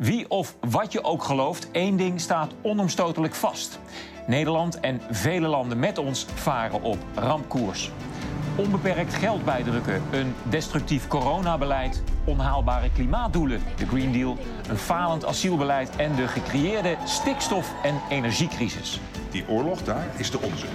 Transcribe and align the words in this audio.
Wie 0.00 0.30
of 0.30 0.56
wat 0.70 0.92
je 0.92 1.04
ook 1.04 1.22
gelooft, 1.22 1.70
één 1.70 1.96
ding 1.96 2.20
staat 2.20 2.54
onomstotelijk 2.62 3.34
vast. 3.34 3.78
Nederland 4.26 4.80
en 4.80 5.00
vele 5.10 5.46
landen 5.46 5.78
met 5.78 5.98
ons 5.98 6.26
varen 6.34 6.82
op 6.82 6.98
rampkoers. 7.14 7.90
Onbeperkt 8.56 9.14
geld 9.14 9.44
bijdrukken, 9.44 10.02
een 10.10 10.34
destructief 10.48 11.08
coronabeleid, 11.08 12.02
onhaalbare 12.24 12.90
klimaatdoelen, 12.92 13.62
de 13.76 13.86
Green 13.86 14.12
Deal, 14.12 14.36
een 14.68 14.76
falend 14.78 15.24
asielbeleid 15.24 15.96
en 15.96 16.14
de 16.14 16.28
gecreëerde 16.28 16.96
stikstof- 17.04 17.74
en 17.82 18.00
energiecrisis. 18.08 19.00
Die 19.30 19.48
oorlog 19.48 19.82
daar 19.82 20.06
is 20.16 20.30
de 20.30 20.40
onze. 20.40 20.66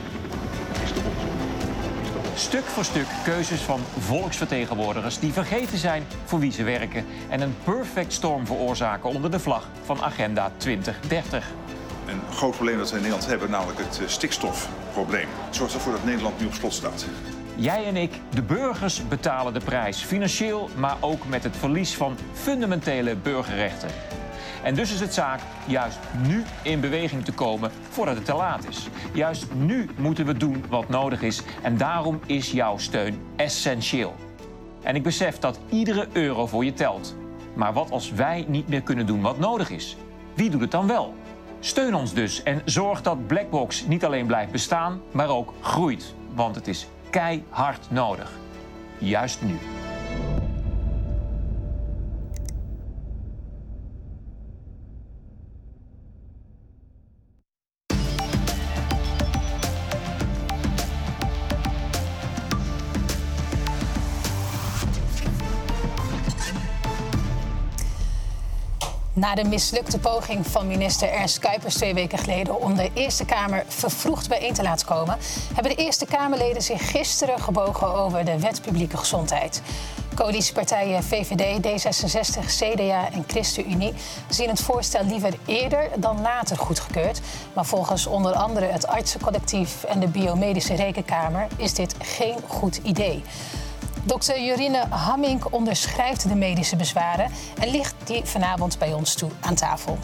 Stuk 2.35 2.63
voor 2.63 2.85
stuk 2.85 3.07
keuzes 3.23 3.61
van 3.61 3.79
volksvertegenwoordigers 3.99 5.19
die 5.19 5.33
vergeten 5.33 5.77
zijn 5.77 6.03
voor 6.25 6.39
wie 6.39 6.51
ze 6.51 6.63
werken 6.63 7.05
en 7.29 7.41
een 7.41 7.55
perfect 7.63 8.13
storm 8.13 8.45
veroorzaken 8.45 9.09
onder 9.09 9.31
de 9.31 9.39
vlag 9.39 9.67
van 9.83 10.01
Agenda 10.01 10.51
2030. 10.57 11.51
Een 12.07 12.21
groot 12.31 12.55
probleem 12.55 12.77
dat 12.77 12.89
we 12.89 12.95
in 12.95 13.01
Nederland 13.01 13.29
hebben, 13.29 13.49
namelijk 13.49 13.79
het 13.79 13.99
eh, 14.01 14.07
stikstofprobleem. 14.07 15.27
Zorgt 15.49 15.73
ervoor 15.73 15.91
dat 15.91 16.03
Nederland 16.03 16.39
nu 16.39 16.45
op 16.45 16.53
slot 16.53 16.73
staat. 16.73 17.05
Jij 17.55 17.85
en 17.85 17.95
ik, 17.95 18.11
de 18.29 18.41
burgers, 18.41 19.07
betalen 19.07 19.53
de 19.53 19.59
prijs. 19.59 20.03
Financieel, 20.03 20.69
maar 20.75 20.97
ook 20.99 21.27
met 21.27 21.43
het 21.43 21.57
verlies 21.57 21.95
van 21.95 22.17
fundamentele 22.33 23.15
burgerrechten. 23.15 23.89
En 24.65 24.75
dus 24.75 24.93
is 24.93 24.99
het 24.99 25.13
zaak 25.13 25.39
juist 25.67 25.99
nu 26.27 26.43
in 26.63 26.79
beweging 26.79 27.25
te 27.25 27.31
komen 27.31 27.71
voordat 27.89 28.15
het 28.15 28.25
te 28.25 28.33
laat 28.33 28.67
is. 28.67 28.87
Juist 29.13 29.53
nu 29.53 29.89
moeten 29.97 30.25
we 30.25 30.37
doen 30.37 30.63
wat 30.69 30.89
nodig 30.89 31.21
is. 31.21 31.41
En 31.61 31.77
daarom 31.77 32.19
is 32.25 32.51
jouw 32.51 32.77
steun 32.77 33.19
essentieel. 33.35 34.15
En 34.81 34.95
ik 34.95 35.03
besef 35.03 35.39
dat 35.39 35.59
iedere 35.69 36.07
euro 36.11 36.47
voor 36.47 36.65
je 36.65 36.73
telt. 36.73 37.15
Maar 37.53 37.73
wat 37.73 37.91
als 37.91 38.11
wij 38.11 38.45
niet 38.47 38.67
meer 38.67 38.81
kunnen 38.81 39.05
doen 39.05 39.21
wat 39.21 39.39
nodig 39.39 39.69
is? 39.69 39.97
Wie 40.33 40.49
doet 40.49 40.61
het 40.61 40.71
dan 40.71 40.87
wel? 40.87 41.13
Steun 41.59 41.95
ons 41.95 42.13
dus 42.13 42.43
en 42.43 42.61
zorg 42.65 43.01
dat 43.01 43.27
Blackbox 43.27 43.85
niet 43.85 44.05
alleen 44.05 44.25
blijft 44.25 44.51
bestaan, 44.51 45.01
maar 45.11 45.29
ook 45.29 45.53
groeit. 45.61 46.13
Want 46.33 46.55
het 46.55 46.67
is 46.67 46.87
keihard 47.09 47.87
nodig. 47.89 48.31
Juist 48.97 49.41
nu. 49.41 49.57
Na 69.25 69.35
de 69.35 69.43
mislukte 69.43 69.99
poging 69.99 70.47
van 70.47 70.67
minister 70.67 71.09
Ernst 71.09 71.39
Kuipers 71.39 71.75
twee 71.75 71.93
weken 71.93 72.17
geleden 72.17 72.61
om 72.61 72.75
de 72.75 72.89
Eerste 72.93 73.25
Kamer 73.25 73.63
vervroegd 73.67 74.29
bijeen 74.29 74.53
te 74.53 74.63
laten 74.63 74.87
komen, 74.87 75.17
hebben 75.53 75.75
de 75.75 75.83
Eerste 75.83 76.05
Kamerleden 76.05 76.61
zich 76.61 76.91
gisteren 76.91 77.39
gebogen 77.39 77.93
over 77.93 78.25
de 78.25 78.39
wet 78.39 78.61
publieke 78.61 78.97
gezondheid. 78.97 79.61
Coalitiepartijen 80.15 81.03
VVD, 81.03 81.65
D66, 81.65 82.45
CDA 82.45 83.11
en 83.11 83.23
ChristenUnie 83.27 83.93
zien 84.29 84.49
het 84.49 84.61
voorstel 84.61 85.05
liever 85.05 85.33
eerder 85.45 85.89
dan 85.95 86.21
later 86.21 86.57
goedgekeurd. 86.57 87.21
Maar 87.53 87.65
volgens 87.65 88.07
onder 88.07 88.33
andere 88.33 88.65
het 88.65 88.87
artsencollectief 88.87 89.83
en 89.83 89.99
de 89.99 90.07
Biomedische 90.07 90.75
Rekenkamer 90.75 91.47
is 91.57 91.73
dit 91.73 91.95
geen 91.99 92.37
goed 92.47 92.79
idee. 92.83 93.23
Dokter 94.05 94.43
Jorine 94.43 94.87
Hammink 94.89 95.53
onderschrijft 95.53 96.29
de 96.29 96.35
medische 96.35 96.75
bezwaren 96.75 97.31
en 97.59 97.69
ligt 97.69 97.95
vanavond 98.23 98.79
bij 98.79 98.93
ons 98.93 99.13
toe 99.13 99.29
aan 99.41 99.55
tafel. 99.55 99.97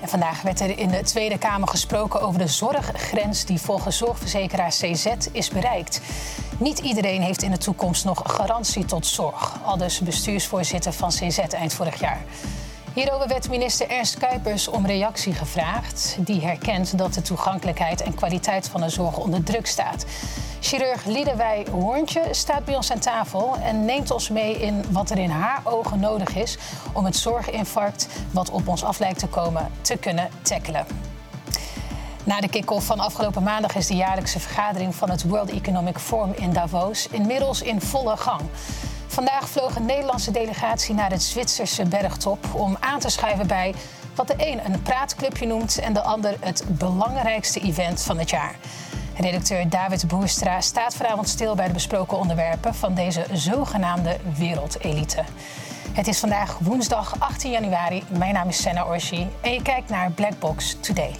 En 0.00 0.08
vandaag 0.08 0.42
werd 0.42 0.60
er 0.60 0.78
in 0.78 0.88
de 0.88 1.02
Tweede 1.02 1.38
Kamer 1.38 1.68
gesproken 1.68 2.20
over 2.20 2.38
de 2.38 2.46
zorggrens 2.46 3.44
die 3.44 3.60
volgens 3.60 3.96
zorgverzekeraar 3.96 4.68
CZ 4.68 5.06
is 5.32 5.48
bereikt. 5.48 6.00
Niet 6.58 6.78
iedereen 6.78 7.22
heeft 7.22 7.42
in 7.42 7.50
de 7.50 7.58
toekomst 7.58 8.04
nog 8.04 8.22
garantie 8.26 8.84
tot 8.84 9.06
zorg, 9.06 9.58
al 9.64 9.76
dus 9.76 10.00
bestuursvoorzitter 10.00 10.92
van 10.92 11.08
CZ 11.08 11.38
eind 11.38 11.74
vorig 11.74 12.00
jaar. 12.00 12.24
Hierover 12.96 13.28
werd 13.28 13.48
minister 13.48 13.88
Ernst 13.90 14.18
Kuipers 14.18 14.68
om 14.68 14.86
reactie 14.86 15.34
gevraagd. 15.34 16.16
Die 16.18 16.40
herkent 16.40 16.98
dat 16.98 17.14
de 17.14 17.22
toegankelijkheid 17.22 18.02
en 18.02 18.14
kwaliteit 18.14 18.68
van 18.68 18.80
de 18.80 18.88
zorg 18.88 19.16
onder 19.16 19.42
druk 19.42 19.66
staat. 19.66 20.04
Chirurg 20.60 21.04
Liedewij 21.04 21.66
Hoorntje 21.70 22.22
staat 22.30 22.64
bij 22.64 22.76
ons 22.76 22.92
aan 22.92 22.98
tafel 22.98 23.56
en 23.56 23.84
neemt 23.84 24.10
ons 24.10 24.28
mee 24.28 24.60
in 24.60 24.84
wat 24.90 25.10
er 25.10 25.18
in 25.18 25.30
haar 25.30 25.60
ogen 25.64 26.00
nodig 26.00 26.36
is 26.36 26.58
om 26.92 27.04
het 27.04 27.16
zorginfarct 27.16 28.08
wat 28.30 28.50
op 28.50 28.68
ons 28.68 28.84
af 28.84 28.98
lijkt 28.98 29.18
te 29.18 29.28
komen 29.28 29.70
te 29.80 29.96
kunnen 29.96 30.28
tackelen. 30.42 30.86
Na 32.24 32.40
de 32.40 32.48
kick-off 32.48 32.86
van 32.86 33.00
afgelopen 33.00 33.42
maandag 33.42 33.74
is 33.74 33.86
de 33.86 33.96
jaarlijkse 33.96 34.40
vergadering 34.40 34.94
van 34.94 35.10
het 35.10 35.28
World 35.28 35.50
Economic 35.50 35.98
Forum 35.98 36.32
in 36.36 36.52
Davos 36.52 37.08
inmiddels 37.08 37.62
in 37.62 37.80
volle 37.80 38.16
gang. 38.16 38.40
Vandaag 39.16 39.48
vloog 39.48 39.76
een 39.76 39.86
Nederlandse 39.86 40.30
delegatie 40.30 40.94
naar 40.94 41.10
het 41.10 41.22
Zwitserse 41.22 41.84
bergtop 41.84 42.54
om 42.54 42.76
aan 42.80 42.98
te 42.98 43.08
schuiven 43.08 43.46
bij 43.46 43.74
wat 44.14 44.26
de 44.26 44.34
een 44.36 44.64
een 44.64 44.82
praatclubje 44.82 45.46
noemt 45.46 45.78
en 45.78 45.92
de 45.92 46.02
ander 46.02 46.36
het 46.40 46.64
belangrijkste 46.68 47.60
event 47.60 48.02
van 48.02 48.18
het 48.18 48.30
jaar. 48.30 48.56
Redacteur 49.16 49.68
David 49.68 50.08
Boerstra 50.08 50.60
staat 50.60 50.94
vanavond 50.94 51.28
stil 51.28 51.54
bij 51.54 51.66
de 51.66 51.72
besproken 51.72 52.18
onderwerpen 52.18 52.74
van 52.74 52.94
deze 52.94 53.26
zogenaamde 53.32 54.16
wereldelite. 54.38 55.24
Het 55.92 56.06
is 56.06 56.18
vandaag 56.18 56.58
woensdag 56.58 57.14
18 57.18 57.50
januari. 57.50 58.02
Mijn 58.08 58.34
naam 58.34 58.48
is 58.48 58.62
Senna 58.62 58.84
Orsi 58.84 59.28
en 59.40 59.52
je 59.52 59.62
kijkt 59.62 59.88
naar 59.88 60.10
Blackbox 60.10 60.76
Today. 60.80 61.14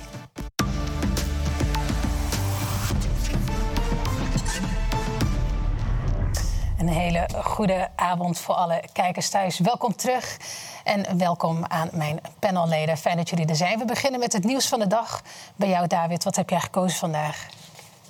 Een 6.87 6.93
hele 6.93 7.29
goede 7.43 7.89
avond 7.97 8.39
voor 8.39 8.55
alle 8.55 8.83
kijkers 8.93 9.29
thuis. 9.29 9.59
Welkom 9.59 9.97
terug 9.97 10.37
en 10.85 11.19
welkom 11.19 11.65
aan 11.65 11.89
mijn 11.93 12.21
panelleden. 12.39 12.97
Fijn 12.97 13.17
dat 13.17 13.29
jullie 13.29 13.47
er 13.47 13.57
zijn. 13.57 13.79
We 13.79 13.85
beginnen 13.85 14.21
met 14.21 14.33
het 14.33 14.45
nieuws 14.45 14.69
van 14.69 14.79
de 14.79 14.87
dag. 14.87 15.23
Bij 15.57 15.69
jou, 15.69 15.87
David, 15.87 16.25
wat 16.25 16.37
heb 16.37 16.51
jij 16.51 16.61
gekozen 16.61 16.99
vandaag? 16.99 17.47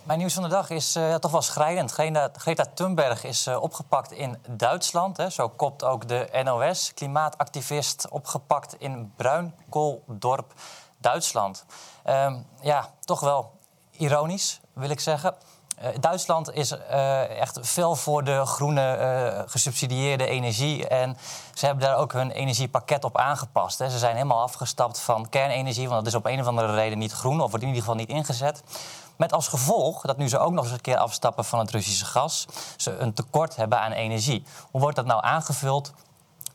Mijn 0.02 0.18
nieuws 0.18 0.34
van 0.34 0.42
de 0.42 0.48
dag 0.48 0.70
is 0.70 0.96
uh, 0.96 1.14
toch 1.14 1.30
wel 1.30 1.42
schrijnend. 1.42 1.92
Greta, 2.32 2.64
Thunberg 2.74 3.24
is 3.24 3.46
uh, 3.46 3.62
opgepakt 3.62 4.12
in 4.12 4.38
Duitsland. 4.48 5.16
Hè. 5.16 5.30
Zo 5.30 5.48
kopt 5.48 5.84
ook 5.84 6.08
de 6.08 6.42
NOS. 6.44 6.94
Klimaatactivist 6.94 8.08
opgepakt 8.08 8.74
in 8.78 9.12
Bruinkooldorp, 9.16 10.52
Duitsland. 10.98 11.64
Uh, 12.06 12.34
ja, 12.60 12.88
toch 13.04 13.20
wel 13.20 13.50
ironisch, 13.90 14.60
wil 14.72 14.90
ik 14.90 15.00
zeggen. 15.00 15.34
Uh, 15.82 15.88
Duitsland 16.00 16.52
is 16.52 16.72
uh, 16.72 17.40
echt 17.40 17.58
veel 17.62 17.96
voor 17.96 18.24
de 18.24 18.46
groene 18.46 18.98
uh, 18.98 19.50
gesubsidieerde 19.50 20.26
energie. 20.26 20.88
En 20.88 21.16
ze 21.54 21.66
hebben 21.66 21.84
daar 21.84 21.96
ook 21.96 22.12
hun 22.12 22.30
energiepakket 22.30 23.04
op 23.04 23.18
aangepast. 23.18 23.78
Hè. 23.78 23.90
Ze 23.90 23.98
zijn 23.98 24.14
helemaal 24.14 24.42
afgestapt 24.42 25.00
van 25.00 25.28
kernenergie, 25.28 25.88
want 25.88 26.04
dat 26.04 26.12
is 26.12 26.18
op 26.18 26.26
een 26.26 26.40
of 26.40 26.46
andere 26.46 26.74
reden 26.74 26.98
niet 26.98 27.12
groen, 27.12 27.40
of 27.40 27.50
wordt 27.50 27.62
in 27.64 27.68
ieder 27.68 27.82
geval 27.82 27.96
niet 27.96 28.08
ingezet. 28.08 28.62
Met 29.16 29.32
als 29.32 29.48
gevolg 29.48 30.00
dat 30.00 30.16
nu 30.16 30.28
ze 30.28 30.38
ook 30.38 30.52
nog 30.52 30.64
eens 30.64 30.72
een 30.72 30.80
keer 30.80 30.96
afstappen 30.96 31.44
van 31.44 31.58
het 31.58 31.70
Russische 31.70 32.04
gas, 32.04 32.46
ze 32.76 32.96
een 32.96 33.12
tekort 33.12 33.56
hebben 33.56 33.80
aan 33.80 33.92
energie. 33.92 34.44
Hoe 34.70 34.80
wordt 34.80 34.96
dat 34.96 35.06
nou 35.06 35.22
aangevuld? 35.24 35.92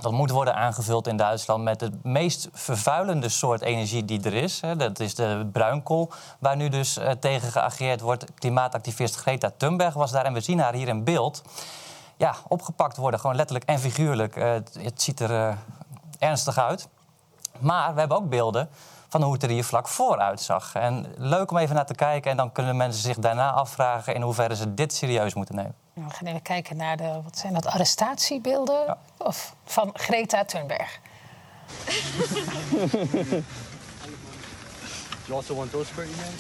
Dat 0.01 0.12
moet 0.12 0.29
worden 0.29 0.56
aangevuld 0.56 1.07
in 1.07 1.17
Duitsland 1.17 1.63
met 1.63 1.79
de 1.79 1.91
meest 2.03 2.50
vervuilende 2.51 3.29
soort 3.29 3.62
energie 3.62 4.06
die 4.06 4.23
er 4.23 4.34
is. 4.34 4.62
Dat 4.78 5.00
is 5.00 5.16
de 5.16 5.50
bruinkool, 5.51 6.12
waar 6.39 6.56
nu 6.56 6.69
dus 6.69 7.00
tegen 7.19 7.51
geageerd 7.51 8.01
wordt. 8.01 8.25
Klimaatactivist 8.34 9.16
Greta 9.16 9.51
Thunberg 9.57 9.94
was 9.94 10.12
daar 10.12 10.25
en 10.25 10.34
we 10.34 10.41
zien 10.41 10.59
haar 10.59 10.73
hier 10.73 10.88
in 10.88 11.03
beeld. 11.03 11.41
Ja, 12.17 12.35
opgepakt 12.47 12.97
worden, 12.97 13.19
gewoon 13.19 13.35
letterlijk 13.35 13.69
en 13.69 13.79
figuurlijk. 13.79 14.35
Het 14.79 15.01
ziet 15.01 15.19
er 15.19 15.57
ernstig 16.19 16.57
uit. 16.57 16.88
Maar 17.59 17.94
we 17.94 18.00
hebben 18.00 18.18
ook 18.18 18.30
beelden 18.30 18.69
van 19.09 19.24
hoe 19.24 19.33
het 19.33 19.44
er 19.44 19.50
hier 19.50 19.63
vlak 19.63 19.88
voor 19.88 20.19
uitzag. 20.19 20.75
En 20.75 21.06
leuk 21.18 21.51
om 21.51 21.57
even 21.57 21.75
naar 21.75 21.86
te 21.86 21.95
kijken 21.95 22.31
en 22.31 22.38
dan 22.38 22.51
kunnen 22.51 22.77
mensen 22.77 23.01
zich 23.01 23.18
daarna 23.18 23.51
afvragen... 23.51 24.15
in 24.15 24.21
hoeverre 24.21 24.56
ze 24.56 24.74
dit 24.74 24.94
serieus 24.94 25.33
moeten 25.33 25.56
nemen. 25.56 25.75
We 25.94 26.02
gaan 26.10 26.28
even 26.28 26.42
kijken 26.42 26.78
naar 26.78 26.98
de, 26.98 27.22
wat 27.24 27.38
zijn 27.38 27.54
dat, 27.54 27.66
arrestatiebeelden 27.66 28.86
ja. 28.86 28.98
of 29.18 29.56
van 29.66 29.90
Greta 29.94 30.46
Thunberg. 30.46 31.00
you 35.26 35.38
also 35.38 35.56
want 35.56 35.72
those 35.72 35.94
for 35.94 36.04
email? 36.04 36.32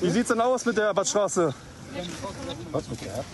Wie 0.00 0.10
sieht's 0.10 0.28
denn 0.28 0.40
aus 0.40 0.64
mit 0.64 0.76
der 0.76 0.94
Badstraße? 0.94 1.54
Was 2.70 2.88
mit 2.88 3.00
der? 3.00 3.24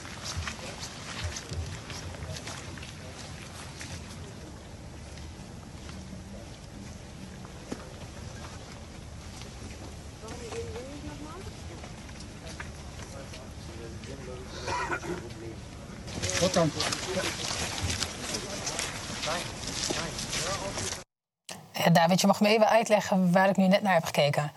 David, 22.13 22.31
je 22.31 22.33
mag 22.39 22.41
me 22.41 22.57
even 22.57 22.69
uitleggen 22.69 23.33
waar 23.33 23.49
ik 23.49 23.57
nu 23.57 23.69
net 23.69 23.83
naar 23.83 23.95
heb 23.95 24.05
gekeken. 24.05 24.53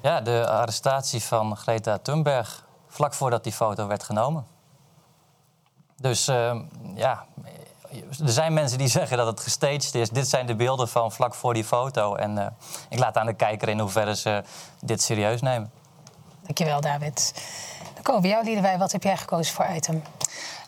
Ja, 0.00 0.20
de 0.20 0.48
arrestatie 0.48 1.22
van 1.22 1.56
Greta 1.56 1.98
Thunberg 1.98 2.64
vlak 2.88 3.14
voordat 3.14 3.44
die 3.44 3.52
foto 3.52 3.86
werd 3.86 4.02
genomen. 4.02 4.46
Dus 5.96 6.28
uh, 6.28 6.60
ja, 6.94 7.24
er 8.24 8.32
zijn 8.32 8.52
mensen 8.52 8.78
die 8.78 8.88
zeggen 8.88 9.16
dat 9.16 9.26
het 9.26 9.40
gestaged 9.40 9.94
is. 9.94 10.10
Dit 10.10 10.28
zijn 10.28 10.46
de 10.46 10.54
beelden 10.54 10.88
van 10.88 11.12
vlak 11.12 11.34
voor 11.34 11.54
die 11.54 11.64
foto. 11.64 12.14
En 12.14 12.36
uh, 12.36 12.46
ik 12.88 12.98
laat 12.98 13.16
aan 13.16 13.26
de 13.26 13.34
kijker 13.34 13.68
in 13.68 13.78
hoeverre 13.78 14.16
ze 14.16 14.42
dit 14.80 15.02
serieus 15.02 15.40
nemen. 15.40 15.70
Dankjewel, 16.42 16.80
David. 16.80 17.32
Dan 17.94 18.02
komen 18.02 18.22
we 18.22 18.28
bij 18.28 18.36
jou, 18.36 18.44
Liedewij. 18.44 18.78
Wat 18.78 18.92
heb 18.92 19.02
jij 19.02 19.16
gekozen 19.16 19.54
voor 19.54 19.66
item? 19.74 20.02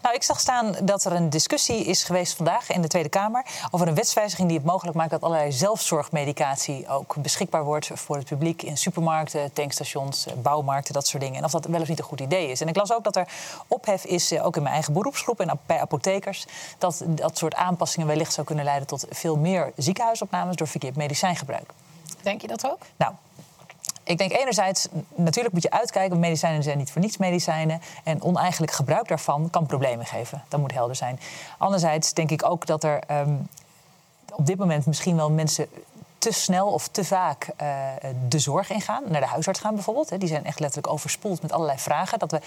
Nou, 0.02 0.14
ik 0.14 0.22
zag 0.22 0.40
staan 0.40 0.76
dat 0.82 1.04
er 1.04 1.12
een 1.12 1.30
discussie 1.30 1.84
is 1.84 2.04
geweest 2.04 2.36
vandaag 2.36 2.70
in 2.70 2.82
de 2.82 2.88
Tweede 2.88 3.08
Kamer 3.08 3.46
over 3.70 3.88
een 3.88 3.94
wetswijziging 3.94 4.48
die 4.48 4.56
het 4.56 4.66
mogelijk 4.66 4.96
maakt 4.96 5.10
dat 5.10 5.22
allerlei 5.22 5.52
zelfzorgmedicatie 5.52 6.88
ook 6.88 7.16
beschikbaar 7.16 7.64
wordt 7.64 7.90
voor 7.94 8.16
het 8.16 8.24
publiek 8.24 8.62
in 8.62 8.76
supermarkten, 8.76 9.52
tankstations, 9.52 10.26
bouwmarkten, 10.42 10.94
dat 10.94 11.06
soort 11.06 11.22
dingen. 11.22 11.38
En 11.38 11.44
of 11.44 11.50
dat 11.50 11.64
wel 11.64 11.80
of 11.80 11.88
niet 11.88 11.98
een 11.98 12.04
goed 12.04 12.20
idee 12.20 12.48
is. 12.48 12.60
En 12.60 12.68
ik 12.68 12.76
las 12.76 12.92
ook 12.92 13.04
dat 13.04 13.16
er 13.16 13.28
ophef 13.66 14.04
is, 14.04 14.30
eh, 14.30 14.46
ook 14.46 14.56
in 14.56 14.62
mijn 14.62 14.74
eigen 14.74 14.92
beroepsgroep 14.92 15.40
en 15.40 15.58
bij 15.66 15.80
apothekers, 15.80 16.46
dat 16.78 17.02
dat 17.06 17.38
soort 17.38 17.54
aanpassingen 17.54 18.06
wellicht 18.06 18.32
zou 18.32 18.46
kunnen 18.46 18.64
leiden 18.64 18.86
tot 18.86 19.06
veel 19.10 19.36
meer 19.36 19.72
ziekenhuisopnames 19.76 20.56
door 20.56 20.68
verkeerd 20.68 20.96
medicijngebruik. 20.96 21.70
Denk 22.22 22.40
je 22.40 22.46
dat 22.46 22.66
ook? 22.66 22.78
Nou, 22.96 23.12
ik 24.12 24.18
denk 24.18 24.32
enerzijds, 24.32 24.88
natuurlijk 25.14 25.54
moet 25.54 25.62
je 25.62 25.70
uitkijken. 25.70 26.18
Medicijnen 26.18 26.62
zijn 26.62 26.78
niet 26.78 26.92
voor 26.92 27.00
niets 27.00 27.16
medicijnen. 27.16 27.80
En 28.04 28.22
oneigenlijk 28.22 28.72
gebruik 28.72 29.08
daarvan 29.08 29.50
kan 29.50 29.66
problemen 29.66 30.06
geven. 30.06 30.42
Dat 30.48 30.60
moet 30.60 30.72
helder 30.72 30.96
zijn. 30.96 31.20
Anderzijds 31.58 32.12
denk 32.12 32.30
ik 32.30 32.44
ook 32.44 32.66
dat 32.66 32.84
er 32.84 32.98
um, 33.10 33.48
op 34.32 34.46
dit 34.46 34.58
moment 34.58 34.86
misschien 34.86 35.16
wel 35.16 35.30
mensen 35.30 35.66
te 36.18 36.32
snel 36.32 36.68
of 36.68 36.88
te 36.88 37.04
vaak 37.04 37.48
uh, 37.62 37.78
de 38.28 38.38
zorg 38.38 38.70
ingaan. 38.70 39.02
Naar 39.06 39.20
de 39.20 39.26
huisarts 39.26 39.60
gaan 39.60 39.74
bijvoorbeeld. 39.74 40.20
Die 40.20 40.28
zijn 40.28 40.44
echt 40.44 40.60
letterlijk 40.60 40.92
overspoeld 40.92 41.42
met 41.42 41.52
allerlei 41.52 41.78
vragen. 41.78 42.18
Dat 42.18 42.30
we 42.30 42.40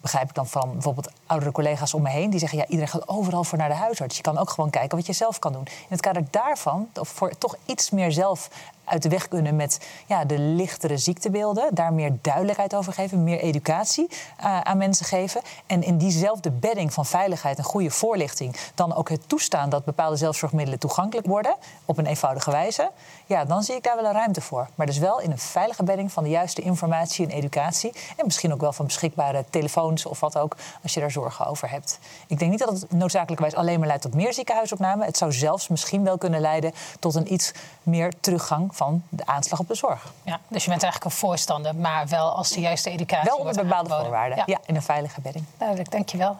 begrijp 0.00 0.28
ik 0.28 0.34
dan 0.34 0.46
van 0.46 0.72
bijvoorbeeld 0.72 1.10
oudere 1.26 1.52
collega's 1.52 1.94
om 1.94 2.02
me 2.02 2.10
heen. 2.10 2.30
Die 2.30 2.38
zeggen, 2.38 2.58
ja, 2.58 2.64
iedereen 2.66 2.88
gaat 2.88 3.08
overal 3.08 3.44
voor 3.44 3.58
naar 3.58 3.68
de 3.68 3.74
huisarts. 3.74 4.16
Je 4.16 4.22
kan 4.22 4.38
ook 4.38 4.50
gewoon 4.50 4.70
kijken 4.70 4.96
wat 4.96 5.06
je 5.06 5.12
zelf 5.12 5.38
kan 5.38 5.52
doen. 5.52 5.64
In 5.66 5.86
het 5.88 6.00
kader 6.00 6.22
daarvan, 6.30 6.88
of 6.94 7.08
voor 7.08 7.38
toch 7.38 7.56
iets 7.66 7.90
meer 7.90 8.12
zelf 8.12 8.48
uit 8.90 9.02
de 9.02 9.08
weg 9.08 9.28
kunnen 9.28 9.56
met 9.56 9.80
ja, 10.06 10.24
de 10.24 10.38
lichtere 10.38 10.96
ziektebeelden. 10.96 11.74
Daar 11.74 11.92
meer 11.92 12.16
duidelijkheid 12.20 12.74
over 12.74 12.92
geven, 12.92 13.24
meer 13.24 13.38
educatie 13.38 14.06
uh, 14.10 14.60
aan 14.60 14.76
mensen 14.76 15.06
geven. 15.06 15.40
En 15.66 15.82
in 15.82 15.98
diezelfde 15.98 16.50
bedding 16.50 16.92
van 16.92 17.06
veiligheid 17.06 17.58
en 17.58 17.64
goede 17.64 17.90
voorlichting... 17.90 18.56
dan 18.74 18.94
ook 18.94 19.08
het 19.08 19.28
toestaan 19.28 19.70
dat 19.70 19.84
bepaalde 19.84 20.16
zelfzorgmiddelen 20.16 20.78
toegankelijk 20.78 21.26
worden... 21.26 21.54
op 21.84 21.98
een 21.98 22.06
eenvoudige 22.06 22.50
wijze. 22.50 22.90
Ja, 23.26 23.44
dan 23.44 23.62
zie 23.62 23.74
ik 23.74 23.82
daar 23.82 23.96
wel 23.96 24.04
een 24.04 24.12
ruimte 24.12 24.40
voor. 24.40 24.68
Maar 24.74 24.86
dus 24.86 24.98
wel 24.98 25.20
in 25.20 25.30
een 25.30 25.38
veilige 25.38 25.82
bedding 25.82 26.12
van 26.12 26.22
de 26.22 26.30
juiste 26.30 26.60
informatie 26.60 27.26
en 27.26 27.30
educatie. 27.30 27.92
En 28.16 28.24
misschien 28.24 28.52
ook 28.52 28.60
wel 28.60 28.72
van 28.72 28.86
beschikbare 28.86 29.44
telefoons 29.50 30.06
of 30.06 30.20
wat 30.20 30.38
ook... 30.38 30.56
als 30.82 30.94
je 30.94 31.00
daar 31.00 31.10
zorgen 31.10 31.46
over 31.46 31.70
hebt. 31.70 31.98
Ik 32.26 32.38
denk 32.38 32.50
niet 32.50 32.60
dat 32.60 32.80
het 32.80 32.92
noodzakelijkerwijs 32.92 33.54
alleen 33.54 33.78
maar 33.78 33.88
leidt 33.88 34.02
tot 34.02 34.14
meer 34.14 34.32
ziekenhuisopname. 34.32 35.04
Het 35.04 35.16
zou 35.16 35.32
zelfs 35.32 35.68
misschien 35.68 36.04
wel 36.04 36.18
kunnen 36.18 36.40
leiden 36.40 36.72
tot 36.98 37.14
een 37.14 37.32
iets 37.32 37.52
meer 37.82 38.12
teruggang 38.20 38.76
van 38.80 39.02
de 39.08 39.26
aanslag 39.26 39.58
op 39.58 39.68
de 39.68 39.74
zorg. 39.74 40.12
Ja, 40.22 40.40
dus 40.48 40.64
je 40.64 40.70
bent 40.70 40.82
eigenlijk 40.82 41.04
een 41.04 41.18
voorstander, 41.18 41.76
maar 41.76 42.08
wel 42.08 42.30
als 42.30 42.48
de 42.48 42.60
juiste 42.60 42.90
educatie 42.90 43.30
Wel 43.30 43.38
onder 43.38 43.54
bepaalde 43.54 43.88
voorwaarden, 43.88 44.42
ja. 44.46 44.58
in 44.66 44.74
een 44.74 44.82
veilige 44.82 45.20
bedding. 45.20 45.44
Duidelijk, 45.56 45.90
dankjewel. 45.90 46.36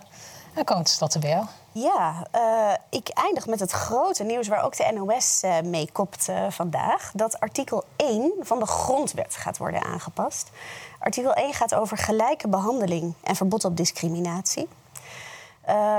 En 0.55 0.65
komt 0.65 0.91
het 0.91 0.99
tot 0.99 1.23
de 1.23 1.29
jou. 1.29 1.45
Ja, 1.73 2.27
uh, 2.35 2.75
ik 2.91 3.09
eindig 3.09 3.47
met 3.47 3.61
het 3.61 3.71
grote 3.71 4.25
nieuws 4.25 4.49
waar 4.49 4.65
ook 4.65 4.77
de 4.77 4.93
NOS 4.95 5.43
uh, 5.45 5.61
mee 5.61 5.89
kopt 5.93 6.29
uh, 6.29 6.51
vandaag. 6.51 7.11
Dat 7.15 7.41
artikel 7.41 7.85
1 7.97 8.33
van 8.41 8.59
de 8.59 8.67
grondwet 8.67 9.37
gaat 9.37 9.59
worden 9.59 9.85
aangepast. 9.85 10.51
Artikel 10.99 11.33
1 11.33 11.55
gaat 11.55 11.75
over 11.75 11.97
gelijke 11.97 12.49
behandeling 12.49 13.15
en 13.23 13.37
verbod 13.37 13.65
op 13.65 13.77
discriminatie. 13.77 14.69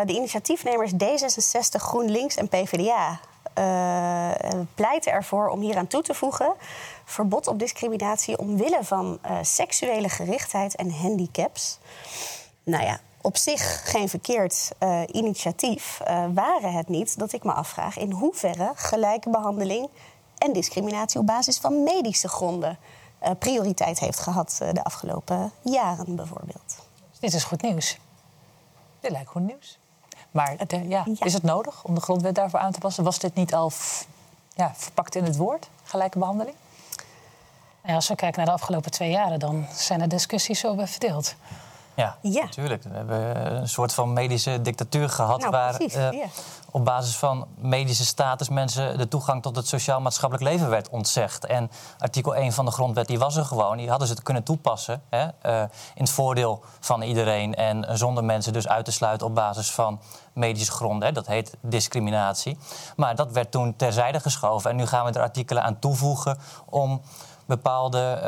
de 0.06 0.14
initiatiefnemers 0.14 0.92
D66, 0.92 1.82
GroenLinks 1.82 2.36
en 2.36 2.48
PvdA 2.48 3.20
uh, 3.60 4.32
pleiten 4.76 5.12
ervoor 5.12 5.50
om 5.50 5.62
hieraan 5.62 5.88
toe 5.88 6.02
te 6.02 6.14
voegen 6.14 6.54
verbod 7.06 7.48
op 7.48 7.60
discriminatie 7.60 8.38
omwille 8.38 8.80
van 8.82 9.20
uh, 9.26 9.38
seksuele 9.42 10.10
gerichtheid 10.10 10.76
en 10.76 10.92
handicaps. 10.92 11.80
Nou 12.64 12.84
ja, 12.84 13.00
op 13.22 13.38
zich 13.38 13.92
geen 13.92 14.10
verkeerd 14.10 14.72
uh, 14.80 15.02
initiatief. 15.12 16.00
waren 16.34 16.74
het 16.74 16.88
niet 16.88 17.20
dat 17.20 17.34
ik 17.34 17.44
me 17.44 17.52
afvraag 17.52 17.98
in 17.98 18.12
hoeverre 18.12 18.72
gelijke 18.76 19.30
behandeling 19.30 19.90
en 20.38 20.54
discriminatie 20.54 21.20
op 21.20 21.26
basis 21.26 21.58
van 21.58 21.84
medische 21.84 22.28
gronden 22.28 22.78
prioriteit 23.40 24.00
heeft 24.00 24.20
gehad 24.20 24.62
de 24.72 24.84
afgelopen 24.84 25.52
jaren 25.62 26.16
bijvoorbeeld. 26.16 26.76
Dit 27.20 27.34
is 27.34 27.44
goed 27.44 27.62
nieuws. 27.62 28.00
Dit 29.00 29.12
lijkt 29.12 29.30
goed 29.30 29.42
nieuws. 29.42 29.81
Maar 30.32 30.56
ja, 30.68 30.82
ja, 30.88 31.06
is 31.20 31.34
het 31.34 31.44
nodig 31.44 31.84
om 31.84 31.96
de 31.96 32.02
grondwet 32.02 32.36
daarvoor 32.36 32.60
aan 32.60 32.72
te 32.72 32.80
passen? 32.80 33.04
Was 33.04 33.20
dit 33.20 33.36
niet 33.36 33.54
al 33.54 33.72
ja, 34.56 34.74
verpakt 34.76 35.16
in 35.16 35.24
het 35.24 35.38
woord, 35.38 35.70
gelijke 35.84 36.20
behandeling? 36.20 36.56
Ja, 37.84 37.96
als 37.96 38.08
we 38.08 38.16
kijken 38.16 38.38
naar 38.38 38.48
de 38.48 38.62
afgelopen 38.62 38.92
twee 38.92 39.10
jaren, 39.10 39.40
dan 39.40 39.66
zijn 39.74 40.00
de 40.00 40.08
discussies 40.08 40.60
zo 40.60 40.76
verdeeld. 40.78 41.36
Ja, 41.96 42.18
ja, 42.22 42.44
natuurlijk. 42.44 42.84
We 42.84 42.90
hebben 42.94 43.56
een 43.56 43.70
soort 43.70 43.94
van 43.94 44.14
medische 44.14 44.62
dictatuur 44.62 45.10
gehad... 45.10 45.40
Nou, 45.40 45.52
waar 45.52 45.82
uh, 45.82 46.12
ja. 46.12 46.26
op 46.72 46.86
basis 46.86 47.18
van 47.18 47.48
medische 47.58 48.06
status 48.06 48.50
mensen 48.50 48.98
de 48.98 49.08
toegang 49.08 49.42
tot 49.42 49.56
het 49.56 49.68
sociaal-maatschappelijk 49.68 50.50
leven 50.50 50.70
werd 50.70 50.90
ontzegd. 50.90 51.46
En 51.46 51.72
artikel 51.98 52.36
1 52.36 52.52
van 52.52 52.66
de 52.66 52.72
grondwet 52.72 53.08
die 53.08 53.20
was 53.20 53.36
er 53.36 53.46
gewoon. 53.46 53.78
Die 53.78 53.90
hadden 53.90 54.08
ze 54.08 54.14
het 54.14 54.24
kunnen 54.24 54.44
toepassen 54.44 55.02
hè, 55.10 55.24
uh, 55.24 55.62
in 55.96 56.04
het 56.04 56.10
voordeel 56.10 56.64
van 56.80 57.02
iedereen... 57.02 57.56
en 57.56 57.98
zonder 57.98 58.24
mensen 58.24 58.54
dus 58.54 58.68
uit 58.68 58.86
te 58.86 58.92
sluiten 58.92 59.28
op 59.28 59.36
basis 59.36 59.72
van 59.72 60.00
medische 60.34 60.72
gronden. 60.72 61.08
Hè. 61.08 61.14
Dat 61.14 61.28
heet 61.28 61.56
discriminatie. 61.62 62.58
Maar 62.96 63.16
dat 63.16 63.32
werd 63.32 63.52
toen 63.52 63.76
terzijde 63.76 64.20
geschoven. 64.20 64.70
En 64.70 64.76
nu 64.76 64.86
gaan 64.86 65.06
we 65.06 65.12
er 65.12 65.22
artikelen 65.22 65.64
aan 65.64 65.80
toevoegen 65.80 66.38
om 66.66 67.02
bepaalde 67.56 68.22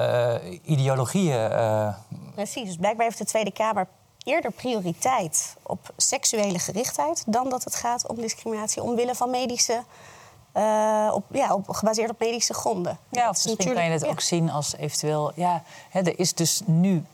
uh, 0.44 0.60
ideologieën. 0.64 1.52
Uh... 1.52 1.96
Precies, 2.36 2.68
dus 2.68 2.78
blijkbaar 2.78 3.06
heeft 3.06 3.18
de 3.18 3.26
Tweede 3.26 3.52
Kamer 3.52 3.88
eerder 4.24 4.52
prioriteit 4.52 5.56
op 5.64 5.94
seksuele 5.98 6.60
gerichtheid 6.60 7.24
dan 7.28 7.50
dat 7.50 7.64
het 7.64 7.76
gaat 7.76 8.08
om 8.08 8.16
discriminatie 8.16 8.84
omwille 8.84 9.16
van 9.16 9.30
medische. 9.30 9.84
Uh, 10.58 11.12
op, 11.14 11.24
ja, 11.32 11.54
op, 11.54 11.70
gebaseerd 11.70 12.10
op 12.10 12.20
medische 12.20 12.54
gronden. 12.54 12.98
Ja, 13.10 13.30
of 13.30 13.46
misschien 13.46 13.74
kan 13.74 13.86
je 13.86 13.92
het 13.92 14.02
ja. 14.02 14.08
ook 14.08 14.22
zien 14.22 14.50
als 14.50 14.76
eventueel. 14.76 15.32
Ja, 15.36 15.64
hè, 15.90 16.00
er 16.00 16.20
is 16.20 16.34
dus 16.34 16.62
nu 16.66 17.06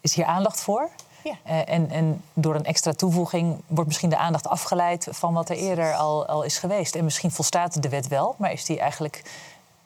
is 0.00 0.14
hier 0.14 0.24
aandacht 0.24 0.60
voor. 0.60 0.88
Ja. 1.24 1.36
Uh, 1.46 1.68
en, 1.74 1.90
en, 1.90 2.24
door 2.32 2.54
een 2.54 2.64
extra 2.64 2.92
toevoeging 2.92 3.62
wordt 3.66 3.86
misschien 3.86 4.10
de 4.10 4.16
aandacht 4.16 4.48
afgeleid 4.48 5.08
van 5.10 5.34
wat 5.34 5.48
er 5.48 5.56
eerder 5.56 5.94
al, 5.94 6.26
al 6.26 6.42
is 6.42 6.58
geweest. 6.58 6.94
En 6.94 7.04
misschien 7.04 7.30
volstaat 7.30 7.82
de 7.82 7.88
wet 7.88 8.08
wel, 8.08 8.34
maar 8.38 8.52
is 8.52 8.64
die 8.64 8.80
eigenlijk 8.80 9.22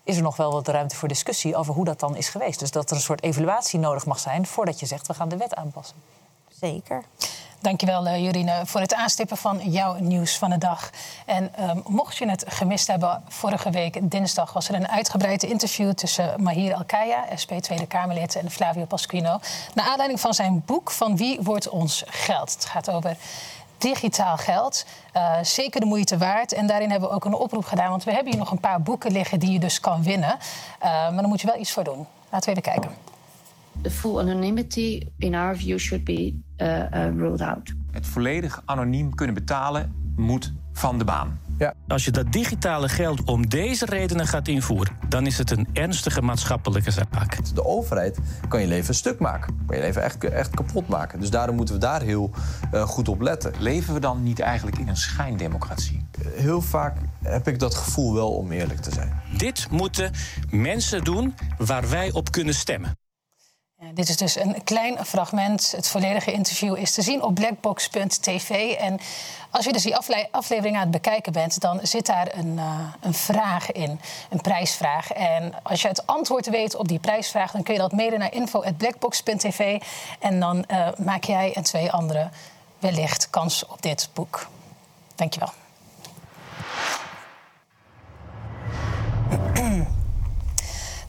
is 0.07 0.17
er 0.17 0.23
nog 0.23 0.37
wel 0.37 0.53
wat 0.53 0.69
ruimte 0.69 0.97
voor 0.97 1.09
discussie 1.09 1.57
over 1.57 1.75
hoe 1.75 1.85
dat 1.85 2.01
dan 2.01 2.17
is 2.17 2.29
geweest. 2.29 2.59
Dus 2.59 2.71
dat 2.71 2.91
er 2.91 2.97
een 2.97 3.03
soort 3.03 3.23
evaluatie 3.23 3.79
nodig 3.79 4.07
mag 4.07 4.19
zijn 4.19 4.47
voordat 4.47 4.81
je 4.81 4.87
zegt 4.87 5.07
we 5.07 5.15
gaan 5.15 5.29
de 5.29 5.37
wet 5.37 5.55
aanpassen. 5.55 5.97
Zeker. 6.61 7.05
Dankjewel, 7.61 8.07
uh, 8.07 8.25
Jorine, 8.25 8.61
voor 8.65 8.81
het 8.81 8.95
aanstippen 8.95 9.37
van 9.37 9.71
jouw 9.71 9.95
nieuws 9.99 10.39
van 10.39 10.51
de 10.51 10.59
dag. 10.59 10.91
En 11.27 11.71
um, 11.71 11.83
mocht 11.87 12.17
je 12.17 12.29
het 12.29 12.45
gemist 12.49 12.87
hebben, 12.87 13.23
vorige 13.29 13.71
week 13.71 14.11
dinsdag 14.11 14.53
was 14.53 14.69
er 14.69 14.75
een 14.75 14.89
uitgebreid 14.89 15.43
interview 15.43 15.93
tussen 15.93 16.43
Mahir 16.43 16.75
Alkaya, 16.75 17.25
SP 17.43 17.53
Tweede 17.61 17.87
Kamerlid, 17.87 18.35
en 18.37 18.51
Flavio 18.51 18.85
Pasquino. 18.85 19.39
Naar 19.75 19.87
aanleiding 19.87 20.21
van 20.21 20.35
zijn 20.35 20.63
boek 20.67 20.91
Van 20.91 21.17
wie 21.17 21.39
wordt 21.43 21.69
ons 21.69 22.05
geld? 22.07 22.53
Het 22.53 22.65
gaat 22.65 22.91
over 22.91 23.17
digitaal 23.79 24.37
geld. 24.37 24.87
Uh, 25.17 25.33
zeker 25.43 25.81
de 25.81 25.87
moeite 25.87 26.19
waard. 26.19 26.53
En 26.53 26.67
daarin 26.67 26.91
hebben 26.91 27.09
we 27.09 27.15
ook 27.15 27.25
een 27.25 27.35
oproep 27.35 27.65
gedaan. 27.65 27.91
Want 27.91 28.05
we 28.05 28.13
hebben 28.13 28.33
hier 28.33 28.41
nog 28.41 28.51
een 28.51 28.61
paar 28.61 28.83
boeken 28.83 29.13
liggen 29.13 29.39
die 29.39 29.51
je 29.51 29.59
dus 29.59 29.81
kan 29.81 30.03
winnen. 30.03 30.37
Uh, 30.39 30.83
maar 30.83 31.17
daar 31.17 31.29
moet 31.29 31.41
je 31.41 31.47
wel 31.47 31.61
iets 31.61 31.73
voor 31.73 31.85
doen. 31.85 32.07
Laten 32.31 32.55
we 32.55 32.61
even 32.61 32.73
kijken. 32.73 32.91
The 33.83 33.91
full 33.91 34.19
anonymity, 34.19 35.07
in 35.19 35.35
our 35.35 35.57
view, 35.57 35.79
should 35.79 36.05
be 36.05 36.35
uh, 36.57 36.89
ruled 37.17 37.41
out. 37.41 37.73
Het 37.91 38.07
volledig 38.07 38.63
anoniem 38.65 39.15
kunnen 39.15 39.35
betalen 39.35 39.95
moet 40.17 40.53
van 40.73 40.99
de 40.99 41.05
baan. 41.05 41.41
Ja. 41.59 41.75
Als 41.89 42.05
je 42.05 42.11
dat 42.11 42.33
digitale 42.33 42.89
geld 42.89 43.25
om 43.25 43.49
deze 43.49 43.85
redenen 43.85 44.27
gaat 44.27 44.49
invoeren, 44.49 44.97
dan 45.09 45.27
is 45.27 45.39
het 45.39 45.51
een 45.51 45.69
ernstige 45.73 46.23
maatschappelijke 46.23 46.91
zaak. 46.91 47.55
De 47.55 47.65
overheid 47.65 48.19
kan 48.49 48.61
je 48.61 48.67
leven 48.67 48.89
een 48.89 48.95
stuk 48.95 49.19
maken, 49.19 49.59
kan 49.67 49.77
je 49.77 49.83
leven 49.83 50.03
echt, 50.03 50.25
echt 50.25 50.55
kapot 50.55 50.89
maken. 50.89 51.21
Dus 51.21 51.31
daarom 51.31 51.57
moeten 51.57 51.75
we 51.75 51.81
daar 51.81 52.03
heel 52.03 52.31
uh, 52.75 52.83
goed 52.83 53.09
op 53.09 53.21
letten. 53.21 53.53
Leven 53.59 53.95
we 53.95 54.01
dan 54.01 54.23
niet 54.23 54.41
eigenlijk 54.41 54.79
in 54.79 54.89
een 54.89 54.97
schijndemocratie? 54.97 56.07
Heel 56.21 56.63
vaak 56.63 56.97
heb 57.23 57.49
ik 57.49 57.59
dat 57.59 57.75
gevoel 57.75 58.15
wel 58.15 58.33
om 58.33 58.53
eerlijk 58.53 58.81
te 58.81 58.93
zijn. 58.93 59.21
Dit 59.37 59.71
moeten 59.71 60.13
mensen 60.51 61.05
doen 61.05 61.35
waar 61.59 61.89
wij 61.89 62.13
op 62.13 62.31
kunnen 62.31 62.55
stemmen. 62.55 63.06
Ja, 63.81 63.87
dit 63.95 64.09
is 64.09 64.17
dus 64.17 64.37
een 64.37 64.65
klein 64.65 65.05
fragment. 65.05 65.73
Het 65.77 65.89
volledige 65.89 66.33
interview 66.33 66.77
is 66.77 66.93
te 66.93 67.03
zien 67.03 67.23
op 67.23 67.35
blackbox.tv. 67.35 68.73
En 68.73 69.01
als 69.51 69.65
je 69.65 69.73
dus 69.73 69.83
die 69.83 69.97
aflevering 70.31 70.75
aan 70.75 70.83
het 70.83 70.91
bekijken 70.91 71.33
bent, 71.33 71.61
dan 71.61 71.81
zit 71.83 72.07
daar 72.07 72.37
een, 72.37 72.57
uh, 72.57 72.93
een 73.01 73.15
vraag 73.15 73.73
in, 73.73 74.01
een 74.31 74.41
prijsvraag. 74.41 75.13
En 75.13 75.55
als 75.63 75.83
je 75.83 75.89
het 75.89 76.07
antwoord 76.07 76.47
weet 76.47 76.77
op 76.77 76.89
die 76.89 76.99
prijsvraag, 76.99 77.53
dan 77.53 77.63
kun 77.63 77.75
je 77.75 77.81
dat 77.81 77.93
mailen 77.93 78.19
naar 78.19 78.33
info.blackbox.tv. 78.33 79.83
En 80.19 80.41
dan 80.41 80.65
uh, 80.71 80.89
maak 80.99 81.25
jij 81.25 81.55
en 81.55 81.63
twee 81.63 81.93
anderen 81.93 82.33
wellicht 82.79 83.31
kans 83.31 83.67
op 83.67 83.83
dit 83.83 84.09
boek. 84.13 84.49
Dankjewel. 85.15 85.66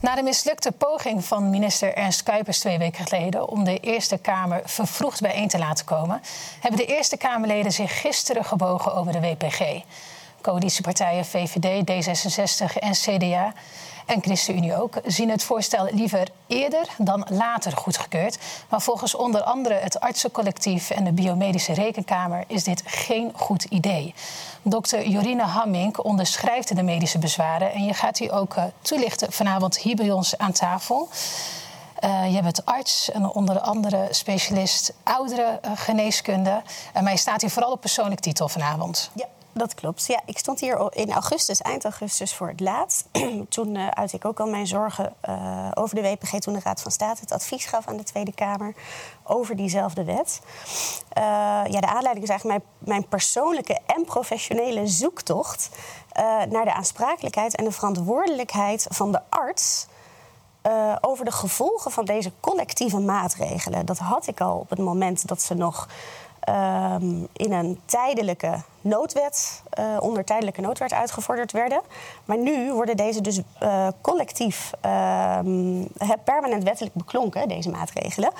Na 0.00 0.14
de 0.14 0.22
mislukte 0.22 0.72
poging 0.72 1.24
van 1.24 1.50
minister 1.50 1.94
Ernst 1.94 2.22
Kuipers 2.22 2.58
twee 2.58 2.78
weken 2.78 3.06
geleden 3.06 3.48
om 3.48 3.64
de 3.64 3.78
Eerste 3.78 4.18
Kamer 4.18 4.60
vervroegd 4.64 5.20
bijeen 5.20 5.48
te 5.48 5.58
laten 5.58 5.84
komen, 5.84 6.22
hebben 6.60 6.80
de 6.80 6.86
Eerste 6.86 7.16
Kamerleden 7.16 7.72
zich 7.72 8.00
gisteren 8.00 8.44
gebogen 8.44 8.94
over 8.94 9.12
de 9.12 9.20
WPG. 9.20 9.82
Coalitiepartijen 10.40 11.24
VVD, 11.24 11.90
D66 11.90 12.78
en 12.78 12.92
CDA 12.92 13.52
en 14.08 14.22
ChristenUnie 14.22 14.80
ook 14.80 14.94
zien 15.04 15.30
het 15.30 15.42
voorstel 15.42 15.88
liever 15.92 16.28
eerder 16.46 16.88
dan 16.98 17.26
later 17.30 17.72
goedgekeurd. 17.76 18.38
Maar 18.68 18.80
volgens 18.80 19.14
onder 19.14 19.42
andere 19.42 19.74
het 19.74 20.00
artsencollectief 20.00 20.90
en 20.90 21.04
de 21.04 21.12
biomedische 21.12 21.72
rekenkamer 21.72 22.44
is 22.46 22.64
dit 22.64 22.82
geen 22.84 23.32
goed 23.34 23.64
idee. 23.64 24.14
Dokter 24.62 25.08
Jorine 25.08 25.42
Hamming 25.42 25.98
onderschrijft 25.98 26.76
de 26.76 26.82
medische 26.82 27.18
bezwaren 27.18 27.72
en 27.72 27.84
je 27.84 27.94
gaat 27.94 28.20
u 28.20 28.32
ook 28.32 28.54
uh, 28.56 28.64
toelichten 28.80 29.32
vanavond 29.32 29.78
hier 29.78 29.96
bij 29.96 30.10
ons 30.10 30.38
aan 30.38 30.52
tafel. 30.52 31.08
Uh, 32.04 32.34
je 32.34 32.42
bent 32.42 32.64
arts 32.64 33.10
en 33.10 33.30
onder 33.30 33.60
andere 33.60 34.08
specialist 34.10 34.92
oudere 35.02 35.60
uh, 35.64 35.70
geneeskunde. 35.74 36.62
En 36.92 37.04
mij 37.04 37.16
staat 37.16 37.40
hier 37.40 37.50
vooral 37.50 37.72
op 37.72 37.80
persoonlijk 37.80 38.20
titel 38.20 38.48
vanavond. 38.48 39.10
Ja 39.14 39.26
dat 39.58 39.74
klopt. 39.74 40.06
Ja, 40.06 40.20
ik 40.24 40.38
stond 40.38 40.60
hier 40.60 40.92
in 40.94 41.12
augustus, 41.12 41.62
eind 41.62 41.84
augustus, 41.84 42.34
voor 42.34 42.48
het 42.48 42.60
laatst. 42.60 43.08
toen 43.48 43.74
uh, 43.74 43.88
uit 43.88 44.12
ik 44.12 44.24
ook 44.24 44.40
al 44.40 44.46
mijn 44.46 44.66
zorgen 44.66 45.14
uh, 45.28 45.68
over 45.74 45.94
de 45.94 46.02
WPG... 46.02 46.38
toen 46.38 46.54
de 46.54 46.60
Raad 46.64 46.82
van 46.82 46.90
State 46.90 47.20
het 47.20 47.32
advies 47.32 47.64
gaf 47.64 47.86
aan 47.86 47.96
de 47.96 48.02
Tweede 48.02 48.32
Kamer... 48.32 48.74
over 49.22 49.56
diezelfde 49.56 50.04
wet. 50.04 50.40
Uh, 51.18 51.22
ja, 51.70 51.80
de 51.80 51.86
aanleiding 51.86 52.22
is 52.22 52.30
eigenlijk 52.30 52.44
mijn, 52.44 52.62
mijn 52.78 53.08
persoonlijke 53.08 53.78
en 53.86 54.04
professionele 54.04 54.86
zoektocht... 54.86 55.70
naar 56.48 56.64
de 56.64 56.74
aansprakelijkheid 56.74 57.56
en 57.56 57.64
de 57.64 57.72
verantwoordelijkheid 57.72 58.86
van 58.90 59.12
de 59.12 59.20
arts... 59.28 59.86
over 61.00 61.24
de 61.24 61.32
gevolgen 61.32 61.90
van 61.90 62.04
deze 62.04 62.32
collectieve 62.40 62.98
maatregelen. 62.98 63.86
Dat 63.86 63.98
had 63.98 64.26
ik 64.26 64.40
al 64.40 64.58
op 64.58 64.70
het 64.70 64.78
moment 64.78 65.28
dat 65.28 65.42
ze 65.42 65.54
nog 65.54 65.88
um, 66.48 67.28
in 67.32 67.52
een 67.52 67.80
tijdelijke 67.84 68.62
noodwet, 68.80 69.62
uh, 69.78 69.96
onder 70.00 70.24
tijdelijke 70.24 70.60
noodwet 70.60 70.92
uitgevorderd 70.92 71.52
werden. 71.52 71.80
Maar 72.24 72.38
nu 72.38 72.72
worden 72.72 72.96
deze 72.96 73.20
dus 73.20 73.40
uh, 73.62 73.88
collectief 74.00 74.70
uh, 74.86 75.38
permanent 76.24 76.62
wettelijk 76.62 76.94
beklonken, 76.94 77.48
deze 77.48 77.70
maatregelen. 77.70 78.32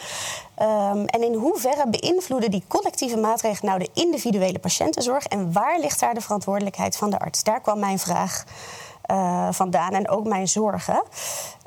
Um, 0.62 1.04
en 1.04 1.22
in 1.22 1.34
hoeverre 1.34 1.88
beïnvloeden 1.88 2.50
die 2.50 2.64
collectieve 2.68 3.16
maatregelen 3.16 3.72
nou 3.72 3.90
de 3.92 4.00
individuele 4.00 4.58
patiëntenzorg 4.58 5.26
en 5.26 5.52
waar 5.52 5.78
ligt 5.78 6.00
daar 6.00 6.14
de 6.14 6.20
verantwoordelijkheid 6.20 6.96
van 6.96 7.10
de 7.10 7.18
arts? 7.18 7.42
Daar 7.42 7.60
kwam 7.60 7.78
mijn 7.78 7.98
vraag 7.98 8.44
uh, 9.10 9.48
vandaan 9.50 9.92
en 9.92 10.08
ook 10.08 10.26
mijn 10.26 10.48
zorgen. 10.48 11.02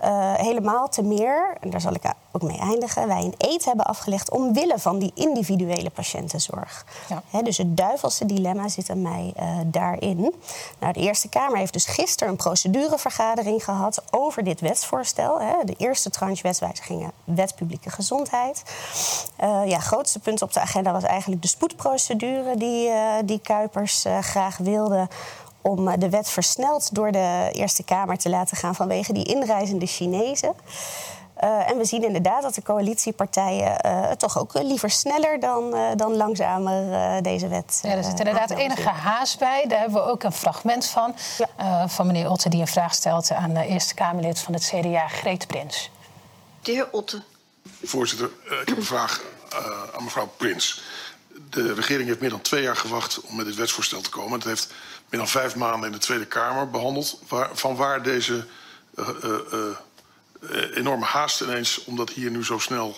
Uh, 0.03 0.33
helemaal 0.33 0.89
te 0.89 1.03
meer, 1.03 1.57
en 1.59 1.69
daar 1.69 1.81
zal 1.81 1.93
ik 1.93 2.03
ook 2.31 2.41
mee 2.41 2.59
eindigen, 2.59 3.07
wij 3.07 3.23
een 3.23 3.33
eet 3.37 3.65
hebben 3.65 3.85
afgelegd 3.85 4.31
omwille 4.31 4.79
van 4.79 4.99
die 4.99 5.11
individuele 5.15 5.89
patiëntenzorg. 5.89 6.85
Ja. 7.09 7.23
He, 7.29 7.41
dus 7.41 7.57
het 7.57 7.77
duivelse 7.77 8.25
dilemma 8.25 8.67
zit 8.67 8.89
aan 8.89 9.01
mij 9.01 9.33
uh, 9.39 9.57
daarin. 9.65 10.33
Nou, 10.79 10.93
de 10.93 10.99
Eerste 10.99 11.29
Kamer 11.29 11.57
heeft 11.57 11.73
dus 11.73 11.85
gisteren 11.85 12.29
een 12.31 12.37
procedurevergadering 12.37 13.63
gehad 13.63 14.03
over 14.11 14.43
dit 14.43 14.61
wetsvoorstel. 14.61 15.39
He, 15.39 15.53
de 15.65 15.75
eerste 15.77 16.09
tranche 16.09 16.43
wetswijzigingen, 16.43 17.11
wet 17.23 17.55
publieke 17.55 17.89
gezondheid. 17.89 18.63
Uh, 19.43 19.61
ja, 19.65 19.79
grootste 19.79 20.19
punt 20.19 20.41
op 20.41 20.53
de 20.53 20.59
agenda 20.59 20.91
was 20.91 21.03
eigenlijk 21.03 21.41
de 21.41 21.47
spoedprocedure 21.47 22.57
die, 22.57 22.91
die 23.25 23.39
Kuipers 23.39 24.05
graag 24.21 24.57
wilde 24.57 25.07
om 25.61 25.87
eh, 25.87 25.93
de 25.97 26.09
wet 26.09 26.29
versneld 26.29 26.95
door 26.95 27.11
de 27.11 27.49
Eerste 27.51 27.83
Kamer 27.83 28.17
te 28.17 28.29
laten 28.29 28.57
gaan 28.57 28.75
vanwege 28.75 29.13
die 29.13 29.25
inreizende 29.25 29.85
Chinezen. 29.85 30.53
Uh, 31.43 31.69
en 31.69 31.77
we 31.77 31.85
zien 31.85 32.03
inderdaad 32.03 32.41
dat 32.41 32.55
de 32.55 32.61
coalitiepartijen 32.61 33.77
uh, 33.85 34.11
toch 34.11 34.39
ook 34.39 34.53
liever 34.53 34.89
sneller 34.89 35.39
dan, 35.39 35.75
uh, 35.75 35.89
dan 35.95 36.15
langzamer 36.15 37.23
deze 37.23 37.47
wet. 37.47 37.79
Ja, 37.83 37.89
er 37.89 38.03
zit 38.03 38.19
inderdaad 38.19 38.49
enige 38.49 38.89
haast 38.89 39.39
bij. 39.39 39.65
Daar 39.67 39.79
hebben 39.79 40.03
we 40.03 40.09
ook 40.09 40.23
een 40.23 40.31
fragment 40.31 40.85
van. 40.85 41.15
Ja. 41.57 41.87
van 41.87 42.07
meneer 42.07 42.29
Otte, 42.29 42.49
die 42.49 42.61
een 42.61 42.67
vraag 42.67 42.93
stelt 42.93 43.31
aan 43.31 43.53
de 43.53 43.65
Eerste 43.65 43.93
Kamerlid 43.93 44.39
van 44.39 44.53
het 44.53 44.63
CDA, 44.63 45.07
Greet 45.07 45.47
Prins. 45.47 45.91
De 46.61 46.71
heer 46.71 46.87
Otte. 46.91 47.21
Voorzitter, 47.83 48.29
ik 48.61 48.67
heb 48.67 48.77
een 48.77 48.83
vraag 48.83 49.21
aan 49.95 50.03
mevrouw 50.03 50.29
Prins. 50.37 50.81
De 51.49 51.73
regering 51.73 52.07
heeft 52.07 52.21
meer 52.21 52.29
dan 52.29 52.41
twee 52.41 52.63
jaar 52.63 52.75
gewacht 52.75 53.21
om 53.21 53.35
met 53.35 53.45
dit 53.45 53.55
wetsvoorstel 53.55 54.01
te 54.01 54.09
komen. 54.09 54.33
Het 54.33 54.47
heeft 54.47 54.73
meer 55.11 55.19
dan 55.19 55.29
vijf 55.29 55.55
maanden 55.55 55.85
in 55.85 55.91
de 55.91 56.01
Tweede 56.01 56.25
Kamer 56.25 56.69
behandeld. 56.69 57.19
Van 57.53 57.75
waar 57.75 58.03
deze 58.03 58.45
uh, 58.95 59.07
uh, 59.53 60.77
enorme 60.77 61.05
haast 61.05 61.41
ineens 61.41 61.83
om 61.83 61.95
dat 61.95 62.09
hier 62.09 62.31
nu 62.31 62.43
zo 62.43 62.59
snel 62.59 62.95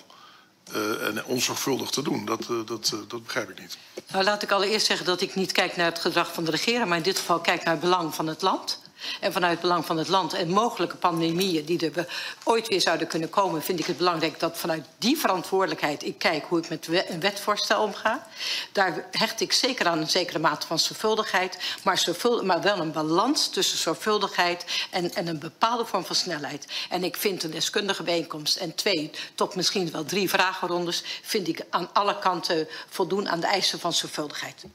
en 1.02 1.26
onzorgvuldig 1.26 1.90
te 1.90 2.02
doen? 2.02 2.26
Dat, 2.26 2.48
dat, 2.66 2.94
dat 3.08 3.24
begrijp 3.24 3.50
ik 3.50 3.60
niet. 3.60 3.78
Nou, 4.12 4.24
laat 4.24 4.44
ik 4.44 4.52
allereerst 4.52 4.86
zeggen 4.86 5.06
dat 5.06 5.22
ik 5.22 5.36
niet 5.36 5.52
kijk 5.52 5.76
naar 5.76 5.86
het 5.86 6.00
gedrag 6.00 6.34
van 6.34 6.44
de 6.44 6.52
regering, 6.52 6.86
maar 6.86 6.98
in 6.98 7.04
dit 7.04 7.18
geval 7.18 7.40
kijk 7.40 7.64
naar 7.64 7.74
het 7.74 7.84
belang 7.84 8.16
van 8.16 8.28
het 8.28 8.42
land. 8.42 8.82
En 9.20 9.34
vanuit 9.34 9.52
het 9.52 9.62
belang 9.62 9.86
van 9.86 9.98
het 9.98 10.08
land 10.08 10.34
en 10.34 10.50
mogelijke 10.50 10.96
pandemieën 10.96 11.66
die 11.66 11.92
er 11.92 12.08
ooit 12.44 12.68
weer 12.68 12.82
zouden 12.82 13.08
kunnen 13.08 13.30
komen, 13.30 13.62
vind 13.62 13.80
ik 13.80 13.86
het 13.86 13.98
belangrijk 13.98 14.40
dat 14.40 14.58
vanuit 14.58 14.86
die 14.98 15.18
verantwoordelijkheid 15.18 16.04
ik 16.04 16.18
kijk 16.18 16.46
hoe 16.46 16.60
ik 16.60 16.70
met 16.70 16.88
een 16.88 17.20
wetvoorstel 17.20 17.84
omga. 17.84 18.28
Daar 18.72 19.08
hecht 19.12 19.42
ik 19.42 19.54
zeker 19.54 19.88
aan 19.88 19.98
een 19.98 20.10
zekere 20.10 20.40
mate 20.40 20.68
van 20.68 20.80
zorgvuldigheid, 20.80 21.58
maar, 21.84 21.98
zorgvuldig, 21.98 22.44
maar 22.44 22.62
wel 22.62 22.80
een 22.80 22.92
balans 22.92 23.48
tussen 23.48 23.78
zorgvuldigheid 23.78 24.66
en, 24.92 25.14
en 25.14 25.28
een 25.28 25.40
bepaalde 25.40 25.86
vorm 25.86 26.06
van 26.06 26.16
snelheid. 26.16 26.68
En 26.90 27.04
ik 27.04 27.16
vind 27.16 27.44
een 27.44 27.52
deskundige 27.52 28.04
bijeenkomst 28.04 28.58
en 28.58 28.76
twee 28.76 29.12
tot 29.36 29.56
misschien 29.56 29.92
wel 29.92 30.06
drie 30.06 30.30
vragenrondes, 30.30 31.04
vind 31.22 31.48
ik 31.48 31.66
aan 31.70 31.90
alle 31.94 32.20
kanten 32.20 32.68
voldoen 32.90 33.30
aan 33.30 33.40
de 33.40 33.48
eisen 33.48 33.80
van 33.80 33.94
zorgvuldigheid. 33.94 34.66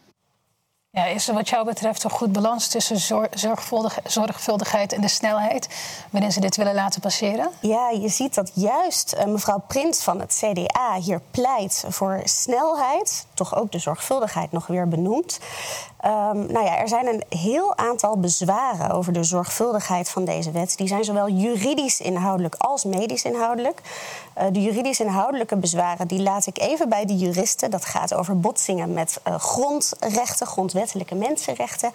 Is 0.92 1.28
er 1.28 1.34
wat 1.34 1.48
jou 1.48 1.64
betreft 1.64 2.04
een 2.04 2.10
goed 2.10 2.32
balans 2.32 2.68
tussen 2.68 3.26
zorgvuldigheid 4.04 4.92
en 4.92 5.00
de 5.00 5.08
snelheid 5.08 5.68
waarin 6.10 6.32
ze 6.32 6.40
dit 6.40 6.56
willen 6.56 6.74
laten 6.74 7.00
passeren? 7.00 7.50
Ja, 7.60 7.90
je 7.90 8.08
ziet 8.08 8.34
dat 8.34 8.50
juist 8.54 9.14
uh, 9.14 9.24
mevrouw 9.24 9.62
Prins 9.66 10.02
van 10.02 10.20
het 10.20 10.42
CDA 10.44 10.94
hier 11.00 11.20
pleit 11.30 11.84
voor 11.88 12.20
snelheid, 12.24 13.26
toch 13.34 13.56
ook 13.56 13.72
de 13.72 13.78
zorgvuldigheid 13.78 14.52
nog 14.52 14.66
weer 14.66 14.88
benoemd. 14.88 15.38
Um, 16.04 16.52
nou 16.52 16.64
ja, 16.64 16.76
er 16.76 16.88
zijn 16.88 17.06
een 17.06 17.24
heel 17.38 17.76
aantal 17.76 18.18
bezwaren 18.18 18.90
over 18.90 19.12
de 19.12 19.22
zorgvuldigheid 19.22 20.08
van 20.08 20.24
deze 20.24 20.50
wet. 20.50 20.76
Die 20.76 20.88
zijn 20.88 21.04
zowel 21.04 21.28
juridisch 21.28 22.00
inhoudelijk 22.00 22.54
als 22.54 22.84
medisch 22.84 23.24
inhoudelijk. 23.24 23.80
Uh, 24.38 24.44
de 24.52 24.62
juridisch 24.62 25.00
inhoudelijke 25.00 25.56
bezwaren 25.56 26.08
die 26.08 26.22
laat 26.22 26.46
ik 26.46 26.58
even 26.58 26.88
bij 26.88 27.04
de 27.04 27.16
juristen. 27.16 27.70
Dat 27.70 27.84
gaat 27.84 28.14
over 28.14 28.40
botsingen 28.40 28.92
met 28.92 29.20
uh, 29.28 29.34
grondrechten, 29.34 30.46
grondwettelijke 30.46 31.14
mensenrechten. 31.14 31.90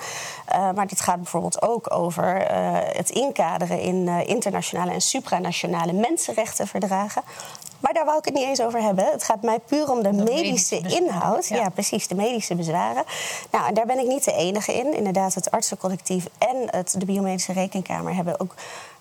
Uh, 0.51 0.71
maar 0.71 0.87
dit 0.87 1.01
gaat 1.01 1.17
bijvoorbeeld 1.17 1.61
ook 1.61 1.93
over 1.93 2.23
het 2.97 3.09
inkaderen 3.09 3.79
in 3.79 4.07
internationale 4.07 4.91
en 4.91 5.01
supranationale 5.01 5.93
mensenrechtenverdragen. 5.93 7.21
Maar 7.83 7.93
daar 7.93 8.05
wou 8.05 8.17
ik 8.17 8.25
het 8.25 8.33
niet 8.33 8.43
eens 8.43 8.61
over 8.61 8.81
hebben. 8.81 9.05
Het 9.05 9.23
gaat 9.23 9.41
mij 9.41 9.59
puur 9.59 9.91
om 9.91 10.03
de, 10.03 10.09
de 10.09 10.23
medische, 10.23 10.75
medische 10.75 11.01
inhoud. 11.01 11.47
Ja. 11.47 11.55
ja. 11.55 11.69
precies, 11.69 12.07
de 12.07 12.15
medische 12.15 12.55
bezwaren. 12.55 13.03
Nou, 13.51 13.67
en 13.67 13.73
daar 13.73 13.85
ben 13.85 13.99
ik 13.99 14.07
niet 14.07 14.23
de 14.23 14.33
enige 14.33 14.73
in. 14.73 14.93
Inderdaad, 14.93 15.33
het 15.33 15.51
artsencollectief 15.51 16.27
en 16.37 16.67
het, 16.69 16.95
de 16.97 17.05
biomedische 17.05 17.53
rekenkamer 17.53 18.15
hebben 18.15 18.39
ook 18.39 18.55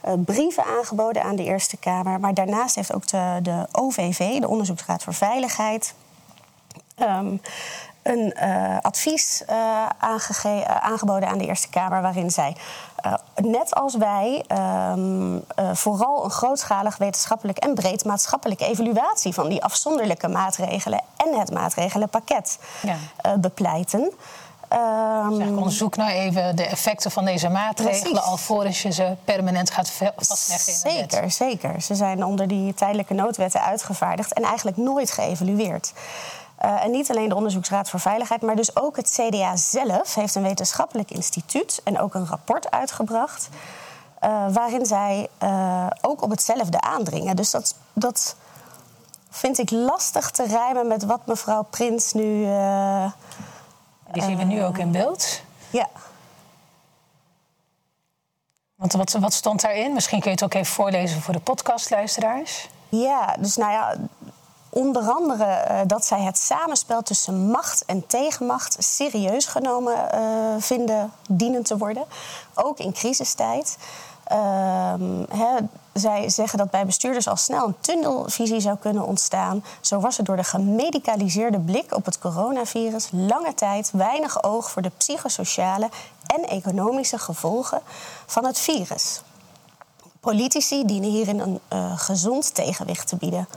uh, 0.07 0.13
brieven 0.25 0.65
aangeboden 0.65 1.23
aan 1.23 1.37
de 1.37 1.45
Eerste 1.45 1.77
Kamer. 1.77 2.21
Maar 2.21 2.35
daarnaast 2.35 2.75
heeft 2.75 2.95
ook 2.95 3.07
de, 3.07 3.39
de 3.43 3.67
OVV, 3.73 4.41
de 4.41 4.49
Onderzoeksraad 4.49 5.03
voor 5.03 5.15
Veiligheid. 5.15 5.95
Um, 6.97 7.41
een 8.03 8.35
uh, 8.43 8.77
advies 8.81 9.43
uh, 9.51 9.87
aangeboden 10.81 11.29
aan 11.29 11.39
de 11.39 11.47
Eerste 11.47 11.69
Kamer 11.69 12.03
waarin 12.03 12.31
zij 12.31 12.57
net 13.35 13.75
als 13.75 13.97
wij 13.97 14.45
um, 14.93 15.35
uh, 15.35 15.41
vooral 15.73 16.25
een 16.25 16.31
grootschalig 16.31 16.97
wetenschappelijk 16.97 17.59
en 17.59 17.75
breed 17.75 18.05
maatschappelijke 18.05 18.67
evaluatie 18.67 19.33
van 19.33 19.49
die 19.49 19.65
afzonderlijke 19.65 20.29
maatregelen 20.29 21.01
en 21.17 21.39
het 21.39 21.53
maatregelenpakket 21.53 22.59
ja. 22.83 22.97
bepleiten. 23.37 24.13
Ehm, 24.73 25.35
Zeg, 25.35 25.47
onderzoek 25.47 25.97
nou 25.97 26.11
even 26.11 26.57
de 26.57 26.67
effecten 26.67 27.11
van 27.11 27.25
deze 27.25 27.49
maatregelen... 27.49 28.11
Precies. 28.13 28.31
alvorens 28.31 28.83
je 28.83 28.93
ze 28.93 29.17
permanent 29.25 29.71
gaat 29.71 29.91
vastleggen 30.17 30.73
in 30.73 30.99
wet. 31.01 31.11
Zeker, 31.13 31.31
zeker. 31.31 31.83
Ze 31.83 31.95
zijn 31.95 32.25
onder 32.25 32.49
die 32.49 32.75
tijdelijke 32.75 33.15
noodwetten 33.15 33.63
uitgevaardigd 33.63 34.33
en 34.33 34.43
eigenlijk 34.43 34.77
nooit 34.77 35.11
geëvalueerd. 35.11 35.93
Eh, 36.63 36.85
en 36.85 36.91
niet 36.91 37.11
alleen 37.11 37.29
de 37.29 37.35
Onderzoeksraad 37.35 37.91
voor 37.91 38.01
Veiligheid, 38.01 38.43
maar 38.43 38.57
dus 38.57 38.77
ook 38.77 38.97
het 38.97 39.11
CDA 39.11 39.57
zelf 39.57 40.15
heeft 40.15 40.35
een 40.35 40.43
wetenschappelijk 40.43 41.11
instituut 41.11 41.81
en 41.85 41.99
ook 41.99 42.15
een 42.15 42.27
rapport 42.27 42.71
uitgebracht. 42.71 43.49
eh, 44.19 44.47
waarin 44.53 44.87
zij 44.87 45.29
eh, 45.39 45.87
ook 46.01 46.23
op 46.23 46.31
hetzelfde 46.31 46.81
aandringen. 46.81 47.37
Dus 47.37 47.51
dat, 47.51 47.75
dat 47.93 48.37
vind 49.31 49.59
ik 49.59 49.71
lastig 49.71 50.31
te 50.31 50.47
rijmen 50.47 50.87
met 50.87 51.05
wat 51.05 51.27
mevrouw 51.27 51.63
Prins 51.63 52.13
nu. 52.13 52.45
Die 54.13 54.23
zien 54.23 54.37
we 54.37 54.45
nu 54.45 54.65
ook 54.65 54.79
in 54.79 54.91
beeld. 54.91 55.41
Ja. 55.71 55.89
Want 58.75 58.93
wat, 58.93 59.13
wat 59.13 59.33
stond 59.33 59.61
daarin? 59.61 59.93
Misschien 59.93 60.21
kun 60.21 60.31
je 60.31 60.37
het 60.37 60.45
ook 60.45 60.55
even 60.55 60.75
voorlezen 60.75 61.21
voor 61.23 61.35
de 61.35 61.41
podcastluisteraars. 61.41 62.69
Ja, 62.89 63.37
dus 63.39 63.57
nou 63.57 63.73
ja, 63.73 63.97
onder 64.75 65.11
andere 65.11 65.45
eh, 65.45 65.81
dat 65.87 66.05
zij 66.05 66.21
het 66.21 66.39
samenspel 66.39 67.03
tussen 67.03 67.51
macht 67.51 67.85
en 67.85 68.07
tegenmacht 68.07 68.77
serieus 68.79 69.47
genomen 69.47 70.13
eh, 70.13 70.21
vinden 70.59 71.13
dienen 71.29 71.63
te 71.63 71.77
worden. 71.77 72.05
Ook 72.55 72.79
in 72.79 72.93
crisistijd. 72.93 73.77
Ehm, 74.25 75.25
hè, 75.29 75.57
zij 75.93 76.29
zeggen 76.29 76.59
dat 76.59 76.71
bij 76.71 76.87
bestuurders 76.87 77.29
al 77.29 77.37
snel 77.37 77.67
een 77.67 77.77
tunnelvisie 77.81 78.61
zou 78.61 78.77
kunnen 78.77 79.07
ontstaan. 79.07 79.65
Zo 79.81 80.01
was 80.01 80.19
er 80.19 80.25
door 80.25 80.37
de 80.37 80.45
gemedicaliseerde 80.45 81.59
blik 81.59 81.95
op 81.95 82.05
het 82.05 82.19
coronavirus 82.19 83.09
lange 83.11 83.55
tijd 83.55 83.91
weinig 83.91 84.43
oog 84.43 84.71
voor 84.71 84.83
de 84.83 84.91
psychosociale 84.97 85.89
en 86.27 86.45
economische 86.45 87.19
gevolgen 87.19 87.81
van 88.27 88.45
het 88.45 88.59
virus. 88.59 89.23
Politici 90.21 90.85
dienen 90.85 91.11
hierin 91.11 91.39
een 91.39 91.61
eh, 91.69 91.99
gezond 91.99 92.55
tegenwicht 92.55 93.09
te 93.09 93.17
bieden. 93.17 93.49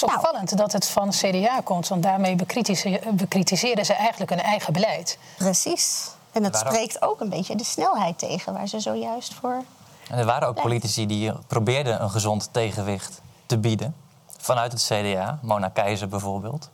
Het 0.00 0.08
is 0.08 0.14
opvallend 0.16 0.56
dat 0.56 0.72
het 0.72 0.88
van 0.88 1.08
CDA 1.10 1.60
komt, 1.64 1.88
want 1.88 2.02
daarmee 2.02 2.36
bekritise- 2.36 3.00
bekritiseren 3.12 3.84
ze 3.84 3.94
eigenlijk 3.94 4.30
hun 4.30 4.40
eigen 4.40 4.72
beleid. 4.72 5.18
Precies. 5.36 6.10
En 6.32 6.44
het 6.44 6.52
Waarom? 6.52 6.72
spreekt 6.72 7.02
ook 7.02 7.20
een 7.20 7.28
beetje 7.28 7.56
de 7.56 7.64
snelheid 7.64 8.18
tegen 8.18 8.52
waar 8.52 8.66
ze 8.66 8.80
zojuist 8.80 9.34
voor. 9.34 9.62
En 10.10 10.18
er 10.18 10.24
waren 10.24 10.48
ook 10.48 10.60
politici 10.62 11.06
die 11.06 11.32
probeerden 11.46 12.02
een 12.02 12.10
gezond 12.10 12.48
tegenwicht 12.52 13.20
te 13.46 13.58
bieden. 13.58 13.94
Vanuit 14.38 14.72
het 14.72 14.82
CDA, 14.82 15.38
Mona 15.42 15.68
Keizer 15.68 16.08
bijvoorbeeld. 16.08 16.70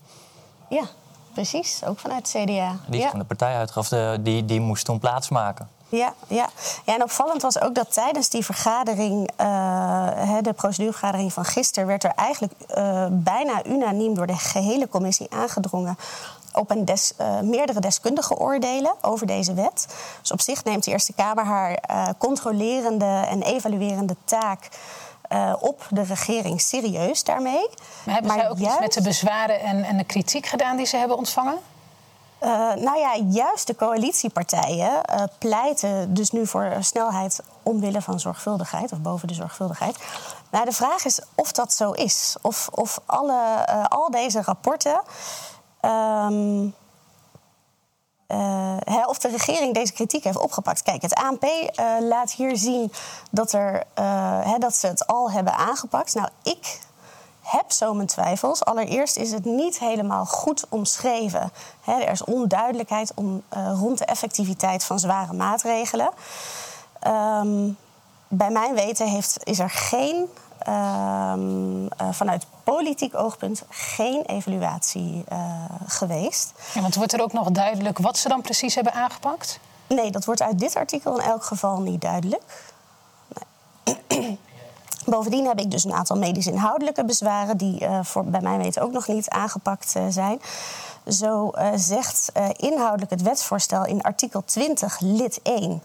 Ja, 0.69 0.85
precies. 1.33 1.85
Ook 1.85 1.99
vanuit 1.99 2.33
het 2.33 2.43
CDA. 2.45 2.77
Die 2.87 2.97
is 2.99 3.05
ja. 3.05 3.11
van 3.11 3.19
de 3.19 3.25
partij 3.25 3.57
uit, 3.57 3.77
of 3.77 3.89
de, 3.89 4.19
die, 4.21 4.45
die 4.45 4.61
moest 4.61 4.85
toen 4.85 4.99
plaatsmaken. 4.99 5.69
Ja, 5.97 6.15
ja. 6.27 6.49
ja, 6.85 6.95
en 6.95 7.03
opvallend 7.03 7.43
was 7.43 7.61
ook 7.61 7.75
dat 7.75 7.93
tijdens 7.93 8.29
die 8.29 8.45
vergadering, 8.45 9.31
eh, 9.37 9.47
hè, 10.15 10.41
de 10.41 10.53
procedurevergadering 10.53 11.33
van 11.33 11.45
gisteren, 11.45 11.89
werd 11.89 12.05
er 12.05 12.13
eigenlijk 12.15 12.53
eh, 12.69 13.07
bijna 13.11 13.65
unaniem 13.67 14.15
door 14.15 14.27
de 14.27 14.37
gehele 14.37 14.89
commissie 14.89 15.27
aangedrongen 15.31 15.97
op 16.53 16.71
een 16.71 16.85
des, 16.85 17.13
eh, 17.17 17.41
meerdere 17.41 17.81
deskundige 17.81 18.37
oordelen 18.37 18.95
over 19.01 19.27
deze 19.27 19.55
wet. 19.55 19.87
Dus 20.21 20.33
op 20.33 20.41
zich 20.41 20.65
neemt 20.65 20.85
de 20.85 20.91
Eerste 20.91 21.13
Kamer 21.13 21.45
haar 21.45 21.79
controlerende 22.19 23.25
en 23.29 23.43
evaluerende 23.43 24.17
taak 24.25 24.69
op 25.61 25.87
de 25.91 26.03
regering 26.03 26.61
serieus 26.61 27.25
daarmee. 27.25 27.69
Maar 28.05 28.15
hebben 28.15 28.33
zij 28.33 28.51
ook 28.51 28.59
iets 28.59 28.79
met 28.79 28.93
de 28.93 29.03
bezwaren 29.03 29.61
en, 29.61 29.85
en 29.85 29.97
de 29.97 30.05
kritiek 30.05 30.47
gedaan 30.47 30.77
die 30.77 30.87
ze 30.87 30.97
hebben 30.97 31.17
ontvangen? 31.17 31.59
Eh, 32.43 32.75
nou 32.75 32.99
ja, 32.99 33.17
juist 33.29 33.67
de 33.67 33.77
coalitiepartijen 33.77 35.05
eh, 35.05 35.23
pleiten 35.39 36.15
dus 36.15 36.31
nu 36.31 36.47
voor 36.47 36.77
snelheid 36.81 37.41
omwille 37.63 38.03
van 38.03 38.21
zorgvuldigheid 38.21 38.93
of 38.93 39.01
boven 39.01 39.29
de 39.29 39.35
zorgvuldigheid. 39.35 39.97
Nou, 40.51 40.65
de 40.65 40.73
vraag 40.73 41.05
is 41.05 41.21
of 41.35 41.53
dat 41.53 41.73
zo 41.73 41.91
is. 41.91 42.37
Of, 42.41 42.69
of 42.73 43.01
alle, 43.07 43.65
eh, 43.67 43.85
al 43.85 44.11
deze 44.11 44.43
rapporten. 44.43 45.01
ehm, 45.81 46.69
eh, 48.27 49.07
of 49.07 49.19
de 49.19 49.29
regering 49.29 49.75
deze 49.75 49.93
kritiek 49.93 50.25
heeft 50.25 50.39
opgepakt. 50.39 50.83
Kijk, 50.83 51.03
het 51.03 51.15
ANP 51.15 51.45
laat 52.01 52.33
hier 52.33 52.57
zien 52.57 52.93
dat, 53.31 53.53
er, 53.53 53.85
hè, 54.45 54.59
dat 54.59 54.75
ze 54.75 54.87
het 54.87 55.07
al 55.07 55.31
hebben 55.31 55.55
aangepakt. 55.55 56.15
Nou, 56.15 56.29
ik 56.43 56.81
heb 57.53 57.73
zo 57.73 57.95
mijn 57.95 58.09
twijfels. 58.09 58.65
Allereerst 58.65 59.17
is 59.17 59.33
het 59.33 59.45
niet 59.45 59.79
helemaal 59.79 60.25
goed 60.25 60.65
omschreven. 60.69 61.53
Er 61.85 62.11
is 62.11 62.25
onduidelijkheid 62.25 63.13
om, 63.15 63.43
eh, 63.49 63.73
rond 63.79 63.99
de 63.99 64.05
effectiviteit 64.05 64.85
van 64.85 64.99
zware 64.99 65.33
maatregelen. 65.33 66.11
Ehm, 66.99 67.71
bij 68.29 68.51
mijn 68.51 68.75
weten 68.75 69.07
heeft, 69.07 69.37
is 69.45 69.59
er 69.59 69.71
geen, 69.71 70.29
ehm, 70.59 71.87
eh, 71.87 72.09
vanuit 72.11 72.47
politiek 72.65 73.15
oogpunt, 73.15 73.63
geen 73.69 74.23
evaluatie 74.23 75.25
eh, 75.29 75.65
geweest. 75.87 76.53
Ja, 76.75 76.81
want 76.81 76.95
wordt 76.95 77.13
er 77.13 77.23
ook 77.23 77.33
nog 77.33 77.51
duidelijk 77.51 77.99
wat 77.99 78.19
ze 78.19 78.29
dan 78.29 78.41
precies 78.41 78.75
hebben 78.75 78.93
aangepakt? 78.93 79.61
Nee, 79.87 80.11
dat 80.11 80.25
wordt 80.25 80.43
uit 80.43 80.59
dit 80.59 80.77
artikel 80.77 81.19
in 81.19 81.27
elk 81.27 81.45
geval 81.45 81.81
niet 81.81 82.01
duidelijk. 82.01 82.73
Nee. 84.09 84.41
Bovendien 85.05 85.47
heb 85.47 85.61
ik 85.61 85.71
dus 85.71 85.85
een 85.85 85.93
aantal 85.93 86.17
medisch-inhoudelijke 86.17 87.05
bezwaren... 87.05 87.57
die 87.57 87.81
eh, 87.81 87.99
voor, 88.03 88.25
bij 88.25 88.41
mijn 88.41 88.59
weten 88.59 88.83
ook 88.83 88.93
nog 88.93 89.09
niet 89.09 89.29
aangepakt 89.29 89.97
eh, 89.97 90.05
zijn. 90.09 90.41
Zo 91.07 91.51
eh, 91.51 91.69
zegt 91.75 92.33
inhoudelijk 92.57 93.11
het 93.11 93.23
wetsvoorstel 93.23 93.87
in 93.87 94.03
artikel 94.03 94.43
20, 94.45 95.01
lid 95.01 95.41
1... 95.43 95.83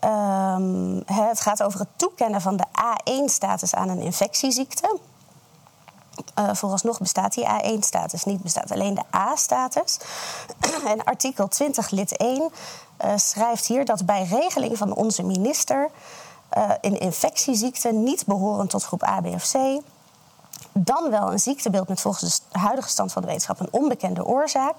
Ehm, 0.00 1.00
het 1.04 1.40
gaat 1.40 1.62
over 1.62 1.80
het 1.80 1.88
toekennen 1.96 2.40
van 2.40 2.56
de 2.56 2.64
A1-status 2.64 3.74
aan 3.74 3.88
een 3.88 4.00
infectieziekte. 4.00 4.98
Vooralsnog 6.52 6.98
bestaat 6.98 7.34
die 7.34 7.46
A1-status 7.46 8.24
niet, 8.24 8.42
bestaat 8.42 8.70
alleen 8.70 8.94
de 8.94 9.16
A-status. 9.16 9.98
en 10.86 11.04
artikel 11.04 11.48
20 11.48 11.90
lid 11.90 12.16
1 12.16 12.50
eh, 13.02 13.12
schrijft 13.16 13.66
hier 13.66 13.84
dat 13.84 14.06
bij 14.06 14.24
regeling 14.24 14.78
van 14.78 14.94
onze 14.94 15.22
minister... 15.22 15.90
eh, 16.52 16.70
een 16.80 17.00
infectieziekte 17.00 17.92
niet 17.92 18.26
behorend 18.26 18.70
tot 18.70 18.84
groep 18.84 19.04
A, 19.04 19.20
B 19.20 19.26
of 19.26 19.50
C... 19.52 19.80
dan 20.72 21.10
wel 21.10 21.32
een 21.32 21.40
ziektebeeld 21.40 21.88
met 21.88 22.00
volgens 22.00 22.42
de 22.52 22.58
huidige 22.58 22.88
stand 22.88 23.12
van 23.12 23.22
de 23.22 23.28
wetenschap 23.28 23.60
een 23.60 23.68
onbekende 23.70 24.24
oorzaak... 24.24 24.74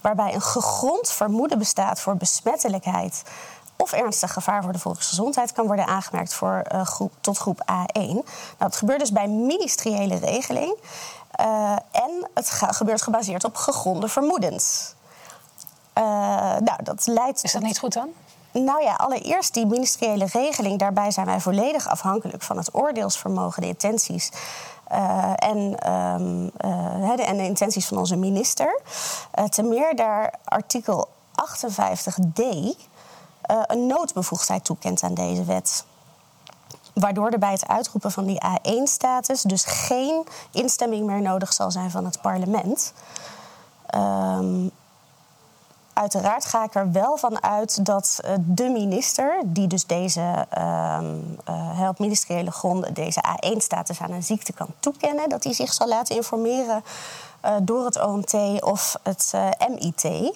waarbij 0.00 0.34
een 0.34 0.42
gegrond 0.42 1.10
vermoeden 1.10 1.58
bestaat 1.58 2.00
voor 2.00 2.16
besmettelijkheid 2.16 3.22
of 3.76 3.92
ernstig 3.92 4.32
gevaar 4.32 4.62
voor 4.62 4.72
de 4.72 4.78
volksgezondheid 4.78 5.52
kan 5.52 5.66
worden 5.66 5.86
aangemerkt 5.86 6.34
voor, 6.34 6.62
eh, 6.68 6.86
groep, 6.86 7.12
tot 7.20 7.38
groep 7.38 7.60
A1. 7.60 8.14
Nou, 8.14 8.24
dat 8.58 8.76
gebeurt 8.76 9.00
dus 9.00 9.12
bij 9.12 9.28
ministeriële 9.28 10.16
regeling. 10.16 10.76
Eh, 11.30 11.72
en 11.92 12.30
het 12.34 12.50
gebeurt 12.50 13.02
gebaseerd 13.02 13.44
op 13.44 13.56
gegronde 13.56 14.08
vermoedens. 14.08 14.94
Eh, 15.92 16.04
nou, 16.58 16.82
dat 16.82 17.06
leidt 17.06 17.44
Is 17.44 17.52
dat 17.52 17.62
niet 17.62 17.78
goed 17.78 17.92
dan? 17.92 18.08
Nou 18.62 18.82
ja, 18.82 18.94
allereerst 18.94 19.54
die 19.54 19.66
ministeriële 19.66 20.26
regeling. 20.32 20.78
Daarbij 20.78 21.10
zijn 21.10 21.26
wij 21.26 21.40
volledig 21.40 21.88
afhankelijk 21.88 22.42
van 22.42 22.56
het 22.56 22.74
oordeelsvermogen, 22.74 23.62
de 23.62 23.68
intenties. 23.68 24.30
eh, 24.84 25.32
en, 25.36 25.78
ehm, 25.78 26.48
eh, 26.56 27.16
de, 27.16 27.34
de 27.36 27.44
intenties 27.44 27.86
van 27.86 27.98
onze 27.98 28.16
minister. 28.16 28.80
Eh 29.30 29.44
ten 29.44 29.68
meer 29.68 29.96
daar 29.96 30.34
artikel 30.44 31.08
58d 31.34 32.42
eh, 33.40 33.62
een 33.66 33.86
noodbevoegdheid 33.86 34.64
toekent 34.64 35.02
aan 35.02 35.14
deze 35.14 35.44
wet. 35.44 35.84
Waardoor 36.94 37.30
er 37.30 37.38
bij 37.38 37.52
het 37.52 37.68
uitroepen 37.68 38.12
van 38.12 38.24
die 38.24 38.42
A1-status 38.44 39.42
dus 39.42 39.64
geen 39.64 40.26
instemming 40.50 41.06
meer 41.06 41.22
nodig 41.22 41.52
zal 41.52 41.70
zijn 41.70 41.90
van 41.90 42.04
het 42.04 42.20
parlement. 42.20 42.92
Ehm, 43.86 44.68
uiteraard 45.94 46.44
ga 46.44 46.64
ik 46.64 46.74
er 46.74 46.92
wel 46.92 47.16
van 47.16 47.42
uit 47.42 47.84
dat 47.86 48.20
eh, 48.24 48.32
de 48.38 48.68
minister, 48.68 49.40
die 49.44 49.66
dus 49.66 49.86
deze 49.86 50.46
ehm, 50.50 51.14
eh, 51.44 51.86
op 51.88 51.98
ministeriële 51.98 52.50
gronden 52.50 52.94
deze 52.94 53.20
A1-status 53.28 54.00
aan 54.00 54.10
een 54.10 54.22
ziekte 54.22 54.52
kan 54.52 54.68
toekennen, 54.80 55.28
dat 55.28 55.44
hij 55.44 55.52
zich 55.52 55.72
zal 55.72 55.88
laten 55.88 56.16
informeren 56.16 56.84
eh, 57.40 57.52
door 57.62 57.84
het 57.84 58.00
OMT 58.02 58.62
of 58.62 58.96
het 59.02 59.32
MIT. 59.68 60.32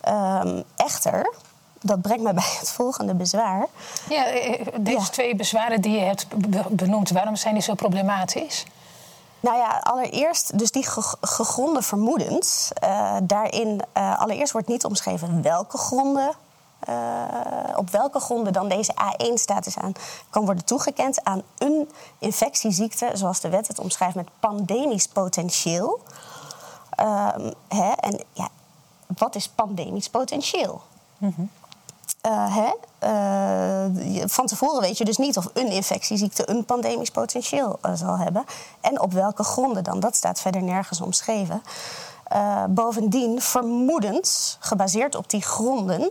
Ehm, 0.00 0.62
echter, 0.76 1.34
dat 1.80 2.00
brengt 2.00 2.22
me 2.22 2.32
bij 2.42 2.54
het 2.60 2.70
volgende 2.70 3.14
bezwaar. 3.14 3.66
Ja, 4.08 4.24
deze 4.80 4.98
Ja. 4.98 5.04
twee 5.10 5.36
bezwaren 5.36 5.80
die 5.80 5.92
je 5.92 6.04
hebt 6.04 6.26
be- 6.50 6.64
benoemd, 6.70 7.10
waarom 7.10 7.36
zijn 7.36 7.54
die 7.54 7.62
zo 7.62 7.74
problematisch? 7.74 8.64
Nou 9.40 9.56
ja, 9.56 9.78
allereerst, 9.82 10.58
dus 10.58 10.70
die 10.70 10.86
ge- 10.86 11.16
gegronde 11.20 11.82
vermoedens. 11.82 12.70
eh, 12.74 13.16
daarin, 13.22 13.82
eh, 13.92 14.20
allereerst 14.20 14.52
wordt 14.52 14.68
niet 14.68 14.84
omschreven 14.84 15.42
welke 15.42 15.78
gronden. 15.78 16.32
eh, 16.80 16.94
op 17.76 17.90
welke 17.90 18.20
gronden 18.20 18.52
dan 18.52 18.68
deze 18.68 18.92
A1-status 18.94 19.78
aan 19.78 19.92
kan 20.30 20.44
worden 20.44 20.64
toegekend 20.64 21.24
aan 21.24 21.42
een 21.58 21.90
infectieziekte, 22.18 23.10
zoals 23.14 23.40
de 23.40 23.48
wet 23.48 23.68
het 23.68 23.78
omschrijft, 23.78 24.14
met 24.14 24.28
pandemisch 24.40 25.06
potentieel. 25.08 26.00
Ehm, 26.90 27.52
hè, 27.68 27.90
en 27.92 28.20
ja, 28.32 28.48
wat 29.06 29.34
is 29.34 29.48
pandemisch 29.48 30.08
potentieel? 30.08 30.82
Uh, 32.26 32.56
hè? 32.56 32.72
Uh, 33.02 34.24
van 34.26 34.46
tevoren 34.46 34.80
weet 34.80 34.98
je 34.98 35.04
dus 35.04 35.16
niet 35.16 35.36
of 35.36 35.48
een 35.52 35.70
infectieziekte 35.70 36.50
een 36.50 36.64
pandemisch 36.64 37.10
potentieel 37.10 37.78
uh, 37.82 37.90
zal 37.94 38.18
hebben. 38.18 38.44
En 38.80 39.00
op 39.00 39.12
welke 39.12 39.42
gronden 39.42 39.84
dan. 39.84 40.00
Dat 40.00 40.16
staat 40.16 40.40
verder 40.40 40.62
nergens 40.62 41.00
omschreven. 41.00 41.62
bovendien, 42.68 43.40
vermoedens, 43.40 44.56
gebaseerd 44.60 45.14
op 45.14 45.30
die 45.30 45.42
gronden, 45.42 46.10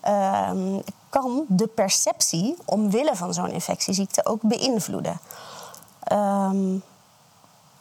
ehm, 0.00 0.80
kan 1.08 1.44
de 1.48 1.66
perceptie 1.66 2.56
omwille 2.64 3.16
van 3.16 3.34
zo'n 3.34 3.50
infectieziekte 3.50 4.26
ook 4.26 4.42
beïnvloeden. 4.42 5.20
Um, 6.12 6.82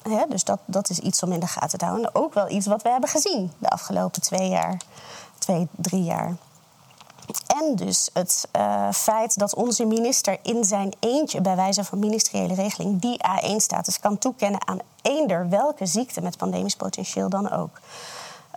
hè, 0.01 0.25
dus 0.29 0.43
dat, 0.43 0.59
dat 0.65 0.89
is 0.89 0.99
iets 0.99 1.23
om 1.23 1.31
in 1.31 1.39
de 1.39 1.47
gaten 1.47 1.79
te 1.79 1.85
houden. 1.85 2.15
Ook 2.15 2.33
wel 2.33 2.49
iets 2.49 2.67
wat 2.67 2.81
we 2.81 2.89
hebben 2.89 3.09
gezien 3.09 3.51
de 3.57 3.69
afgelopen 3.69 4.21
twee 4.21 4.49
jaar, 4.49 4.81
twee, 5.37 5.67
drie 5.75 6.03
jaar. 6.03 6.35
En 7.47 7.75
dus 7.75 8.09
het 8.13 8.47
uh, 8.55 8.91
feit 8.91 9.39
dat 9.39 9.55
onze 9.55 9.85
minister 9.85 10.37
in 10.41 10.63
zijn 10.63 10.93
eentje, 10.99 11.41
bij 11.41 11.55
wijze 11.55 11.83
van 11.83 11.99
ministeriële 11.99 12.53
regeling, 12.53 13.01
die 13.01 13.19
A1-status 13.27 13.99
kan 13.99 14.17
toekennen 14.17 14.67
aan 14.67 14.79
eender 15.01 15.49
welke 15.49 15.85
ziekte 15.85 16.21
met 16.21 16.37
pandemisch 16.37 16.75
potentieel 16.75 17.29
dan 17.29 17.51
ook. 17.51 17.79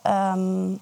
Um, 0.06 0.80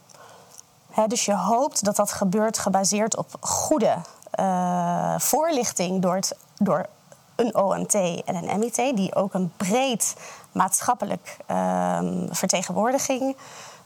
dus 1.07 1.25
je 1.25 1.35
hoopt 1.35 1.85
dat 1.85 1.97
dat 1.97 2.13
gebeurt 2.13 2.59
gebaseerd 2.59 3.17
op 3.17 3.37
goede 3.41 3.97
uh, 4.41 5.19
voorlichting 5.19 6.03
door, 6.03 6.15
het, 6.15 6.37
door 6.57 6.87
een 7.37 7.57
OMT 7.57 7.95
en 7.95 8.35
een 8.35 8.59
MIT, 8.59 8.97
die 8.97 9.15
ook 9.15 9.35
een 9.35 9.53
breed 9.57 10.15
maatschappelijk 10.53 11.37
uh, 11.51 11.99
vertegenwoordiging 12.31 13.37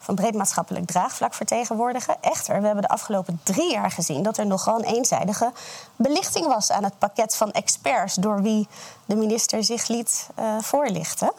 van 0.03 0.15
breed 0.15 0.35
maatschappelijk 0.35 0.87
draagvlak 0.87 1.35
vertegenwoordigen. 1.35 2.17
Echter, 2.21 2.61
we 2.61 2.67
hebben 2.67 2.83
de 2.83 2.88
afgelopen 2.88 3.41
drie 3.43 3.73
jaar 3.73 3.91
gezien 3.91 4.23
dat 4.23 4.38
er 4.38 4.47
nogal 4.47 4.79
een 4.79 4.95
eenzijdige 4.95 5.53
belichting 5.97 6.47
was 6.47 6.71
aan 6.71 6.85
het 6.85 6.99
pakket 6.99 7.37
van 7.37 7.53
experts 7.53 8.15
door 8.15 8.43
wie 8.43 8.69
de 9.05 9.17
minister 9.17 9.65
zich 9.65 9.88
liet 9.88 10.29
uh, 10.38 10.59
voorlichten. 10.61 11.33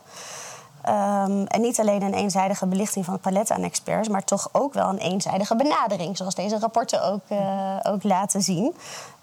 Um, 0.87 1.45
en 1.47 1.61
niet 1.61 1.79
alleen 1.79 2.01
een 2.01 2.13
eenzijdige 2.13 2.65
belichting 2.65 3.05
van 3.05 3.13
het 3.13 3.23
palet 3.23 3.51
aan 3.51 3.63
experts, 3.63 4.07
maar 4.07 4.23
toch 4.23 4.49
ook 4.51 4.73
wel 4.73 4.89
een 4.89 4.97
eenzijdige 4.97 5.55
benadering, 5.55 6.17
zoals 6.17 6.35
deze 6.35 6.59
rapporten 6.59 7.03
ook, 7.03 7.21
uh, 7.29 7.77
ook 7.83 8.03
laten 8.03 8.41
zien, 8.41 8.75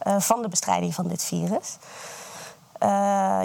uh, 0.07 0.21
van 0.21 0.43
de 0.43 0.49
bestrijding 0.49 0.95
van 0.95 1.09
dit 1.09 1.25
virus. 1.25 1.77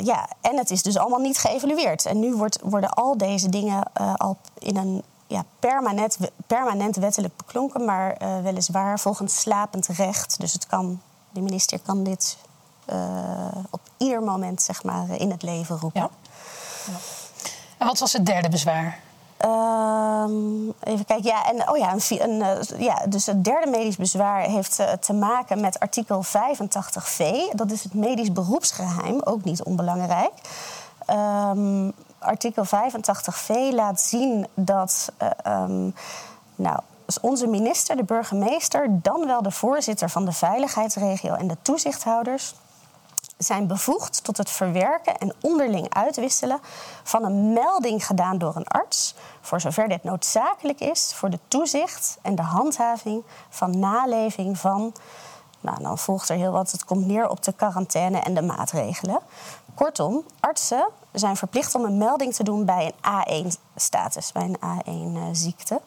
Ja, 0.04 0.28
en 0.42 0.58
het 0.58 0.72
is 0.72 0.84
dus 0.84 0.98
allemaal 0.98 1.20
niet 1.20 1.38
geëvalueerd. 1.38 2.06
En 2.06 2.20
nu 2.20 2.36
wordt, 2.36 2.60
worden 2.64 2.90
al 2.90 3.18
deze 3.18 3.50
dingen 3.50 3.84
al 4.18 4.38
in 4.60 4.78
een 4.78 5.04
ja, 5.28 5.44
permanent, 5.60 6.18
permanent 6.48 6.96
wettelijk 6.96 7.38
beklonken, 7.38 7.86
maar 7.86 8.22
uh, 8.22 8.42
weliswaar 8.42 9.00
volgens 9.00 9.40
slapend 9.40 9.88
recht. 9.88 10.40
Dus 10.40 10.54
het 10.54 10.68
kan, 10.68 11.02
de 11.30 11.42
minister 11.42 11.80
kan 11.80 12.04
dit 12.04 12.38
uh, 12.90 12.96
op 13.70 13.82
ieder 13.98 14.22
moment 14.22 14.62
zeg 14.62 14.84
maar, 14.84 15.10
in 15.10 15.32
het 15.32 15.44
leven 15.44 15.78
roepen. 15.80 16.02
Ja. 16.02 16.10
Ja. 16.86 16.98
En 17.78 17.88
wat 17.88 18.00
was 18.00 18.14
het 18.14 18.26
derde 18.26 18.50
bezwaar? 18.50 19.00
Um, 19.46 20.74
even 20.84 21.06
kijken. 21.06 21.24
Ja, 21.24 21.46
en, 21.52 21.70
oh 21.70 21.78
ja, 21.78 21.94
een, 21.94 22.02
een, 22.30 22.40
uh, 22.40 22.80
ja, 22.80 23.06
dus 23.08 23.26
het 23.26 23.44
derde 23.44 23.70
medisch 23.70 23.96
bezwaar 23.96 24.42
heeft 24.42 24.80
uh, 24.80 24.92
te 24.92 25.14
maken 25.14 25.62
met 25.62 25.80
artikel 25.80 26.24
85v. 26.24 27.26
Dat 27.52 27.72
is 27.72 27.84
het 27.84 27.94
medisch 27.94 28.32
beroepsgeheim, 28.32 29.22
ook 29.24 29.44
niet 29.44 29.64
onbelangrijk. 29.64 30.32
Um, 31.10 31.94
artikel 32.26 32.66
85v 32.66 33.74
laat 33.74 34.02
zien 34.02 34.48
dat 34.54 35.12
uh, 35.22 35.30
um, 35.62 35.96
nou, 36.56 36.80
onze 37.22 37.48
minister, 37.48 37.96
de 37.96 38.04
burgemeester, 38.04 38.88
dan 38.90 39.26
wel 39.26 39.42
de 39.42 39.52
voorzitter 39.52 40.10
van 40.10 40.26
de 40.26 40.32
veiligheidsregio 40.32 41.34
en 41.34 41.48
de 41.48 41.58
toezichthouders 41.62 42.56
zijn 43.38 43.68
bevoegd 43.68 44.24
tot 44.24 44.38
het 44.38 44.50
verwerken 44.50 45.18
en 45.18 45.34
onderling 45.42 45.94
uitwisselen 45.94 46.60
van 47.04 47.24
een 47.24 47.54
melding 47.54 48.06
gedaan 48.06 48.38
door 48.38 48.56
een 48.56 48.68
arts, 48.68 49.16
voor 49.42 49.62
zover 49.62 49.88
dit 49.88 50.04
noodzakelijk 50.04 50.80
is 50.80 51.14
voor 51.14 51.30
de 51.30 51.40
toezicht 51.48 52.18
en 52.22 52.36
de 52.36 52.42
handhaving 52.42 53.24
van 53.50 53.80
naleving 53.80 54.58
van. 54.58 54.94
Nou, 55.60 55.84
dan 55.84 55.98
volgt 55.98 56.30
er 56.30 56.36
heel 56.36 56.52
wat. 56.52 56.72
Het 56.72 56.86
komt 56.86 57.06
neer 57.06 57.30
op 57.30 57.44
de 57.44 57.54
quarantaine 57.54 58.20
en 58.20 58.34
de 58.34 58.42
maatregelen. 58.42 59.20
Kortom, 59.76 60.24
artsen 60.40 60.88
zijn 61.12 61.36
verplicht 61.36 61.76
om 61.76 61.84
een 61.84 61.98
melding 61.98 62.34
te 62.34 62.44
doen 62.44 62.66
bij 62.66 62.94
een 63.02 63.48
A1-status, 63.54 64.32
bij 64.32 64.44
een 64.44 64.58
A1-ziekte. 64.58 65.82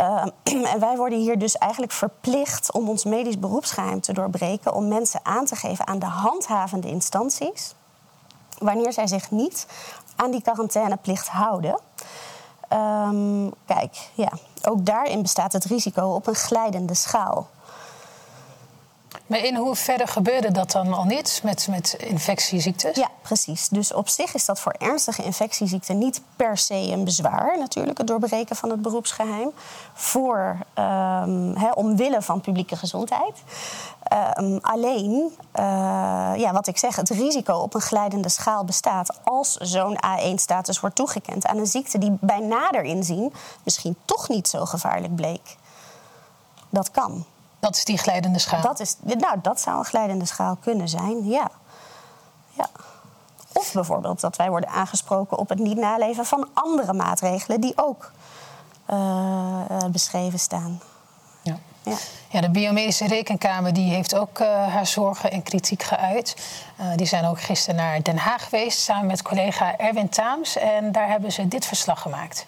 Uh, 0.00 0.24
en 0.72 0.80
wij 0.80 0.96
worden 0.96 1.18
hier 1.18 1.38
dus 1.38 1.56
eigenlijk 1.56 1.92
verplicht 1.92 2.72
om 2.72 2.88
ons 2.88 3.04
medisch 3.04 3.38
beroepsgeheim 3.38 4.00
te 4.00 4.12
doorbreken, 4.12 4.74
om 4.74 4.88
mensen 4.88 5.20
aan 5.22 5.44
te 5.44 5.56
geven 5.56 5.86
aan 5.86 5.98
de 5.98 6.06
handhavende 6.06 6.88
instanties, 6.88 7.74
wanneer 8.58 8.92
zij 8.92 9.06
zich 9.06 9.30
niet 9.30 9.66
aan 10.16 10.30
die 10.30 10.42
quarantaineplicht 10.42 11.28
houden. 11.28 11.78
Um, 12.72 13.52
kijk, 13.66 14.10
ja, 14.14 14.32
ook 14.62 14.86
daarin 14.86 15.22
bestaat 15.22 15.52
het 15.52 15.64
risico 15.64 16.02
op 16.02 16.26
een 16.26 16.34
glijdende 16.34 16.94
schaal. 16.94 17.48
Maar 19.26 19.38
in 19.38 19.56
hoeverre 19.56 20.06
gebeurde 20.06 20.50
dat 20.50 20.70
dan 20.70 20.92
al 20.92 21.04
niet 21.04 21.40
met, 21.44 21.66
met 21.70 21.96
infectieziektes? 21.98 22.96
Ja, 22.96 23.08
precies. 23.22 23.68
Dus 23.68 23.92
op 23.92 24.08
zich 24.08 24.34
is 24.34 24.44
dat 24.44 24.60
voor 24.60 24.74
ernstige 24.78 25.22
infectieziekten 25.22 25.98
niet 25.98 26.20
per 26.36 26.58
se 26.58 26.74
een 26.74 27.04
bezwaar, 27.04 27.58
natuurlijk, 27.58 27.98
het 27.98 28.06
doorbreken 28.06 28.56
van 28.56 28.70
het 28.70 28.82
beroepsgeheim. 28.82 29.50
Voor, 29.94 30.56
he, 31.54 31.70
omwille 31.74 32.22
van 32.22 32.40
publieke 32.40 32.76
gezondheid. 32.76 33.42
Um, 34.38 34.58
alleen, 34.60 35.32
uh, 35.54 35.62
ja, 36.36 36.52
wat 36.52 36.66
ik 36.66 36.78
zeg, 36.78 36.96
het 36.96 37.10
risico 37.10 37.54
op 37.54 37.74
een 37.74 37.80
glijdende 37.80 38.28
schaal 38.28 38.64
bestaat 38.64 39.20
als 39.24 39.56
zo'n 39.56 39.96
A1-status 39.96 40.80
wordt 40.80 40.96
toegekend 40.96 41.46
aan 41.46 41.58
een 41.58 41.66
ziekte 41.66 41.98
die 41.98 42.16
bij 42.20 42.40
nader 42.40 42.82
inzien 42.82 43.32
misschien 43.62 43.96
toch 44.04 44.28
niet 44.28 44.48
zo 44.48 44.64
gevaarlijk 44.64 45.14
bleek. 45.14 45.56
Dat 46.68 46.90
kan. 46.90 47.24
Dat 47.62 47.76
is 47.76 47.84
die 47.84 47.98
glijdende 47.98 48.38
schaal? 48.38 48.60
Dat, 48.60 48.80
is, 48.80 48.96
nou, 49.02 49.38
dat 49.42 49.60
zou 49.60 49.78
een 49.78 49.84
glijdende 49.84 50.24
schaal 50.24 50.56
kunnen 50.56 50.88
zijn, 50.88 51.28
ja. 51.28 51.50
ja. 52.50 52.68
Of 53.52 53.72
bijvoorbeeld 53.72 54.20
dat 54.20 54.36
wij 54.36 54.50
worden 54.50 54.70
aangesproken 54.70 55.38
op 55.38 55.48
het 55.48 55.58
niet 55.58 55.76
naleven 55.76 56.24
van 56.24 56.48
andere 56.52 56.92
maatregelen 56.92 57.60
die 57.60 57.72
ook 57.76 58.10
uh, 58.90 59.84
beschreven 59.90 60.38
staan. 60.38 60.80
Ja. 61.42 61.58
Ja. 61.82 61.96
ja. 62.28 62.40
de 62.40 62.50
Biomedische 62.50 63.06
Rekenkamer 63.06 63.72
die 63.72 63.90
heeft 63.90 64.14
ook 64.14 64.38
uh, 64.38 64.46
haar 64.46 64.86
zorgen 64.86 65.30
en 65.30 65.42
kritiek 65.42 65.82
geuit. 65.82 66.36
Uh, 66.80 66.86
die 66.96 67.06
zijn 67.06 67.24
ook 67.24 67.40
gisteren 67.40 67.76
naar 67.76 68.02
Den 68.02 68.18
Haag 68.18 68.44
geweest 68.44 68.80
samen 68.80 69.06
met 69.06 69.22
collega 69.22 69.76
Erwin 69.76 70.08
Taams. 70.08 70.56
En 70.56 70.92
daar 70.92 71.08
hebben 71.08 71.32
ze 71.32 71.48
dit 71.48 71.66
verslag 71.66 72.00
gemaakt. 72.00 72.46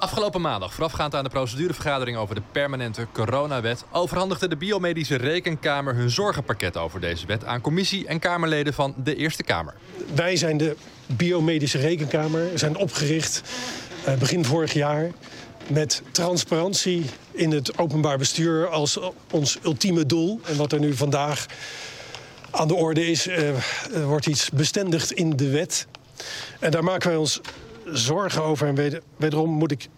Afgelopen 0.00 0.40
maandag, 0.40 0.74
voorafgaand 0.74 1.14
aan 1.14 1.24
de 1.24 1.30
procedurevergadering 1.30 2.16
over 2.16 2.34
de 2.34 2.42
permanente 2.52 3.06
coronawet, 3.12 3.84
overhandigde 3.92 4.48
de 4.48 4.56
Biomedische 4.56 5.16
Rekenkamer 5.16 5.94
hun 5.94 6.10
zorgenpakket 6.10 6.76
over 6.76 7.00
deze 7.00 7.26
wet 7.26 7.44
aan 7.44 7.60
commissie 7.60 8.06
en 8.06 8.18
Kamerleden 8.18 8.74
van 8.74 8.94
de 8.96 9.16
Eerste 9.16 9.42
Kamer. 9.42 9.74
Wij 10.14 10.36
zijn 10.36 10.56
de 10.56 10.76
Biomedische 11.06 11.78
Rekenkamer, 11.78 12.58
zijn 12.58 12.76
opgericht 12.76 13.42
uh, 14.08 14.14
begin 14.14 14.44
vorig 14.44 14.72
jaar 14.72 15.10
met 15.66 16.02
transparantie 16.10 17.04
in 17.30 17.50
het 17.50 17.78
openbaar 17.78 18.18
bestuur 18.18 18.68
als 18.68 18.98
ons 19.30 19.58
ultieme 19.62 20.06
doel. 20.06 20.40
En 20.44 20.56
wat 20.56 20.72
er 20.72 20.80
nu 20.80 20.94
vandaag 20.94 21.46
aan 22.50 22.68
de 22.68 22.74
orde 22.74 23.06
is, 23.06 23.26
uh, 23.26 23.50
wordt 24.04 24.26
iets 24.26 24.50
bestendigd 24.50 25.12
in 25.12 25.36
de 25.36 25.50
wet. 25.50 25.86
En 26.58 26.70
daar 26.70 26.84
maken 26.84 27.08
wij 27.08 27.18
ons 27.18 27.40
zorgen 27.92 28.42
over. 28.42 28.66
En 28.66 29.02
wederom 29.16 29.50
moet 29.50 29.70
ik 29.70 29.88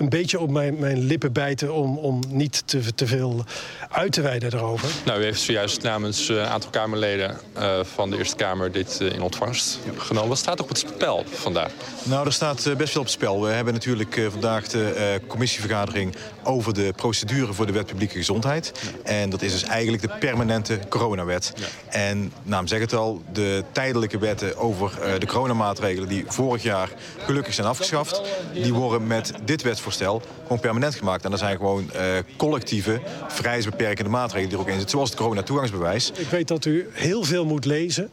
een 0.00 0.08
beetje 0.08 0.40
op 0.40 0.50
mijn, 0.50 0.78
mijn 0.78 0.98
lippen 0.98 1.32
bijten 1.32 1.74
om, 1.74 1.98
om 1.98 2.20
niet 2.28 2.62
te, 2.64 2.94
te 2.94 3.06
veel 3.06 3.44
uit 3.90 4.12
te 4.12 4.20
wijden 4.20 4.54
erover. 4.54 4.88
Nou, 5.04 5.20
u 5.20 5.24
heeft 5.24 5.40
zojuist 5.40 5.82
namens 5.82 6.28
een 6.28 6.40
aantal 6.40 6.70
Kamerleden 6.70 7.38
uh, 7.56 7.78
van 7.82 8.10
de 8.10 8.18
Eerste 8.18 8.36
Kamer 8.36 8.72
dit 8.72 8.98
uh, 9.02 9.12
in 9.12 9.22
ontvangst 9.22 9.78
genomen. 9.96 10.28
Wat 10.28 10.38
staat 10.38 10.60
op 10.60 10.68
het 10.68 10.78
spel 10.78 11.24
vandaag? 11.30 11.72
Nou, 12.02 12.26
er 12.26 12.32
staat 12.32 12.66
uh, 12.66 12.76
best 12.76 12.92
veel 12.92 13.00
op 13.00 13.06
het 13.06 13.16
spel. 13.16 13.42
We 13.42 13.50
hebben 13.50 13.72
natuurlijk 13.74 14.20
vandaag 14.30 14.68
de 14.68 15.20
commissievergadering 15.26 16.14
over 16.42 16.74
de 16.74 16.92
procedure 16.96 17.52
voor 17.52 17.66
de 17.66 17.72
wet 17.72 17.86
publieke 17.86 18.16
gezondheid. 18.16 18.72
Ja. 18.82 19.10
En 19.10 19.30
dat 19.30 19.42
is 19.42 19.52
dus 19.52 19.62
eigenlijk 19.62 20.02
de 20.02 20.10
permanente 20.18 20.78
coronawet. 20.88 21.52
Ja. 21.56 21.66
En 21.88 22.32
naam 22.42 22.66
zegt 22.66 22.82
het 22.82 22.94
al, 22.94 23.22
de 23.32 23.64
tijdelijke 23.72 24.18
wetten 24.18 24.56
over 24.56 25.18
de 25.18 25.26
coronamaatregelen 25.26 26.08
die 26.08 26.24
vorig 26.26 26.62
jaar 26.62 26.90
gelukkig 27.18 27.54
zijn 27.54 27.66
afgeschaft, 27.66 28.20
die 28.52 28.74
worden 28.74 29.06
met 29.06 29.32
dit 29.44 29.62
wetsvoorstel 29.62 29.88
gewoon 30.42 30.60
permanent 30.60 30.94
gemaakt. 30.94 31.24
En 31.24 31.30
dat 31.30 31.38
zijn 31.38 31.56
gewoon 31.56 31.90
collectieve, 32.36 33.00
vrijheidsbeperkende 33.28 34.10
maatregelen 34.10 34.48
die 34.48 34.58
er 34.58 34.64
ook 34.64 34.68
in 34.68 34.74
zitten, 34.74 34.90
zoals 34.90 35.10
het 35.10 35.18
coronatoegangsbewijs. 35.18 36.12
Ik 36.14 36.28
weet 36.28 36.48
dat 36.48 36.64
u 36.64 36.88
heel 36.92 37.24
veel 37.24 37.44
moet 37.44 37.64
lezen. 37.64 38.10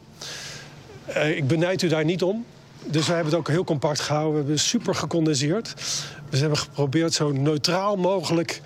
Uh, 1.08 1.36
ik 1.36 1.46
benijd 1.46 1.82
u 1.82 1.88
daar 1.88 2.04
niet 2.04 2.22
om. 2.22 2.44
Dus 2.84 3.06
wij 3.06 3.14
hebben 3.14 3.32
het 3.32 3.40
ook 3.40 3.48
heel 3.48 3.64
compact 3.64 4.00
gehouden. 4.00 4.32
We 4.32 4.38
hebben 4.38 4.58
super 4.58 4.94
gecondenseerd. 4.94 5.74
Dus 5.74 6.04
we 6.30 6.38
hebben 6.38 6.58
geprobeerd 6.58 7.12
zo 7.14 7.32
neutraal 7.32 7.96
mogelijk 7.96 8.60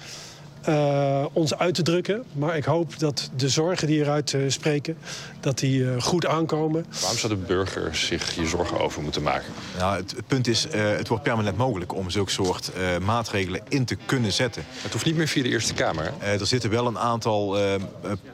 uh, 0.68 1.25
ons 1.33 1.55
uit 1.55 1.75
te 1.75 1.83
drukken. 1.83 2.25
Maar 2.33 2.57
ik 2.57 2.64
hoop 2.64 2.98
dat 2.98 3.31
de 3.37 3.48
zorgen 3.48 3.87
die 3.87 4.01
eruit 4.01 4.33
uh, 4.33 4.51
spreken, 4.51 4.96
dat 5.40 5.59
die 5.59 5.81
uh, 5.81 6.01
goed 6.01 6.27
aankomen. 6.27 6.87
Waarom 7.01 7.18
zou 7.18 7.33
de 7.33 7.38
burger 7.46 7.96
zich 7.96 8.35
hier 8.35 8.46
zorgen 8.46 8.81
over 8.81 9.03
moeten 9.03 9.22
maken? 9.22 9.53
Nou, 9.79 9.96
het, 9.96 10.11
het 10.16 10.27
punt 10.27 10.46
is, 10.46 10.66
het 10.72 11.09
wordt 11.09 11.22
permanent 11.22 11.57
mogelijk 11.57 11.94
om 11.94 12.11
zulke 12.11 12.31
soort 12.31 12.70
maatregelen 13.03 13.61
in 13.68 13.85
te 13.85 13.96
kunnen 14.07 14.33
zetten. 14.33 14.64
Het 14.83 14.92
hoeft 14.92 15.05
niet 15.05 15.16
meer 15.16 15.29
via 15.29 15.42
de 15.42 15.48
Eerste 15.48 15.75
Kamer. 15.75 16.12
er 16.20 16.46
zitten 16.46 16.70
wel 16.70 16.87
een 16.87 16.98
aantal 16.98 17.57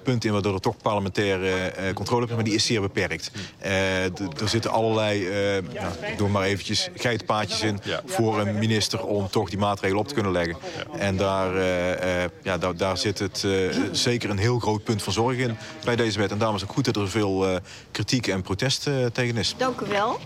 punten 0.02 0.28
in 0.28 0.32
waardoor 0.32 0.54
er 0.54 0.60
toch 0.60 0.76
parlementaire 0.76 1.92
controle 1.94 2.26
is, 2.26 2.34
maar 2.34 2.44
die 2.44 2.54
is 2.54 2.66
zeer 2.66 2.80
beperkt. 2.80 3.30
er 3.58 4.48
zitten 4.48 4.70
allerlei, 4.70 5.28
nou, 5.74 6.16
doe 6.16 6.28
maar 6.28 6.44
eventjes, 6.44 6.88
geitenpaadjes 6.94 7.60
in 7.60 7.80
ja. 7.82 8.00
voor 8.06 8.40
een 8.40 8.58
minister 8.58 9.04
om 9.04 9.28
toch 9.30 9.48
die 9.48 9.58
maatregelen 9.58 10.00
op 10.00 10.08
te 10.08 10.14
kunnen 10.14 10.32
leggen. 10.32 10.56
Ja. 10.92 10.98
En 10.98 11.16
daar 11.16 11.54
uh, 11.54 12.17
ja, 12.42 12.58
daar, 12.58 12.76
daar, 12.76 12.98
zit 12.98 13.18
het 13.18 13.42
uh, 13.46 13.76
zeker 13.92 14.30
een 14.30 14.38
heel 14.38 14.58
groot 14.58 14.84
punt 14.84 15.02
van 15.02 15.12
zorg 15.12 15.36
in 15.36 15.56
bij 15.84 15.96
deze 15.96 16.18
wet. 16.18 16.30
En 16.30 16.38
daarom 16.38 16.56
is 16.56 16.62
het 16.62 16.70
goed 16.70 16.84
dat 16.84 16.96
er 16.96 17.10
veel 17.10 17.48
uh, 17.48 17.56
kritiek 17.90 18.26
en 18.26 18.42
protest 18.42 18.90
tegen 19.12 19.36
is. 19.36 19.54
Dank 19.58 19.80
u 19.80 19.86
wel. 19.86 20.18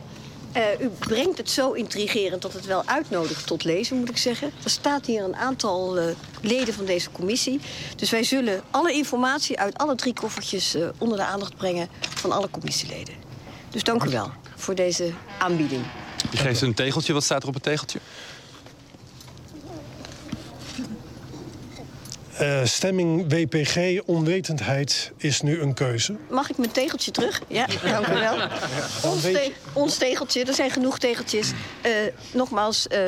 u 0.81 0.89
brengt 0.89 1.39
het 1.39 1.51
zo 1.51 1.73
intrigerend 1.73 2.43
dat 2.43 2.53
het 2.53 2.67
wel 2.67 2.83
uitnodigt 2.87 3.47
tot 3.47 3.65
lezen, 3.65 3.97
moet 3.97 4.09
ik 4.09 4.17
zeggen. 4.17 4.51
Er 4.65 4.71
staat 4.71 5.07
hier 5.07 5.25
een 5.25 5.37
aantal 5.37 5.99
leden 6.41 6.75
van 6.75 6.85
deze 6.85 7.11
commissie. 7.11 7.61
Dus 7.97 8.11
wij 8.11 8.25
zullen 8.25 8.63
alle 8.71 8.93
informatie 8.93 9.59
uit 9.59 9.79
alle 9.79 9.95
drie 9.95 10.15
koffertjes 10.15 10.77
onder 10.99 11.17
de 11.17 11.25
aandacht 11.25 11.57
brengen 11.57 11.89
van 12.01 12.33
alle 12.33 12.51
commissieleden. 12.51 13.15
Dus 13.71 13.83
dank 13.83 14.05
u 14.05 14.11
wel 14.11 14.31
voor 14.57 14.75
deze 14.75 15.13
aanbieding. 15.39 15.83
Je 16.31 16.37
geeft 16.37 16.61
een 16.61 16.75
tegeltje. 16.75 17.13
Wat 17.13 17.25
staat 17.25 17.43
er 17.43 17.49
op 17.49 17.55
het 17.55 17.63
tegeltje? 17.63 17.99
Uh, 22.43 22.65
stemming 22.65 23.29
WPG, 23.29 24.01
onwetendheid 24.07 25.13
is 25.17 25.41
nu 25.41 25.61
een 25.61 25.75
keuze. 25.75 26.17
Mag 26.31 26.51
ik 26.51 26.59
mijn 26.59 26.71
tegeltje 26.71 27.11
terug? 27.11 27.43
Ja, 27.47 27.67
dank 27.67 28.07
u 28.07 28.13
wel. 28.13 28.35
Ons, 29.13 29.21
te 29.21 29.53
ons, 29.73 29.97
tegeltje, 29.97 30.45
er 30.45 30.55
zijn 30.55 30.71
genoeg 30.71 30.99
tegeltjes. 30.99 31.53
Uh, 31.87 31.93
nogmaals, 32.33 32.87
uh, 32.87 32.99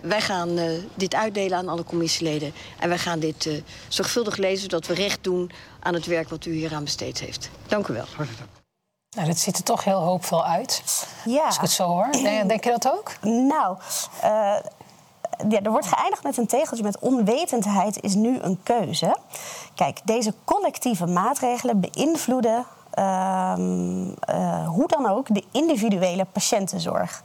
wij 0.00 0.20
gaan 0.20 0.58
dit 0.94 1.14
uitdelen 1.14 1.58
aan 1.58 1.68
alle 1.68 1.84
commissieleden. 1.84 2.52
En 2.78 2.88
wij 2.88 2.98
gaan 2.98 3.18
dit 3.18 3.48
zorgvuldig 3.88 4.36
lezen, 4.36 4.60
zodat 4.60 4.86
we 4.86 4.94
recht 4.94 5.24
doen 5.24 5.50
aan 5.80 5.94
het 5.94 6.06
werk 6.06 6.28
wat 6.28 6.44
u 6.44 6.52
hier 6.52 6.74
aan 6.74 6.84
besteed 6.84 7.20
heeft. 7.20 7.50
Dank 7.66 7.86
u 7.88 7.92
wel. 7.92 8.06
Nou, 9.16 9.26
dat 9.26 9.38
ziet 9.38 9.56
er 9.56 9.64
toch 9.64 9.84
heel 9.84 10.00
hoopvol 10.00 10.44
uit. 10.44 10.82
Ja. 11.24 11.44
Als 11.44 11.54
ik 11.54 11.60
het 11.60 11.70
zo 11.70 11.84
hoor. 11.84 12.08
Denk, 12.22 12.48
denk 12.48 12.64
je 12.64 12.70
dat 12.70 12.92
ook? 12.92 13.12
Nou, 13.22 13.76
ja, 15.48 15.60
er 15.62 15.70
wordt 15.70 15.86
geëindigd 15.86 16.22
met 16.22 16.36
een 16.36 16.46
tegeltje 16.46 16.84
met 16.84 16.98
onwetendheid 16.98 18.02
is 18.02 18.14
nu 18.14 18.38
een 18.40 18.60
keuze. 18.62 19.16
Kijk, 19.74 20.00
deze 20.04 20.34
collectieve 20.44 21.06
maatregelen 21.06 21.80
beïnvloeden 21.80 22.64
uh, 22.98 23.54
uh, 23.58 24.68
hoe 24.68 24.86
dan 24.86 25.06
ook 25.06 25.34
de 25.34 25.44
individuele 25.50 26.24
patiëntenzorg. 26.24 27.22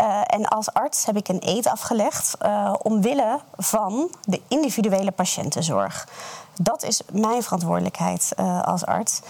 Uh, 0.00 0.20
en 0.26 0.48
als 0.48 0.72
arts 0.72 1.06
heb 1.06 1.16
ik 1.16 1.28
een 1.28 1.42
eed 1.44 1.66
afgelegd 1.66 2.36
uh, 2.42 2.74
omwille 2.82 3.40
van 3.56 4.10
de 4.24 4.40
individuele 4.48 5.10
patiëntenzorg. 5.10 6.08
Dat 6.60 6.82
is 6.82 7.02
mijn 7.12 7.42
verantwoordelijkheid 7.42 8.32
als 8.64 8.86
arts. 8.86 9.20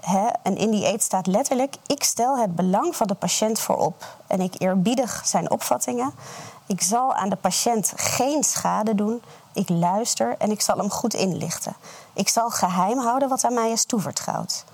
Hè, 0.00 0.26
en 0.42 0.56
in 0.56 0.70
die 0.70 0.86
eed 0.86 1.02
staat 1.02 1.26
letterlijk: 1.26 1.74
ik 1.86 2.02
stel 2.02 2.38
het 2.38 2.54
belang 2.54 2.96
van 2.96 3.06
de 3.06 3.14
patiënt 3.14 3.58
voorop. 3.58 4.04
En 4.26 4.40
ik 4.40 4.54
eerbiedig 4.58 5.22
zijn 5.24 5.50
opvattingen. 5.50 6.12
Ik 6.66 6.82
zal 6.82 7.14
aan 7.14 7.28
de 7.28 7.36
patiënt 7.36 7.92
geen 7.96 8.42
schade 8.42 8.94
doen. 8.94 9.22
Ik 9.52 9.68
luister 9.68 10.34
en 10.38 10.50
ik 10.50 10.60
zal 10.60 10.78
hem 10.78 10.90
goed 10.90 11.14
inlichten. 11.14 11.76
Ik 12.12 12.28
zal 12.28 12.50
geheim 12.50 12.98
houden 12.98 13.28
wat 13.28 13.44
aan 13.44 13.54
mij 13.54 13.70
is 13.70 13.84
toevertrouwd. 13.84 14.64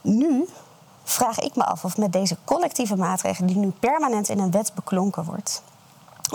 Nu 0.00 0.48
vraag 1.04 1.38
ik 1.38 1.56
me 1.56 1.64
af 1.64 1.84
of 1.84 1.96
met 1.96 2.12
deze 2.12 2.36
collectieve 2.44 2.96
maatregelen, 2.96 3.48
die 3.48 3.56
nu 3.56 3.70
permanent 3.70 4.28
in 4.28 4.38
een 4.38 4.50
wet 4.50 4.74
beklonken 4.74 5.24
wordt, 5.24 5.62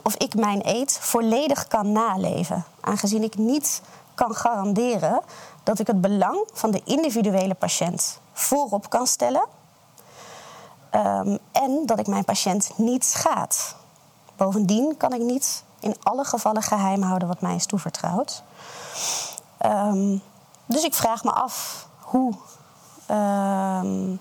of 0.04 0.16
ik 0.16 0.36
mijn 0.36 0.62
eed 0.64 0.98
volledig 1.02 1.68
kan 1.68 1.92
naleven, 1.92 2.66
aangezien 2.82 3.24
ik 3.24 3.38
niet 3.38 3.82
kan 4.16 4.36
garanderen 4.36 5.22
dat 5.64 5.80
ik 5.80 5.88
het 5.88 6.02
belang 6.02 6.48
van 6.54 6.72
de 6.72 6.82
individuele 6.84 7.54
patiënt 7.54 8.20
voorop 8.34 8.90
kan 8.90 9.08
stellen 9.08 9.46
um, 10.96 11.38
en 11.52 11.84
dat 11.86 12.00
ik 12.00 12.08
mijn 12.08 12.26
patiënt 12.26 12.72
niet 12.76 13.06
schaad. 13.06 13.76
Bovendien 14.42 14.98
kan 14.98 15.14
ik 15.14 15.22
niet 15.22 15.64
in 15.80 15.96
alle 16.04 16.24
gevallen 16.24 16.62
geheim 16.62 17.02
houden 17.02 17.28
wat 17.28 17.42
mij 17.42 17.56
is 17.56 17.66
toevertrouwd. 17.66 18.44
Um, 19.66 20.22
dus 20.66 20.84
ik 20.84 20.94
vraag 20.94 21.24
me 21.24 21.32
af 21.32 21.88
hoe, 22.00 22.34
um, 23.12 24.20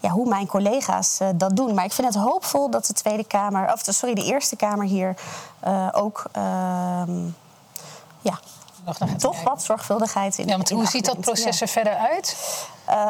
ja, 0.00 0.08
hoe 0.10 0.28
mijn 0.28 0.46
collega's 0.46 1.20
uh, 1.20 1.28
dat 1.34 1.56
doen. 1.56 1.74
Maar 1.74 1.84
ik 1.84 1.92
vind 1.92 2.14
het 2.14 2.22
hoopvol 2.22 2.70
dat 2.70 2.86
de 2.86 2.92
Tweede 2.92 3.24
Kamer, 3.24 3.72
of 3.72 3.80
sorry, 3.82 4.14
de 4.14 4.24
Eerste 4.24 4.56
Kamer 4.56 4.86
hier 4.86 5.16
uh, 5.66 5.88
ook 5.92 6.24
um, 6.36 7.36
ja, 8.20 8.38
toch 9.18 9.42
wat 9.42 9.62
zorgvuldigheid 9.62 10.38
in. 10.38 10.46
Ja, 10.46 10.56
want 10.56 10.70
hoe 10.70 10.86
ziet 10.86 11.04
dat 11.04 11.20
proces 11.20 11.60
er 11.60 11.68
verder 11.68 11.96
uit? 11.96 12.36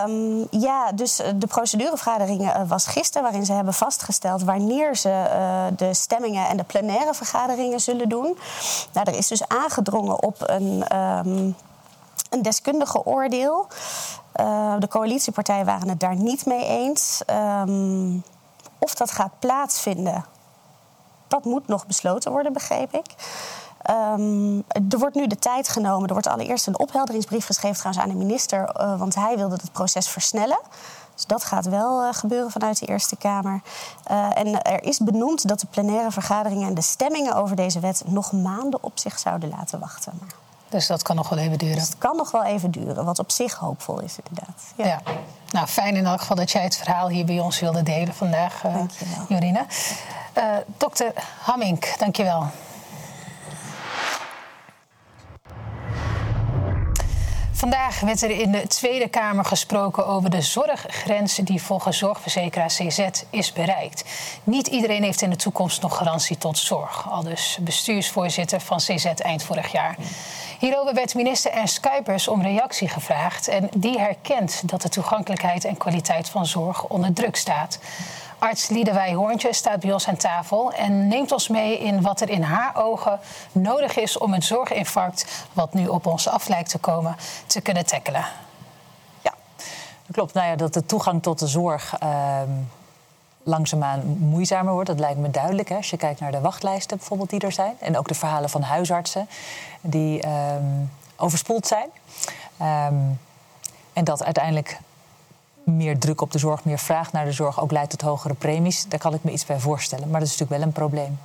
Um, 0.06 0.46
ja, 0.50 0.92
dus 0.92 1.18
eh, 1.18 1.32
de 1.37 1.46
procedurevergadering 1.46 2.40
uh, 2.42 2.60
was 2.66 2.87
gisteren, 2.87 3.22
waarin 3.22 3.46
ze 3.46 3.52
hebben 3.52 3.74
vastgesteld 3.74 4.42
wanneer 4.42 4.96
ze 4.96 5.08
uh, 5.08 5.64
de 5.76 5.94
stemmingen 5.94 6.48
en 6.48 6.56
de 6.56 6.64
plenaire 6.64 7.14
vergaderingen 7.14 7.80
zullen 7.80 8.08
doen. 8.08 8.38
Nou, 8.92 9.10
er 9.10 9.16
is 9.16 9.28
dus 9.28 9.48
aangedrongen 9.48 10.22
op 10.22 10.37
een, 10.40 10.98
um, 10.98 11.56
een 12.30 12.42
deskundige 12.42 13.04
oordeel. 13.04 13.66
Uh, 14.40 14.74
de 14.78 14.88
coalitiepartijen 14.88 15.66
waren 15.66 15.88
het 15.88 16.00
daar 16.00 16.16
niet 16.16 16.46
mee 16.46 16.66
eens. 16.66 17.22
Um, 17.66 18.22
of 18.78 18.94
dat 18.94 19.10
gaat 19.10 19.38
plaatsvinden, 19.38 20.24
dat 21.28 21.44
moet 21.44 21.66
nog 21.66 21.87
besloten 21.87 22.32
worden, 22.32 22.52
begreep 22.52 22.94
ik. 22.94 23.14
Um, 23.90 24.64
er 24.90 24.99
wordt 24.99 25.14
nu 25.14 25.27
de 25.27 25.38
tijd 25.38 25.68
genomen. 25.68 26.07
Er 26.07 26.12
wordt 26.12 26.29
allereerst 26.29 26.66
een 26.66 26.79
ophelderingsbrief 26.79 27.47
geschreven 27.47 27.77
trouwens 27.77 28.05
aan 28.05 28.11
de 28.11 28.25
minister, 28.25 28.81
uh, 28.81 28.99
want 28.99 29.14
hij 29.14 29.37
wilde 29.37 29.55
het 29.55 29.73
proces 29.73 30.09
versnellen. 30.09 30.59
Dus 31.14 31.27
dat 31.27 31.44
gaat 31.44 31.64
wel 31.64 32.03
uh, 32.03 32.12
gebeuren 32.12 32.51
vanuit 32.51 32.79
de 32.79 32.87
Eerste 32.87 33.16
Kamer. 33.16 33.61
Uh, 34.11 34.38
en 34.38 34.62
er 34.62 34.83
is 34.83 34.99
benoemd 34.99 35.49
dat 35.49 35.61
de 35.61 35.66
plenaire 35.70 36.11
vergaderingen 36.11 36.68
en 36.68 36.75
de 36.75 36.83
stemmingen 36.83 37.35
over 37.35 37.57
deze 37.57 37.81
wet 37.81 38.03
nog 38.07 38.33
maanden 38.33 38.83
op 38.83 38.99
zich 38.99 39.18
zouden 39.18 39.49
laten 39.49 39.81
wachten. 39.81 40.20
Dus 40.68 40.87
dat 40.87 41.03
kan 41.03 41.16
nog 41.16 41.29
wel 41.29 41.38
even 41.38 41.59
duren? 41.59 41.77
Dus 41.77 41.87
het 41.87 41.99
kan 41.99 42.16
nog 42.16 42.31
wel 42.31 42.44
even 42.44 42.70
duren, 42.70 43.05
wat 43.05 43.18
op 43.18 43.31
zich 43.31 43.55
hoopvol 43.55 44.01
is 44.01 44.16
inderdaad. 44.25 44.62
Ja. 44.77 44.87
ja. 44.87 45.01
Nou, 45.51 45.66
fijn 45.66 45.97
in 45.97 46.07
elk 46.07 46.20
geval 46.20 46.37
dat 46.37 46.51
jij 46.51 46.62
het 46.62 46.77
verhaal 46.77 47.09
hier 47.09 47.25
bij 47.25 47.40
ons 47.40 47.61
wilde 47.61 47.83
delen 47.83 48.14
vandaag, 48.14 48.64
uh, 48.64 48.77
Jorina. 49.29 49.66
dokter 50.79 51.12
Hammink, 51.42 51.94
dankjewel. 51.99 52.47
Vandaag 57.64 58.00
werd 58.00 58.22
er 58.22 58.31
in 58.31 58.53
de 58.53 58.66
Tweede 58.66 59.09
Kamer 59.09 59.44
gesproken 59.44 60.07
over 60.07 60.31
de 60.31 60.40
zorggrens 60.40 61.37
die 61.37 61.62
volgens 61.62 61.98
zorgverzekeraar 61.98 62.68
CZ 62.68 63.09
is 63.31 63.53
bereikt. 63.53 64.05
Niet 64.44 64.66
iedereen 64.66 65.03
heeft 65.03 65.22
in 65.22 65.31
de 65.31 65.37
toekomst 65.37 65.83
nog 65.83 65.96
garantie 65.96 66.38
tot 66.38 66.59
zorg. 66.59 67.11
Al 67.11 67.22
dus 67.22 67.59
bestuursvoorzitter 67.61 68.61
van 68.61 68.79
CZ 68.79 69.05
eind 69.05 69.42
vorig 69.42 69.72
jaar. 69.72 69.96
Hierover 70.59 70.94
werd 70.94 71.14
minister 71.14 71.50
Ernst 71.50 71.81
Kuipers 71.81 72.29
om 72.29 72.42
reactie 72.42 72.88
gevraagd. 72.88 73.48
En 73.48 73.68
die 73.77 73.98
herkent 73.98 74.68
dat 74.68 74.83
de 74.83 74.88
toegankelijkheid 74.88 75.64
en 75.64 75.77
kwaliteit 75.77 76.29
van 76.29 76.46
zorg 76.46 76.85
onder 76.85 77.12
druk 77.12 77.37
staat. 77.37 77.79
Arts 78.44 78.68
Liedewij 78.68 79.14
Hoorntje 79.14 79.52
staat 79.52 79.80
bij 79.80 79.92
ons 79.92 80.09
aan 80.09 80.16
tafel 80.16 80.72
en 80.72 81.09
neemt 81.09 81.33
ons 81.33 81.48
mee 81.48 81.78
in 81.78 82.02
wat 82.02 82.20
er 82.20 82.28
in 82.28 82.42
haar 82.42 82.76
ogen 82.76 83.20
nodig 83.52 83.96
is 83.96 84.18
om 84.18 84.33
het 84.33 84.44
zorginfarct, 84.44 85.46
wat 85.52 85.74
nu 85.74 85.87
op 85.87 86.07
ons 86.07 86.28
af 86.28 86.48
lijkt 86.48 86.70
te 86.70 86.78
komen, 86.78 87.16
te 87.46 87.61
kunnen 87.61 87.87
tackelen. 87.87 88.24
Ja, 89.20 89.35
dat 90.07 90.12
klopt. 90.12 90.35
Nou 90.35 90.46
ja, 90.46 90.57
dat 90.57 90.74
de 90.74 90.87
toegang 90.87 91.22
tot 91.22 91.38
de 91.38 91.46
zorg. 91.46 92.02
Uh 92.02 92.40
langzaamaan 93.46 94.07
moeizamer 94.07 94.72
wordt. 94.72 94.88
Dat 94.88 94.98
lijkt 94.98 95.18
me 95.18 95.30
duidelijk. 95.30 95.68
Hè? 95.68 95.76
Als 95.76 95.90
je 95.90 95.96
kijkt 95.96 96.20
naar 96.20 96.33
de 96.33 96.40
wachtlijsten 96.40 96.96
bijvoorbeeld 96.96 97.30
die 97.30 97.40
er 97.40 97.52
zijn. 97.52 97.76
En 97.80 97.98
ook 97.98 98.09
de 98.09 98.14
verhalen 98.14 98.50
van 98.50 98.62
huisartsen 98.62 99.28
die 99.80 100.26
um, 100.26 100.90
overspoeld 101.16 101.66
zijn. 101.66 101.88
Um, 102.61 103.20
en 103.92 104.04
dat 104.04 104.24
uiteindelijk 104.24 104.78
meer 105.64 105.98
druk 105.98 106.20
op 106.20 106.33
de 106.33 106.38
zorg, 106.38 106.64
meer 106.64 106.79
vraag 106.79 107.12
naar 107.12 107.24
de 107.24 107.33
zorg 107.33 107.61
ook 107.61 107.70
leidt 107.70 107.90
tot 107.90 108.00
hogere 108.00 108.35
premies. 108.35 108.87
Daar 108.88 108.98
kan 108.98 109.14
ik 109.14 109.24
me 109.24 109.31
iets 109.31 109.46
bij 109.46 109.59
voorstellen. 109.59 110.11
Maar 110.11 110.20
dat 110.20 110.29
is 110.29 110.38
natuurlijk 110.38 110.61
wel 110.61 110.68
een 110.68 110.90
probleem. 110.90 111.18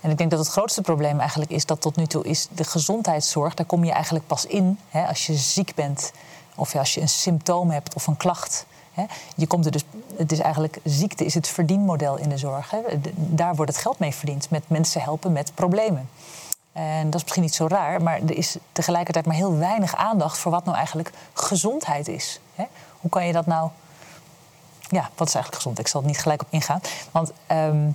En 0.00 0.10
ik 0.10 0.18
denk 0.18 0.30
dat 0.30 0.38
het 0.38 0.48
grootste 0.48 0.82
probleem 0.82 1.20
eigenlijk 1.20 1.50
is 1.50 1.66
dat 1.66 1.80
tot 1.80 1.96
nu 1.96 2.06
toe 2.06 2.24
is 2.24 2.48
de 2.54 2.64
gezondheidszorg. 2.64 3.54
Daar 3.54 3.66
kom 3.66 3.84
je 3.84 3.92
eigenlijk 3.92 4.26
pas 4.26 4.46
in 4.46 4.78
hè, 4.88 5.06
als 5.06 5.26
je 5.26 5.34
ziek 5.34 5.74
bent 5.74 6.12
of 6.54 6.74
als 6.74 6.94
je 6.94 7.00
een 7.00 7.08
symptoom 7.08 7.70
hebt 7.70 7.94
of 7.94 8.06
een 8.06 8.16
klacht. 8.16 8.66
Hè? 8.92 9.04
Je 9.36 9.46
komt 9.46 9.64
er 9.64 9.70
dus, 9.70 9.84
het 10.16 10.32
is 10.32 10.38
eigenlijk 10.38 10.78
ziekte 10.84 11.24
is 11.24 11.34
het 11.34 11.48
verdienmodel 11.48 12.16
in 12.16 12.28
de 12.28 12.36
zorg. 12.36 12.70
Hè? 12.70 12.78
Daar 13.14 13.54
wordt 13.54 13.72
het 13.72 13.80
geld 13.80 13.98
mee 13.98 14.14
verdiend, 14.14 14.50
met 14.50 14.68
mensen 14.68 15.00
helpen 15.00 15.32
met 15.32 15.52
problemen. 15.54 16.08
En 16.72 17.04
dat 17.04 17.14
is 17.14 17.22
misschien 17.22 17.42
niet 17.42 17.54
zo 17.54 17.66
raar, 17.66 18.02
maar 18.02 18.20
er 18.20 18.36
is 18.36 18.56
tegelijkertijd 18.72 19.26
maar 19.26 19.34
heel 19.34 19.56
weinig 19.56 19.96
aandacht 19.96 20.38
voor 20.38 20.52
wat 20.52 20.64
nou 20.64 20.76
eigenlijk 20.76 21.10
gezondheid 21.32 22.08
is. 22.08 22.40
Hè? 22.54 22.64
Hoe 23.06 23.14
kan 23.14 23.26
je 23.26 23.32
dat 23.32 23.46
nou. 23.46 23.70
Ja, 24.88 25.10
wat 25.16 25.28
is 25.28 25.34
eigenlijk 25.34 25.54
gezond? 25.54 25.78
Ik 25.78 25.88
zal 25.88 26.00
er 26.00 26.06
niet 26.06 26.18
gelijk 26.18 26.42
op 26.42 26.46
ingaan. 26.50 26.80
Want 27.10 27.32
ehm, 27.46 27.90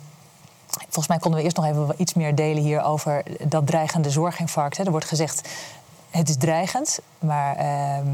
volgens 0.67 1.07
mij 1.07 1.17
konden 1.17 1.39
we 1.39 1.45
eerst 1.45 1.57
nog 1.57 1.65
even 1.65 1.93
iets 1.97 2.13
meer 2.13 2.35
delen 2.35 2.63
hier 2.63 2.83
over 2.83 3.23
dat 3.47 3.67
dreigende 3.67 4.09
zorginfarct. 4.09 4.77
Hè. 4.77 4.83
Er 4.83 4.91
wordt 4.91 5.05
gezegd, 5.05 5.49
het 6.09 6.29
is 6.29 6.37
dreigend, 6.37 6.99
maar 7.19 7.55
ehm, 7.55 8.07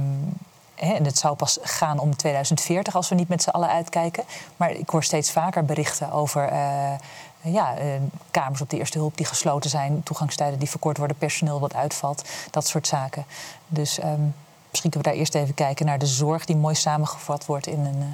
en 0.75 1.05
het 1.05 1.17
zou 1.17 1.36
pas 1.36 1.57
gaan 1.62 1.99
om 1.99 2.15
2040 2.15 2.95
als 2.95 3.10
we 3.10 3.15
niet 3.15 3.29
met 3.29 3.41
z'n 3.41 3.49
allen 3.49 3.69
uitkijken. 3.69 4.23
Maar 4.57 4.71
ik 4.71 4.89
hoor 4.89 5.03
steeds 5.03 5.31
vaker 5.31 5.65
berichten 5.65 6.12
over 6.12 6.47
eh, 6.47 6.93
ja, 7.41 7.75
eh, 7.77 7.88
kamers 8.31 8.62
op 8.62 8.69
de 8.69 8.77
eerste 8.77 8.97
hulp 8.97 9.17
die 9.17 9.25
gesloten 9.25 9.69
zijn, 9.69 10.03
toegangstijden 10.03 10.60
die 10.60 10.69
verkort 10.69 10.97
worden, 10.97 11.17
personeel 11.17 11.60
wat 11.60 11.75
uitvalt, 11.75 12.29
dat 12.51 12.67
soort 12.67 12.88
zaken. 12.88 13.25
Dus 13.67 13.99
ehm, 13.99 14.21
misschien 14.69 14.91
kunnen 14.91 15.10
we 15.10 15.15
daar 15.15 15.19
eerst 15.19 15.36
even 15.36 15.53
kijken 15.53 15.86
naar 15.86 15.99
de 15.99 16.06
zorg 16.06 16.45
die 16.45 16.56
mooi 16.56 16.75
samengevat 16.75 17.45
wordt 17.45 17.67
in 17.67 17.80
een, 17.80 18.01
eh, 18.01 18.08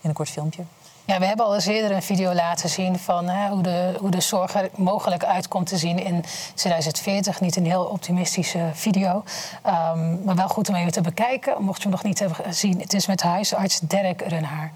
in 0.00 0.08
een 0.08 0.12
kort 0.12 0.30
filmpje. 0.30 0.62
Ja, 1.04 1.18
we 1.18 1.26
hebben 1.26 1.46
al 1.46 1.54
eens 1.54 1.66
eerder 1.66 1.90
een 1.90 2.02
video 2.02 2.34
laten 2.34 2.68
zien 2.68 2.98
van 2.98 3.28
hè, 3.28 3.48
hoe, 3.48 3.62
de, 3.62 3.94
hoe 3.98 4.10
de 4.10 4.20
zorg 4.20 4.54
er 4.54 4.70
mogelijk 4.76 5.24
uit 5.24 5.48
komt 5.48 5.66
te 5.66 5.76
zien 5.76 5.98
in 5.98 6.24
2040. 6.54 7.40
Niet 7.40 7.56
een 7.56 7.66
heel 7.66 7.84
optimistische 7.84 8.70
video, 8.72 9.24
Ehm, 9.62 10.24
maar 10.24 10.36
wel 10.36 10.48
goed 10.48 10.68
om 10.68 10.74
even 10.74 10.92
te 10.92 11.00
bekijken. 11.00 11.62
Mocht 11.62 11.76
je 11.76 11.82
hem 11.82 11.92
nog 11.92 12.02
niet 12.02 12.18
hebben 12.18 12.44
gezien, 12.44 12.80
het 12.80 12.92
is 12.92 13.06
met 13.06 13.22
huisarts 13.22 13.80
Derek 13.80 14.22
Runhaar. 14.26 14.72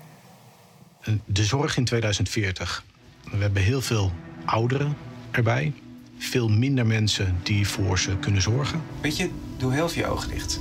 De 1.24 1.44
zorg 1.44 1.76
in 1.76 1.84
2040. 1.84 2.84
We 3.30 3.36
hebben 3.36 3.62
heel 3.62 3.80
veel 3.80 4.12
ouderen 4.44 4.96
erbij. 5.30 5.72
Veel 6.18 6.48
minder 6.48 6.86
mensen 6.86 7.38
die 7.42 7.68
voor 7.68 7.98
ze 7.98 8.16
kunnen 8.16 8.42
zorgen. 8.42 8.82
Weet 9.00 9.16
je, 9.16 9.30
doe 9.56 9.72
heel 9.72 9.88
veel 9.88 10.02
je 10.02 10.08
ogen 10.08 10.28
dicht. 10.28 10.60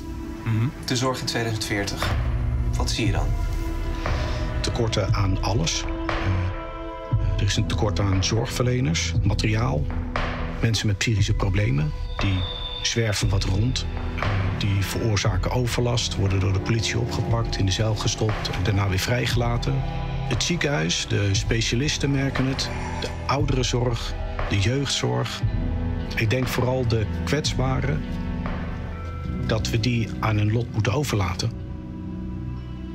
De 0.86 0.96
zorg 0.96 1.20
in 1.20 1.26
2040. 1.26 2.16
Wat 2.78 2.90
zie 2.90 3.06
je 3.06 3.12
dan? 3.12 3.28
Tekorten 4.62 5.14
aan 5.14 5.44
alles. 5.44 5.84
Eh, 6.08 7.38
er 7.38 7.44
is 7.44 7.56
een 7.56 7.68
tekort 7.68 8.00
aan 8.00 8.24
zorgverleners, 8.24 9.14
materiaal. 9.24 9.86
Mensen 10.62 10.88
met 10.88 10.98
psychische 10.98 11.34
problemen. 11.34 11.92
Die 12.18 12.40
zwerven 12.82 13.30
wat 13.30 13.44
rond. 13.44 13.86
Eh, 14.16 14.24
die 14.58 14.86
veroorzaken 14.86 15.52
overlast. 15.52 16.16
Worden 16.16 16.40
door 16.40 16.54
de 16.54 16.60
politie 16.60 17.00
opgepakt, 17.00 17.58
in 17.58 17.66
de 17.66 17.72
cel 17.72 17.96
gestopt. 17.96 18.50
En 18.50 18.64
daarna 18.64 18.90
weer 18.90 19.00
vrijgelaten. 19.00 19.74
Het 20.30 20.44
ziekenhuis, 20.44 21.08
de 21.08 21.30
specialisten 21.32 22.12
merken 22.12 22.46
het. 22.46 22.70
De 23.02 23.08
ouderenzorg, 23.28 24.14
de 24.50 24.60
jeugdzorg. 24.60 25.42
Ik 26.16 26.30
denk 26.30 26.48
vooral 26.48 26.88
de 26.88 27.06
kwetsbaren. 27.24 28.04
Dat 29.52 29.70
we 29.70 29.80
die 29.80 30.08
aan 30.20 30.38
hun 30.38 30.52
lot 30.52 30.74
moeten 30.74 30.94
overlaten. 30.94 31.52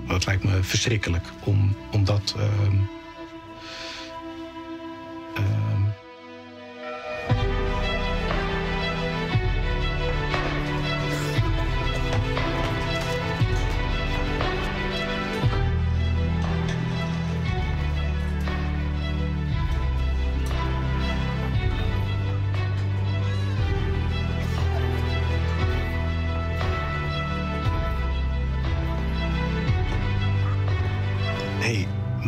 Dat 0.09 0.27
lijkt 0.27 0.45
me 0.45 0.63
verschrikkelijk 0.63 1.25
om, 1.45 1.77
om 1.93 2.05
dat. 2.05 2.35
ehm, 2.39 2.77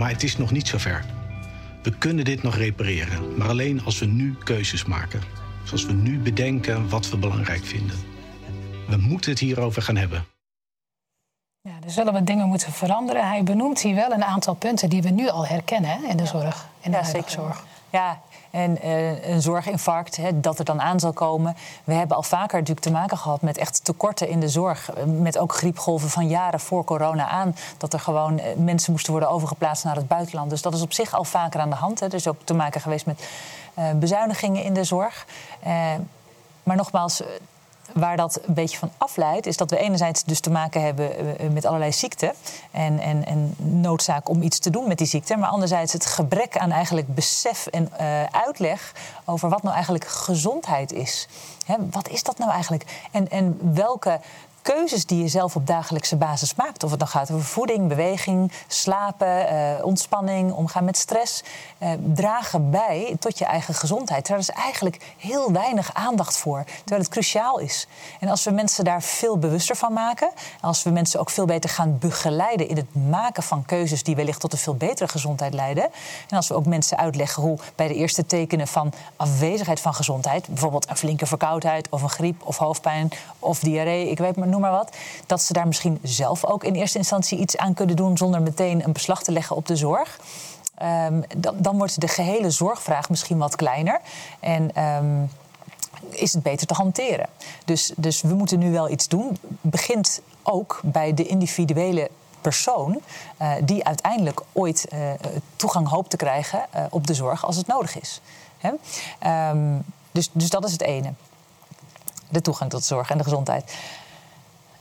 maar 0.08 0.16
het 0.16 0.26
is 0.26 0.36
nog 0.36 0.50
niet 0.50 0.68
zover. 0.68 1.04
We 1.82 1.98
kunnen 1.98 2.24
dit 2.24 2.42
nog 2.42 2.56
repareren, 2.56 3.36
maar 3.36 3.48
alleen 3.48 3.84
als 3.84 3.98
we 3.98 4.06
nu 4.06 4.34
keuzes 4.44 4.84
maken. 4.84 5.20
Zoals 5.64 5.86
we 5.86 5.92
nu 5.92 6.18
bedenken 6.18 6.88
wat 6.88 7.08
we 7.10 7.16
belangrijk 7.16 7.64
vinden. 7.64 7.96
We 8.86 8.96
moeten 8.96 9.30
het 9.30 9.40
hierover 9.40 9.82
gaan 9.82 9.96
hebben. 9.96 10.24
Ja, 11.60 11.70
er 11.84 11.90
zullen 11.90 12.12
wat 12.12 12.26
dingen 12.26 12.48
moeten 12.48 12.72
veranderen. 12.72 13.28
Hij 13.28 13.42
benoemt 13.42 13.80
hier 13.80 13.94
wel 13.94 14.12
een 14.12 14.24
aantal 14.24 14.54
punten 14.54 14.88
die 14.88 15.02
we 15.02 15.10
nu 15.10 15.28
al 15.28 15.46
herkennen 15.46 15.90
hè, 15.90 16.06
in 16.08 16.16
de 16.16 16.26
zorg. 16.26 16.68
In 16.80 16.90
de 16.90 16.96
Ja, 16.96 17.02
huidige 17.02 17.30
zeker. 17.30 17.44
zorg. 17.44 17.64
Ja, 17.90 18.18
en 18.50 18.80
eh, 18.82 19.28
een 19.28 19.42
zorginfarct, 19.42 20.16
hè, 20.16 20.40
dat 20.40 20.58
er 20.58 20.64
dan 20.64 20.80
aan 20.80 21.00
zal 21.00 21.12
komen. 21.12 21.56
We 21.84 21.94
hebben 21.94 22.16
al 22.16 22.22
vaker 22.22 22.58
natuurlijk 22.58 22.86
te 22.86 22.92
maken 22.92 23.18
gehad 23.18 23.42
met 23.42 23.58
echt 23.58 23.84
tekorten 23.84 24.28
in 24.28 24.40
de 24.40 24.48
zorg. 24.48 24.90
Eh, 24.92 25.04
Met 25.04 25.38
ook 25.38 25.54
griepgolven 25.54 26.08
van 26.08 26.28
jaren 26.28 26.60
voor 26.60 26.84
corona 26.84 27.28
aan. 27.28 27.56
Dat 27.78 27.92
er 27.92 28.00
gewoon 28.00 28.38
eh, 28.38 28.56
mensen 28.56 28.92
moesten 28.92 29.10
worden 29.12 29.30
overgeplaatst 29.30 29.84
naar 29.84 29.96
het 29.96 30.08
buitenland. 30.08 30.50
Dus 30.50 30.62
dat 30.62 30.74
is 30.74 30.82
op 30.82 30.92
zich 30.92 31.14
al 31.14 31.24
vaker 31.24 31.60
aan 31.60 31.70
de 31.70 31.76
hand. 31.76 32.00
Hè. 32.00 32.06
Er 32.06 32.14
is 32.14 32.28
ook 32.28 32.42
te 32.44 32.54
maken 32.54 32.80
geweest 32.80 33.06
met 33.06 33.28
bezuinigingen 33.94 34.62
in 34.62 34.74
de 34.74 34.84
zorg. 34.84 35.26
Maar 36.62 36.76
nogmaals, 36.76 37.22
waar 37.94 38.16
dat 38.16 38.40
een 38.46 38.54
beetje 38.54 38.78
van 38.78 38.90
afleidt, 38.96 39.46
is 39.46 39.56
dat 39.56 39.70
we 39.70 39.78
enerzijds 39.78 40.24
dus 40.24 40.40
te 40.40 40.50
maken 40.50 40.82
hebben 40.82 41.38
eh, 41.38 41.48
met 41.48 41.64
allerlei 41.64 41.92
ziekten 41.92 42.32
en, 42.70 42.98
en, 42.98 43.26
en 43.26 43.54
noodzaak 43.58 44.28
om 44.28 44.42
iets 44.42 44.58
te 44.58 44.70
doen 44.70 44.88
met 44.88 44.98
die 44.98 45.06
ziekte, 45.06 45.36
maar 45.36 45.48
anderzijds 45.48 45.92
het 45.92 46.06
gebrek 46.06 46.58
aan 46.58 46.70
eigenlijk 46.70 47.14
besef 47.14 47.66
en 47.66 47.92
eh, 47.98 48.24
uitleg 48.24 48.92
over 49.24 49.48
wat 49.48 49.62
nou 49.62 49.74
eigenlijk 49.74 50.06
gezondheid 50.06 50.92
is. 50.92 51.28
Wat 51.90 52.08
is 52.08 52.22
dat 52.22 52.38
nou 52.38 52.50
eigenlijk? 52.50 53.06
En, 53.10 53.28
en 53.28 53.74
welke 53.74 54.20
keuzes 54.74 55.06
die 55.06 55.22
je 55.22 55.28
zelf 55.28 55.56
op 55.56 55.66
dagelijkse 55.66 56.16
basis 56.16 56.54
maakt. 56.54 56.82
Of 56.82 56.90
het 56.90 56.98
dan 56.98 57.08
gaat 57.08 57.30
over 57.30 57.44
voeding, 57.44 57.88
beweging, 57.88 58.52
slapen, 58.66 59.48
eh, 59.48 59.84
ontspanning, 59.84 60.52
omgaan 60.52 60.84
met 60.84 60.96
stress. 60.96 61.42
eh, 61.78 61.90
dragen 62.14 62.70
bij 62.70 63.16
tot 63.18 63.38
je 63.38 63.44
eigen 63.44 63.74
gezondheid. 63.74 64.26
Daar 64.26 64.38
is 64.38 64.50
eigenlijk 64.50 65.14
heel 65.16 65.52
weinig 65.52 65.94
aandacht 65.94 66.36
voor. 66.36 66.64
Terwijl 66.64 67.00
het 67.00 67.10
cruciaal 67.10 67.58
is. 67.58 67.86
En 68.20 68.28
als 68.28 68.44
we 68.44 68.50
mensen 68.50 68.84
daar 68.84 69.02
veel 69.02 69.38
bewuster 69.38 69.76
van 69.76 69.92
maken. 69.92 70.30
Als 70.60 70.82
we 70.82 70.90
mensen 70.90 71.20
ook 71.20 71.30
veel 71.30 71.44
beter 71.44 71.70
gaan 71.70 71.98
begeleiden 71.98 72.68
in 72.68 72.76
het 72.76 72.94
maken 72.94 73.42
van 73.42 73.64
keuzes 73.64 74.02
die 74.02 74.16
wellicht 74.16 74.40
tot 74.40 74.52
een 74.52 74.58
veel 74.58 74.74
betere 74.74 75.08
gezondheid 75.08 75.54
leiden. 75.54 75.84
En 76.28 76.36
als 76.36 76.48
we 76.48 76.54
ook 76.54 76.66
mensen 76.66 76.98
uitleggen 76.98 77.42
hoe 77.42 77.58
bij 77.74 77.88
de 77.88 77.94
eerste 77.94 78.26
tekenen 78.26 78.66
van 78.66 78.92
afwezigheid 79.16 79.80
van 79.80 79.94
gezondheid. 79.94 80.48
bijvoorbeeld 80.48 80.90
een 80.90 80.96
flinke 80.96 81.26
verkoudheid 81.26 81.88
of 81.90 82.02
een 82.02 82.10
griep 82.10 82.42
of 82.44 82.56
hoofdpijn 82.56 83.10
of 83.38 83.58
diarree, 83.58 84.10
ik 84.10 84.18
weet 84.18 84.36
maar, 84.36 84.48
maar 84.60 84.70
wat. 84.70 84.96
dat 85.26 85.42
ze 85.42 85.52
daar 85.52 85.66
misschien 85.66 85.98
zelf 86.02 86.44
ook 86.44 86.64
in 86.64 86.74
eerste 86.74 86.98
instantie 86.98 87.38
iets 87.38 87.56
aan 87.56 87.74
kunnen 87.74 87.96
doen 87.96 88.16
zonder 88.16 88.42
meteen 88.42 88.84
een 88.84 88.92
beslag 88.92 89.22
te 89.22 89.32
leggen 89.32 89.56
op 89.56 89.66
de 89.66 89.76
zorg. 89.76 90.18
Ehm, 90.74 91.20
dan, 91.36 91.54
dan 91.58 91.76
wordt 91.76 92.00
de 92.00 92.08
gehele 92.08 92.50
zorgvraag 92.50 93.10
misschien 93.10 93.38
wat 93.38 93.56
kleiner. 93.56 94.00
En 94.40 94.74
ehm, 94.74 95.24
is 96.10 96.32
het 96.32 96.42
beter 96.42 96.66
te 96.66 96.74
hanteren. 96.74 97.28
Dus, 97.64 97.92
dus 97.96 98.22
we 98.22 98.34
moeten 98.34 98.58
nu 98.58 98.72
wel 98.72 98.90
iets 98.90 99.08
doen. 99.08 99.38
Begint 99.60 100.20
ook 100.42 100.80
bij 100.84 101.14
de 101.14 101.26
individuele 101.26 102.10
persoon... 102.40 103.00
eh, 103.36 103.52
die 103.62 103.84
uiteindelijk 103.84 104.40
ooit 104.52 104.88
eh, 104.88 104.98
toegang 105.56 105.88
hoopt 105.88 106.10
te 106.10 106.16
krijgen 106.16 106.66
eh, 106.70 106.84
op 106.90 107.06
de 107.06 107.14
zorg 107.14 107.46
als 107.46 107.56
het 107.56 107.66
nodig 107.66 108.00
is. 108.00 108.20
Hè? 108.58 108.70
Ehm, 109.18 109.78
dus, 110.12 110.30
dus 110.32 110.50
dat 110.50 110.64
is 110.64 110.72
het 110.72 110.82
ene. 110.82 111.12
De 112.28 112.40
toegang 112.40 112.70
tot 112.70 112.84
zorg 112.84 113.10
en 113.10 113.18
de 113.18 113.24
gezondheid. 113.24 113.76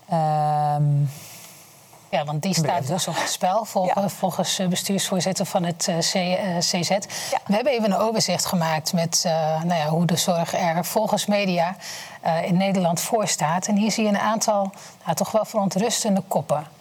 Ehm, 0.09 1.05
Ja, 2.09 2.25
want 2.25 2.41
die 2.41 2.53
staat 2.53 2.87
dus 2.87 3.07
op 3.07 3.15
het 3.15 3.29
spel 3.29 3.65
volgens, 3.65 4.13
volgens 4.13 4.59
eh, 4.59 4.67
bestuursvoorzitter 4.67 5.45
van 5.45 5.63
het 5.63 5.87
eh, 5.87 5.97
C, 5.97 6.13
eh, 6.13 6.57
CZ. 6.57 6.89
We 7.45 7.53
hebben 7.53 7.73
even 7.73 7.91
een 7.91 7.97
overzicht 7.97 8.45
gemaakt 8.45 8.93
met 8.93 9.21
nou 9.63 9.79
ja, 9.79 9.87
hoe 9.87 10.05
de 10.05 10.15
zorg 10.15 10.53
er 10.53 10.85
volgens 10.85 11.25
media 11.25 11.75
in 12.43 12.57
Nederland 12.57 13.01
voor 13.01 13.27
staat. 13.27 13.67
En 13.67 13.75
hier 13.75 13.91
zie 13.91 14.03
je 14.03 14.09
een 14.09 14.17
aantal 14.17 14.71
nou, 15.03 15.15
toch 15.15 15.31
wel 15.31 15.45
verontrustende 15.45 16.21
koppen. 16.27 16.76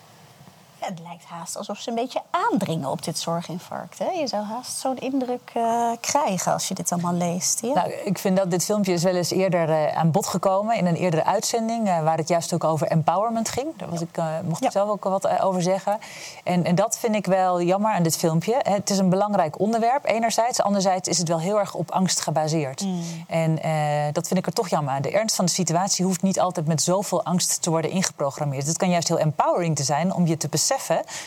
Het 0.86 1.00
lijkt 1.00 1.24
haast 1.24 1.56
alsof 1.56 1.78
ze 1.78 1.88
een 1.88 1.94
beetje 1.94 2.20
aandringen 2.30 2.90
op 2.90 3.04
dit 3.04 3.18
zorginfarct. 3.18 3.98
Hè? 3.98 4.10
Je 4.10 4.26
zou 4.26 4.44
haast 4.44 4.78
zo'n 4.78 4.96
indruk 4.96 5.50
eh, 5.54 5.90
krijgen 6.00 6.52
als 6.52 6.68
je 6.68 6.74
dit 6.74 6.92
allemaal 6.92 7.12
leest. 7.12 7.60
Ja? 7.60 7.72
Nou, 7.74 7.92
ik 8.04 8.18
vind 8.18 8.36
dat 8.36 8.50
dit 8.50 8.64
filmpje 8.64 8.92
is 8.92 9.02
wel 9.02 9.14
eens 9.14 9.30
eerder 9.30 9.70
eh, 9.70 9.96
aan 9.96 10.10
bod 10.10 10.26
gekomen 10.26 10.76
in 10.76 10.86
een 10.86 10.94
eerdere 10.94 11.24
uitzending, 11.24 11.88
eh, 11.88 12.02
waar 12.02 12.16
het 12.16 12.28
juist 12.28 12.52
ook 12.52 12.64
over 12.64 12.86
empowerment 12.86 13.48
ging. 13.48 13.66
Daar 13.76 13.88
was 13.88 14.00
ik, 14.00 14.20
mocht 14.44 14.64
ik 14.64 14.70
zelf 14.70 14.88
ook 14.88 15.04
wat 15.04 15.40
over 15.40 15.62
zeggen. 15.62 15.98
En, 16.44 16.64
en 16.64 16.74
dat 16.74 16.98
vind 16.98 17.14
ik 17.14 17.26
wel 17.26 17.62
jammer 17.62 17.92
aan 17.92 18.02
dit 18.02 18.16
filmpje. 18.16 18.54
Het 18.62 18.90
is 18.90 18.98
een 18.98 19.10
belangrijk 19.10 19.58
onderwerp, 19.58 20.04
enerzijds. 20.04 20.62
Anderzijds 20.62 21.08
is 21.08 21.18
het 21.18 21.28
wel 21.28 21.40
heel 21.40 21.58
erg 21.58 21.74
op 21.74 21.90
angst 21.90 22.20
gebaseerd. 22.20 22.86
En 23.26 23.62
eh, 23.62 23.72
dat 24.12 24.26
vind 24.26 24.38
ik 24.38 24.46
er 24.46 24.52
toch 24.52 24.68
jammer 24.68 24.94
aan. 24.94 25.02
De 25.02 25.10
ernst 25.10 25.36
van 25.36 25.44
de 25.44 25.50
situatie 25.50 26.04
hoeft 26.04 26.22
niet 26.22 26.40
altijd 26.40 26.66
met 26.66 26.82
zoveel 26.82 27.24
angst 27.24 27.62
te 27.62 27.70
worden 27.70 27.90
ingeprogrammeerd. 27.90 28.66
Het 28.66 28.76
kan 28.76 28.90
juist 28.90 29.08
heel 29.08 29.18
empowering 29.18 29.76
te 29.76 29.84
zijn 29.84 30.14
om 30.14 30.26
je 30.26 30.36
te 30.36 30.48
beseffen 30.48 30.74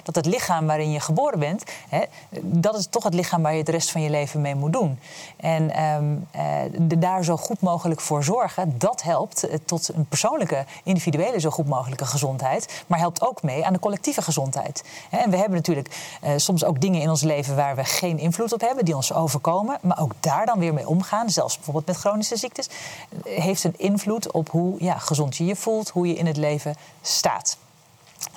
dat 0.04 0.16
het 0.16 0.26
lichaam 0.26 0.66
waarin 0.66 0.91
je 0.91 1.00
geboren 1.00 1.39
bent, 1.39 1.64
hè, 1.89 2.02
dat 2.41 2.78
is 2.78 2.88
toch 2.89 3.04
het 3.04 3.14
lichaam 3.14 3.41
waar 3.41 3.56
je 3.56 3.64
de 3.64 3.72
rest 3.72 3.91
van 3.91 4.02
je 4.02 4.10
leven 4.10 4.41
mee 4.41 4.56
moet 4.56 4.74
doen. 4.74 5.00
En 5.38 5.72
de, 6.78 7.00
daar 7.00 7.24
zo 7.24 7.38
goed 7.38 7.62
mogelijk 7.62 8.02
voor 8.02 8.24
zorgen, 8.24 8.78
dat 8.78 9.04
helpt 9.04 9.43
eh, 9.43 9.58
tot 9.66 9.89
een 9.93 10.06
persoonlijke, 10.06 10.66
individuele, 10.84 11.39
zo 11.39 11.50
goed 11.50 11.68
mogelijke 11.68 12.06
gezondheid. 12.06 12.84
Maar 12.88 13.00
helpt 13.00 13.22
ook 13.22 13.43
mee 13.43 13.66
aan 13.66 13.74
de 13.74 13.80
collectieve 13.80 14.22
gezondheid. 14.22 14.84
En 15.10 15.30
we 15.30 15.38
hebben 15.38 15.56
natuurlijk 15.56 16.18
eh, 16.22 16.32
soms 16.36 16.64
ook 16.64 16.82
dingen 16.82 17.02
in 17.02 17.10
ons 17.10 17.22
leven 17.22 17.56
waar 17.56 17.76
we 17.76 17.84
geen 17.84 18.20
invloed 18.20 18.54
op 18.54 18.62
hebben, 18.62 18.86
die 18.86 18.95
ons 18.95 19.14
overkomen. 19.14 19.78
Maar 19.82 20.00
ook 20.02 20.14
daar 20.20 20.45
dan 20.45 20.60
weer 20.60 20.74
mee 20.74 20.88
omgaan, 20.88 21.30
zelfs 21.30 21.56
bijvoorbeeld 21.56 21.86
met 21.86 21.97
chronische 21.97 22.36
ziektes, 22.36 22.70
heeft 23.24 23.64
een 23.64 23.78
invloed 23.78 24.32
op 24.32 24.50
hoe 24.50 24.76
ja, 24.84 24.97
gezond 24.97 25.38
je 25.38 25.45
je 25.45 25.56
voelt, 25.56 25.89
hoe 25.89 26.08
je 26.08 26.14
in 26.14 26.26
het 26.26 26.38
leven 26.38 26.76
staat. 27.02 27.58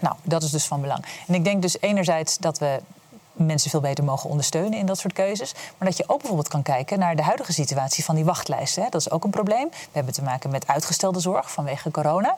Nou, 0.02 0.16
dat 0.22 0.42
is 0.42 0.50
dus 0.50 0.64
van 0.64 0.80
belang. 0.80 1.04
En 1.26 1.34
ik 1.34 1.44
denk 1.44 1.62
dus 1.62 1.80
enerzijds 1.80 2.38
dat 2.38 2.58
we 2.58 2.80
mensen 3.32 3.70
veel 3.70 3.80
beter 3.80 4.04
mogen 4.04 4.30
ondersteunen 4.30 4.78
in 4.78 4.86
dat 4.86 4.98
soort 4.98 5.12
keuzes. 5.12 5.54
Maar 5.78 5.88
dat 5.88 5.96
je 5.96 6.04
ook 6.06 6.18
bijvoorbeeld 6.18 6.48
kan 6.48 6.62
kijken 6.62 6.98
naar 6.98 7.16
de 7.16 7.22
huidige 7.22 7.52
situatie 7.52 8.04
van 8.04 8.14
die 8.14 8.24
wachtlijsten. 8.24 8.90
Dat 8.90 9.00
is 9.00 9.10
ook 9.10 9.24
een 9.24 9.30
probleem. 9.30 9.68
We 9.70 9.76
hebben 9.92 10.12
te 10.12 10.22
maken 10.22 10.50
met 10.50 10.66
uitgestelde 10.66 11.20
zorg 11.20 11.52
vanwege 11.52 11.90
corona. 11.90 12.36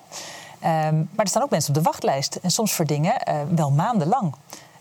Ehm, 0.61 0.97
maar 0.97 1.25
er 1.25 1.29
staan 1.29 1.43
ook 1.43 1.51
mensen 1.51 1.75
op 1.75 1.83
de 1.83 1.91
wachtlijst. 1.91 2.35
En 2.35 2.51
soms 2.51 2.73
voor 2.73 2.85
dingen 2.85 3.21
eh, 3.21 3.37
wel 3.55 3.71
maandenlang. 3.71 4.35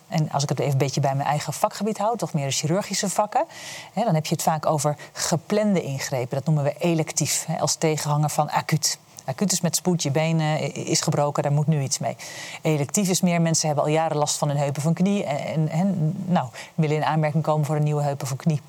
En 0.08 0.32
als 0.32 0.44
ik 0.44 0.50
het 0.50 0.60
even 0.60 0.72
een 0.72 0.78
beetje 0.78 1.02
bij 1.02 1.16
mijn 1.16 1.28
eigen 1.28 1.54
vakgebied 1.54 1.98
houd, 1.98 2.20
toch 2.20 2.34
meer 2.34 2.46
de 2.46 2.52
chirurgische 2.52 3.10
vakken, 3.10 3.46
hè, 3.94 4.04
dan 4.04 4.14
heb 4.14 4.26
je 4.26 4.34
het 4.34 4.44
vaak 4.44 4.66
over 4.66 4.96
geplande 5.12 5.82
ingrepen. 5.82 6.36
Dat 6.38 6.46
noemen 6.46 6.64
we 6.64 6.76
electief, 6.78 7.46
hè, 7.48 7.60
als 7.60 7.76
tegenhanger 7.76 8.30
van 8.30 8.50
acuut. 8.50 8.98
Acuut 9.26 9.52
is 9.52 9.62
met 9.62 9.76
spoed, 9.76 10.04
je 10.04 10.12
been 10.12 10.40
is 10.74 11.02
gebroken, 11.02 11.44
daar 11.44 11.52
moet 11.52 11.68
nu 11.68 11.82
iets 11.82 12.00
mee. 12.00 12.16
Electief 12.62 13.10
is 13.10 13.22
meer, 13.22 13.42
mensen 13.42 13.68
hebben 13.68 13.86
al 13.86 13.92
jaren 13.92 14.18
last 14.18 14.38
van 14.38 14.48
hun 14.48 14.58
heup 14.58 14.78
of 14.78 14.84
een 14.84 14.94
knie. 14.94 15.24
En, 15.24 15.70
en, 15.70 16.16
nou, 16.26 16.48
willen 16.76 16.96
in 16.96 17.06
aanmerking 17.06 17.44
komen 17.44 17.66
voor 17.66 17.76
een 17.76 17.84
nieuwe 17.84 18.04
heup 18.04 18.22
of 18.22 18.32
een 18.32 18.38
knie. 18.38 18.62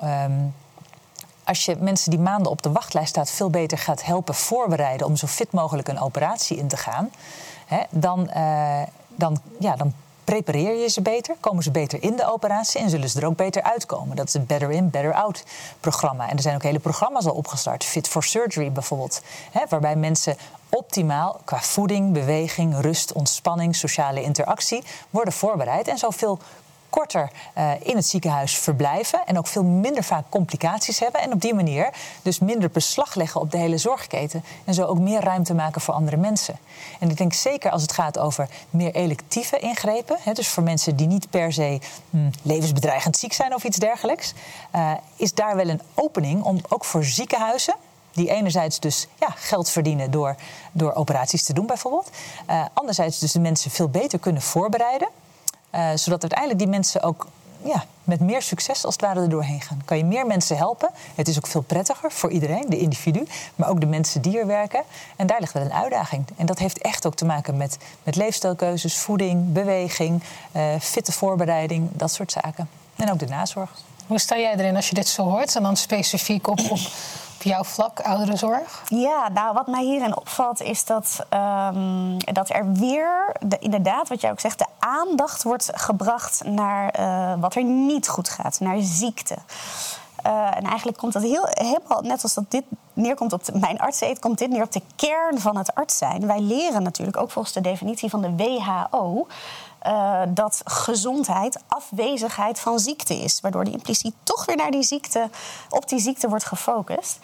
Ehm, 0.00 0.32
als 1.44 1.64
je 1.64 1.76
mensen 1.76 2.10
die 2.10 2.20
maanden 2.20 2.50
op 2.50 2.62
de 2.62 2.72
wachtlijst 2.72 3.08
staat 3.08 3.30
veel 3.30 3.50
beter 3.50 3.78
gaat 3.78 4.04
helpen 4.04 4.34
voorbereiden 4.34 5.06
om 5.06 5.16
zo 5.16 5.26
fit 5.26 5.52
mogelijk 5.52 5.88
een 5.88 6.00
operatie 6.00 6.56
in 6.56 6.68
te 6.68 6.76
gaan, 6.76 7.10
hè, 7.66 7.80
dan, 7.90 8.30
eh, 8.30 8.82
dan, 9.08 9.40
ja, 9.58 9.76
dan 9.76 9.92
prepareer 10.24 10.80
je 10.80 10.88
ze 10.88 11.02
beter, 11.02 11.36
komen 11.40 11.62
ze 11.62 11.70
beter 11.70 12.02
in 12.02 12.16
de 12.16 12.32
operatie 12.32 12.80
en 12.80 12.90
zullen 12.90 13.10
ze 13.10 13.20
er 13.20 13.26
ook 13.26 13.36
beter 13.36 13.62
uitkomen. 13.62 14.16
Dat 14.16 14.26
is 14.26 14.32
het 14.32 14.46
Better 14.46 14.70
In, 14.70 14.90
Better 14.90 15.12
Out 15.12 15.44
programma. 15.80 16.28
En 16.28 16.36
er 16.36 16.42
zijn 16.42 16.54
ook 16.54 16.62
hele 16.62 16.78
programma's 16.78 17.26
al 17.26 17.34
opgestart, 17.34 17.84
Fit 17.84 18.08
for 18.08 18.24
Surgery 18.24 18.72
bijvoorbeeld, 18.72 19.22
hè, 19.50 19.60
waarbij 19.68 19.96
mensen 19.96 20.36
optimaal 20.68 21.40
qua 21.44 21.60
voeding, 21.60 22.12
beweging, 22.12 22.80
rust, 22.80 23.12
ontspanning, 23.12 23.76
sociale 23.76 24.22
interactie 24.22 24.84
worden 25.10 25.32
voorbereid 25.32 25.88
en 25.88 25.98
zoveel 25.98 26.38
korter 26.94 27.30
uh, 27.58 27.70
in 27.82 27.96
het 27.96 28.06
ziekenhuis 28.06 28.58
verblijven 28.58 29.26
en 29.26 29.38
ook 29.38 29.46
veel 29.46 29.64
minder 29.64 30.04
vaak 30.04 30.24
complicaties 30.28 30.98
hebben. 30.98 31.20
En 31.20 31.32
op 31.32 31.40
die 31.40 31.54
manier 31.54 31.90
dus 32.22 32.38
minder 32.38 32.70
beslag 32.70 33.14
leggen 33.14 33.40
op 33.40 33.50
de 33.50 33.58
hele 33.58 33.78
zorgketen. 33.78 34.44
En 34.64 34.74
zo 34.74 34.84
ook 34.84 34.98
meer 34.98 35.20
ruimte 35.20 35.54
maken 35.54 35.80
voor 35.80 35.94
andere 35.94 36.16
mensen. 36.16 36.58
En 37.00 37.10
ik 37.10 37.16
denk 37.16 37.32
zeker 37.32 37.70
als 37.70 37.82
het 37.82 37.92
gaat 37.92 38.18
over 38.18 38.48
meer 38.70 38.94
electieve 38.94 39.58
ingrepen, 39.58 40.16
hè, 40.20 40.32
dus 40.32 40.48
voor 40.48 40.62
mensen 40.62 40.96
die 40.96 41.06
niet 41.06 41.30
per 41.30 41.52
se 41.52 41.78
hm, 42.10 42.30
levensbedreigend 42.42 43.16
ziek 43.16 43.32
zijn 43.32 43.54
of 43.54 43.64
iets 43.64 43.76
dergelijks, 43.78 44.34
uh, 44.74 44.92
is 45.16 45.34
daar 45.34 45.56
wel 45.56 45.68
een 45.68 45.80
opening 45.94 46.42
om 46.42 46.60
ook 46.68 46.84
voor 46.84 47.04
ziekenhuizen 47.04 47.74
die 48.12 48.30
enerzijds 48.30 48.80
dus 48.80 49.06
ja, 49.20 49.28
geld 49.36 49.70
verdienen 49.70 50.10
door, 50.10 50.36
door 50.72 50.92
operaties 50.92 51.42
te 51.42 51.52
doen 51.52 51.66
bijvoorbeeld. 51.66 52.10
Uh, 52.50 52.64
anderzijds 52.72 53.18
dus 53.18 53.32
de 53.32 53.40
mensen 53.40 53.70
veel 53.70 53.88
beter 53.88 54.18
kunnen 54.18 54.42
voorbereiden. 54.42 55.08
Uh, 55.74 55.88
zodat 55.94 56.20
uiteindelijk 56.20 56.58
die 56.58 56.68
mensen 56.68 57.02
ook 57.02 57.26
ja, 57.64 57.84
met 58.04 58.20
meer 58.20 58.42
succes 58.42 58.84
als 58.84 58.94
het 58.94 59.04
ware 59.04 59.20
er 59.20 59.28
doorheen 59.28 59.60
gaan. 59.60 59.82
Kan 59.84 59.96
je 59.96 60.04
meer 60.04 60.26
mensen 60.26 60.56
helpen. 60.56 60.90
Het 61.14 61.28
is 61.28 61.36
ook 61.36 61.46
veel 61.46 61.60
prettiger 61.60 62.12
voor 62.12 62.30
iedereen, 62.30 62.64
de 62.68 62.78
individu, 62.78 63.26
maar 63.54 63.68
ook 63.68 63.80
de 63.80 63.86
mensen 63.86 64.22
die 64.22 64.38
er 64.38 64.46
werken. 64.46 64.82
En 65.16 65.26
daar 65.26 65.40
ligt 65.40 65.52
wel 65.52 65.62
een 65.62 65.72
uitdaging. 65.72 66.24
En 66.36 66.46
dat 66.46 66.58
heeft 66.58 66.78
echt 66.78 67.06
ook 67.06 67.14
te 67.14 67.24
maken 67.24 67.56
met, 67.56 67.78
met 68.02 68.16
leefstijlkeuzes, 68.16 68.96
voeding, 68.96 69.52
beweging, 69.52 70.22
uh, 70.52 70.62
fitte 70.80 71.12
voorbereiding, 71.12 71.88
dat 71.92 72.12
soort 72.12 72.32
zaken. 72.32 72.68
En 72.96 73.12
ook 73.12 73.18
de 73.18 73.26
nazorg. 73.26 73.70
Hoe 74.06 74.18
sta 74.18 74.38
jij 74.38 74.54
erin 74.56 74.76
als 74.76 74.88
je 74.88 74.94
dit 74.94 75.08
zo 75.08 75.22
hoort? 75.22 75.56
En 75.56 75.62
dan 75.62 75.76
specifiek 75.76 76.48
op, 76.48 76.60
op 76.70 76.78
jouw 77.44 77.64
vlak, 77.64 78.00
ouderenzorg? 78.00 78.82
Ja, 78.88 79.28
nou 79.28 79.54
wat 79.54 79.66
mij 79.66 79.84
hierin 79.84 80.16
opvalt 80.16 80.62
is 80.62 80.84
dat, 80.84 81.26
um, 81.30 82.16
dat 82.18 82.50
er 82.50 82.72
weer, 82.72 83.36
de, 83.40 83.58
inderdaad, 83.58 84.08
wat 84.08 84.20
jij 84.20 84.30
ook 84.30 84.40
zegt, 84.40 84.58
de 84.58 84.66
aandacht 84.78 85.42
wordt 85.42 85.70
gebracht 85.74 86.44
naar 86.44 87.00
uh, 87.00 87.40
wat 87.40 87.54
er 87.54 87.64
niet 87.64 88.08
goed 88.08 88.28
gaat, 88.28 88.60
naar 88.60 88.76
ziekte. 88.80 89.36
Uh, 90.26 90.56
en 90.56 90.62
eigenlijk 90.62 90.98
komt 90.98 91.12
dat 91.12 91.22
heel, 91.22 91.46
helemaal, 91.48 92.00
net 92.02 92.22
als 92.22 92.34
dat 92.34 92.44
dit 92.48 92.64
neerkomt 92.92 93.32
op 93.32 93.42
mijn 93.52 93.78
artseet, 93.78 94.18
komt 94.18 94.38
dit 94.38 94.50
neer 94.50 94.62
op 94.62 94.72
de 94.72 94.82
kern 94.96 95.40
van 95.40 95.56
het 95.56 95.74
arts 95.74 95.98
zijn. 95.98 96.26
Wij 96.26 96.40
leren 96.40 96.82
natuurlijk 96.82 97.16
ook 97.16 97.30
volgens 97.30 97.54
de 97.54 97.60
definitie 97.60 98.10
van 98.10 98.20
de 98.20 98.34
WHO 98.36 99.26
uh, 99.86 100.20
dat 100.28 100.60
gezondheid 100.64 101.62
afwezigheid 101.68 102.60
van 102.60 102.78
ziekte 102.78 103.14
is. 103.14 103.40
Waardoor 103.40 103.64
die 103.64 103.72
impliciet 103.72 104.14
toch 104.22 104.44
weer 104.44 104.56
naar 104.56 104.70
die 104.70 104.82
ziekte, 104.82 105.30
op 105.68 105.88
die 105.88 105.98
ziekte 105.98 106.28
wordt 106.28 106.44
gefocust. 106.44 107.18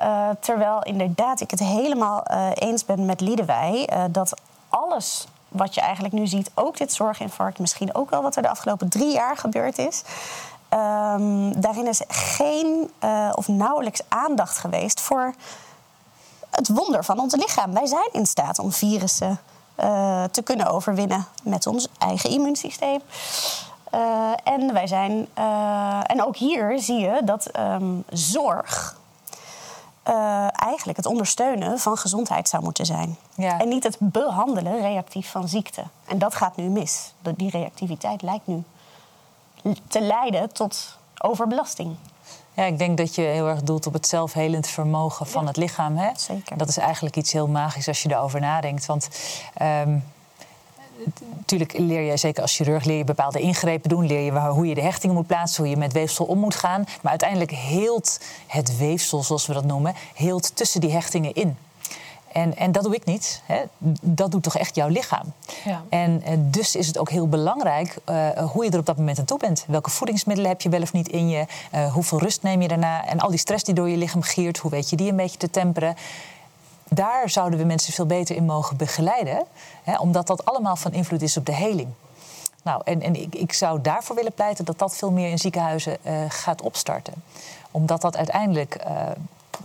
Uh, 0.00 0.28
terwijl 0.40 0.82
inderdaad 0.82 1.40
ik 1.40 1.50
het 1.50 1.60
helemaal 1.60 2.24
uh, 2.30 2.48
eens 2.54 2.84
ben 2.84 3.06
met 3.06 3.20
Liedewij 3.20 3.88
dat 4.10 4.34
alles 4.68 5.26
wat 5.48 5.74
je 5.74 5.80
eigenlijk 5.80 6.14
nu 6.14 6.26
ziet, 6.26 6.50
ook 6.54 6.76
dit 6.76 6.92
zorginfarct, 6.92 7.58
misschien 7.58 7.94
ook 7.94 8.10
wel 8.10 8.22
wat 8.22 8.36
er 8.36 8.42
de 8.42 8.48
afgelopen 8.48 8.88
drie 8.88 9.12
jaar 9.12 9.36
gebeurd 9.36 9.78
is. 9.78 10.02
Um, 10.70 11.60
daarin 11.60 11.86
is 11.86 12.02
geen 12.08 12.90
of 13.34 13.48
nauwelijks 13.48 14.00
aandacht 14.08 14.58
geweest 14.58 15.00
voor 15.00 15.34
het 16.50 16.68
wonder 16.68 17.04
van 17.04 17.18
ons 17.18 17.34
lichaam. 17.34 17.72
Wij 17.72 17.86
zijn 17.86 18.08
in 18.12 18.26
staat 18.26 18.58
om 18.58 18.72
virussen 18.72 19.38
uh, 19.80 20.24
te 20.24 20.42
kunnen 20.42 20.66
overwinnen 20.66 21.26
met 21.42 21.66
ons 21.66 21.88
eigen 21.98 22.30
immuunsysteem. 22.30 23.00
Uh, 23.94 24.32
en 24.44 24.72
wij 24.72 24.86
zijn. 24.86 25.26
Uh, 25.38 26.00
en 26.02 26.24
ook 26.24 26.36
hier 26.36 26.80
zie 26.80 26.98
je 26.98 27.20
dat 27.24 27.58
um, 27.58 28.04
zorg. 28.10 28.96
eigenlijk 30.52 30.96
het 30.96 31.06
ondersteunen 31.06 31.78
van 31.78 31.96
gezondheid 31.96 32.48
zou 32.48 32.62
moeten 32.62 32.86
zijn. 32.86 33.16
Ja. 33.34 33.58
En 33.60 33.68
niet 33.68 33.82
het 33.82 33.96
behandelen 34.00 34.80
reactief 34.80 35.30
van 35.30 35.48
ziekte. 35.48 35.82
En 36.04 36.18
dat 36.18 36.34
gaat 36.34 36.56
nu 36.56 36.68
mis. 36.68 37.12
Die 37.36 37.50
reactiviteit 37.50 38.22
lijkt 38.22 38.46
nu 38.46 38.64
te 39.88 40.00
leiden 40.00 40.52
tot 40.52 40.98
overbelasting. 41.18 41.96
Ja, 42.56 42.64
ik 42.64 42.78
denk 42.78 42.96
dat 42.96 43.14
je 43.14 43.22
heel 43.22 43.48
erg 43.48 43.62
doelt 43.62 43.86
op 43.86 43.92
het 43.92 44.06
zelfhelend 44.06 44.66
vermogen 44.66 45.26
van 45.26 45.42
ja, 45.42 45.48
het 45.48 45.56
lichaam. 45.56 45.96
Hè? 45.96 46.10
Zeker. 46.16 46.58
Dat 46.58 46.68
is 46.68 46.76
eigenlijk 46.76 47.16
iets 47.16 47.32
heel 47.32 47.48
magisch 47.48 47.88
als 47.88 48.02
je 48.02 48.10
erover 48.10 48.40
nadenkt. 48.40 48.86
Want 48.86 49.08
um, 49.62 50.04
natuurlijk 51.36 51.78
leer 51.78 52.00
je, 52.00 52.16
zeker 52.16 52.42
als 52.42 52.56
chirurg, 52.56 52.84
leer 52.84 52.96
je 52.96 53.04
bepaalde 53.04 53.40
ingrepen 53.40 53.88
doen. 53.88 54.06
Leer 54.06 54.20
je 54.20 54.40
hoe 54.40 54.66
je 54.66 54.74
de 54.74 54.80
hechtingen 54.80 55.16
moet 55.16 55.26
plaatsen, 55.26 55.62
hoe 55.62 55.72
je 55.72 55.78
met 55.78 55.92
weefsel 55.92 56.24
om 56.24 56.38
moet 56.38 56.54
gaan. 56.54 56.84
Maar 57.00 57.10
uiteindelijk 57.10 57.50
heelt 57.50 58.20
het 58.46 58.76
weefsel, 58.76 59.22
zoals 59.22 59.46
we 59.46 59.52
dat 59.52 59.64
noemen, 59.64 59.94
heelt 60.14 60.56
tussen 60.56 60.80
die 60.80 60.92
hechtingen 60.92 61.34
in. 61.34 61.56
En, 62.36 62.56
en 62.56 62.72
dat 62.72 62.82
doe 62.82 62.94
ik 62.94 63.04
niet. 63.04 63.42
Hè. 63.46 63.62
Dat 64.00 64.30
doet 64.30 64.42
toch 64.42 64.56
echt 64.56 64.74
jouw 64.74 64.88
lichaam. 64.88 65.32
Ja. 65.64 65.82
En 65.88 66.22
uh, 66.26 66.36
dus 66.38 66.76
is 66.76 66.86
het 66.86 66.98
ook 66.98 67.10
heel 67.10 67.28
belangrijk 67.28 67.96
uh, 68.10 68.28
hoe 68.28 68.64
je 68.64 68.70
er 68.70 68.78
op 68.78 68.86
dat 68.86 68.96
moment 68.96 69.18
aan 69.18 69.24
toe 69.24 69.38
bent. 69.38 69.64
Welke 69.68 69.90
voedingsmiddelen 69.90 70.50
heb 70.50 70.60
je 70.60 70.68
wel 70.68 70.82
of 70.82 70.92
niet 70.92 71.08
in 71.08 71.28
je? 71.28 71.46
Uh, 71.74 71.92
hoeveel 71.92 72.18
rust 72.18 72.42
neem 72.42 72.62
je 72.62 72.68
daarna? 72.68 73.06
En 73.06 73.18
al 73.18 73.30
die 73.30 73.38
stress 73.38 73.64
die 73.64 73.74
door 73.74 73.88
je 73.88 73.96
lichaam 73.96 74.22
giert, 74.22 74.58
hoe 74.58 74.70
weet 74.70 74.90
je 74.90 74.96
die 74.96 75.10
een 75.10 75.16
beetje 75.16 75.36
te 75.38 75.50
temperen? 75.50 75.96
Daar 76.88 77.30
zouden 77.30 77.58
we 77.58 77.64
mensen 77.64 77.92
veel 77.92 78.06
beter 78.06 78.36
in 78.36 78.44
mogen 78.44 78.76
begeleiden. 78.76 79.44
Hè, 79.82 79.98
omdat 79.98 80.26
dat 80.26 80.44
allemaal 80.44 80.76
van 80.76 80.92
invloed 80.92 81.22
is 81.22 81.36
op 81.36 81.46
de 81.46 81.54
heling. 81.54 81.88
Nou, 82.62 82.80
en, 82.84 83.02
en 83.02 83.14
ik, 83.14 83.34
ik, 83.34 83.52
zou 83.52 83.80
daarvoor 83.80 84.16
willen 84.16 84.32
pleiten 84.32 84.64
dat 84.64 84.78
dat 84.78 84.96
veel 84.96 85.10
meer 85.10 85.30
in 85.30 85.38
ziekenhuizen 85.38 85.98
gaat 86.28 86.62
opstarten. 86.62 87.14
Omdat 87.70 88.00
dat 88.00 88.16
uiteindelijk 88.16 88.84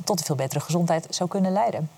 tot 0.04 0.20
een 0.20 0.26
veel 0.26 0.36
betere 0.36 0.60
gezondheid 0.60 1.08
zou 1.10 1.30
kunnen 1.30 1.52
leiden. 1.52 1.90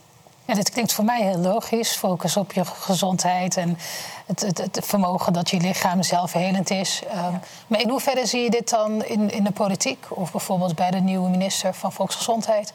Ja, 0.46 0.54
dit 0.54 0.70
klinkt 0.70 0.94
voor 0.94 1.06
mij 1.06 1.22
heel 1.22 1.38
logisch. 1.38 1.96
Focus 1.96 2.38
op 2.38 2.54
je 2.54 2.66
gezondheid 2.66 3.58
en 3.58 3.78
het, 4.26 4.42
het, 4.42 4.58
het 4.58 4.80
vermogen 4.82 5.34
dat 5.34 5.50
je 5.50 5.58
lichaam 5.58 6.04
zelfhelend 6.04 6.70
is. 6.70 7.02
Um, 7.06 7.12
ja. 7.12 7.40
Maar 7.68 7.82
in 7.82 7.90
hoeverre 7.90 8.26
zie 8.26 8.42
je 8.42 8.50
dit 8.50 8.70
dan 8.70 9.06
in, 9.06 9.32
in 9.32 9.44
de 9.44 9.52
politiek 9.52 10.06
of 10.10 10.32
bijvoorbeeld 10.32 10.76
bij 10.76 10.92
de 10.92 11.00
nieuwe 11.00 11.30
minister 11.30 11.74
van 11.74 11.92
Volksgezondheid? 11.92 12.74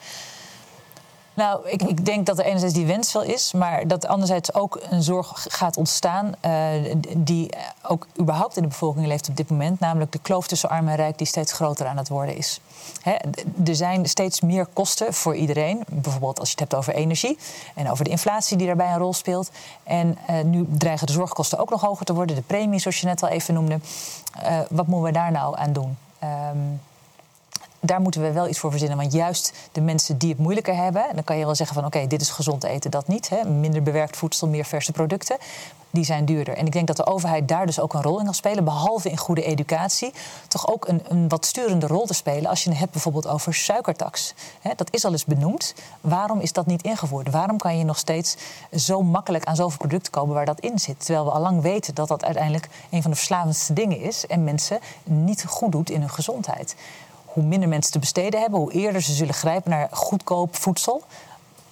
Nou, 1.39 1.69
ik, 1.69 1.83
ik, 1.83 2.05
denk 2.05 2.27
dat 2.27 2.39
er 2.39 2.45
enerzijds 2.45 2.75
die 2.75 2.87
wens 2.87 3.13
wel 3.13 3.23
is, 3.23 3.53
maar 3.53 3.89
dat 3.89 4.07
anderzijds 4.07 4.55
ook 4.55 4.81
een 4.91 5.03
zorg 5.03 5.47
gaat 5.49 5.77
ontstaan 5.77 6.35
uh, 6.45 6.95
die 7.17 7.51
ook 7.83 8.07
überhaupt 8.21 8.57
in 8.57 8.63
de 8.63 8.69
bevolking 8.69 9.07
leeft 9.07 9.29
op 9.29 9.37
dit 9.37 9.51
moment, 9.51 9.81
namelijk 9.81 10.13
de 10.13 10.19
kloof 10.19 10.47
tussen 10.47 10.69
arm 10.69 10.89
en 10.89 10.97
rijk 10.97 11.19
die 11.19 11.27
steeds 11.27 11.53
groter 11.53 11.87
aan 11.87 11.97
het 11.97 12.09
worden 12.09 12.37
is. 12.37 12.61
Er 13.65 13.77
zijn 13.77 14.09
steeds 14.09 14.41
meer 14.41 14.67
kosten 14.73 15.15
voor 15.15 15.37
iedereen, 15.37 15.85
bijvoorbeeld 15.89 16.39
als 16.39 16.49
je 16.49 16.55
het 16.59 16.71
hebt 16.71 16.75
over 16.75 16.95
energie 16.95 17.39
en 17.75 17.91
over 17.91 18.05
de 18.05 18.11
inflatie 18.11 18.57
die 18.57 18.67
daarbij 18.67 18.93
een 18.93 18.99
rol 18.99 19.15
speelt. 19.15 19.51
En 19.83 20.19
uh, 20.31 20.45
nu 20.45 20.67
dreigen 20.69 21.07
de 21.07 21.13
zorgkosten 21.13 21.59
ook 21.59 21.71
nog 21.71 21.81
hoger 21.81 22.07
te 22.07 22.15
worden, 22.15 22.37
de 22.37 22.43
premies 22.43 22.83
zoals 22.83 23.01
je 23.01 23.07
net 23.07 23.23
al 23.23 23.29
even 23.29 23.55
noemde. 23.55 23.81
Wat 24.71 24.87
moeten 24.87 25.03
we 25.03 25.13
daar 25.13 25.33
nou 25.33 25.59
aan 25.59 25.73
doen? 25.73 25.97
Um, 26.23 26.81
daar 27.81 28.01
moeten 28.01 28.23
we 28.23 28.33
wel 28.33 28.49
iets 28.49 28.59
voor 28.59 28.71
verzinnen. 28.71 28.99
Want 28.99 29.13
juist 29.13 29.53
de 29.73 29.81
mensen 29.81 30.19
die 30.19 30.31
het 30.31 30.39
moeilijker 30.39 30.77
hebben, 30.77 31.05
dan 31.15 31.25
kan 31.25 31.39
je 31.39 31.45
wel 31.45 31.55
zeggen 31.55 31.77
van 31.77 31.85
oké, 31.85 32.07
dit 32.07 32.21
is 32.21 32.31
gezond 32.31 32.65
eten, 32.65 32.91
dat 32.91 33.09
niet. 33.09 33.29
Hè. 33.29 33.45
Minder 33.45 33.83
bewerkt 33.83 34.17
voedsel, 34.17 34.49
meer 34.49 34.65
verse 34.65 34.93
producten. 34.93 35.37
Die 35.91 36.05
zijn 36.05 36.25
duurder. 36.25 36.57
En 36.57 36.67
ik 36.67 36.73
denk 36.73 36.87
dat 36.87 36.97
de 36.97 37.07
overheid 37.07 37.49
daar 37.49 37.67
dus 37.67 37.81
ook 37.81 37.95
een 37.95 38.03
rol 38.03 38.19
in 38.19 38.25
kan 38.25 38.35
spelen. 38.35 38.65
Behalve 38.65 39.11
in 39.11 39.17
goede 39.17 39.43
educatie. 39.43 40.13
Toch 40.49 40.69
ook 40.69 40.89
een, 40.89 41.03
een 41.09 41.29
wat 41.29 41.47
sturende 41.47 41.87
rol 41.87 42.07
te 42.07 42.15
spelen. 42.15 42.51
Als 42.51 42.65
je 42.65 42.71
het 42.71 42.79
hebt 42.79 42.93
bijvoorbeeld 42.93 43.27
over 43.27 43.55
suikertax. 43.55 44.35
Dat 44.77 44.89
is 44.91 45.05
al 45.05 45.13
eens 45.13 45.25
benoemd. 45.25 45.75
Waarom 46.01 46.41
is 46.41 46.53
dat 46.53 46.67
niet 46.67 46.83
ingevoerd? 46.83 47.31
Waarom 47.31 47.59
kan 47.59 47.79
je 47.79 47.85
nog 47.85 47.99
steeds 47.99 48.37
zo 48.73 49.03
makkelijk 49.03 49.45
aan 49.45 49.57
zoveel 49.57 49.79
producten 49.79 50.13
komen 50.13 50.35
waar 50.35 50.47
dat 50.47 50.61
in 50.61 50.79
zit? 50.79 51.05
Terwijl 51.05 51.25
we 51.25 51.31
al 51.31 51.41
lang 51.41 51.63
weten 51.63 51.95
dat 51.95 52.09
dat 52.09 52.25
uiteindelijk 52.25 52.69
een 52.91 53.03
van 53.03 53.11
de 53.11 53.17
verslavendste 53.17 53.73
dingen 53.73 54.01
is. 54.01 54.27
En 54.27 54.45
mensen 54.45 54.79
niet 55.05 55.45
goed 55.45 55.73
doet 55.73 55.91
in 55.91 56.01
hun 56.01 56.11
gezondheid 56.11 56.77
hoe 57.39 57.47
minder 57.49 57.69
mensen 57.69 57.93
te 57.93 57.99
besteden 57.99 58.41
hebben, 58.41 58.61
hoe 58.61 58.73
eerder 58.73 59.03
ze 59.03 59.13
zullen 59.13 59.35
grijpen 59.35 59.71
naar 59.71 59.89
goedkoop 59.91 60.57
voedsel. 60.57 61.03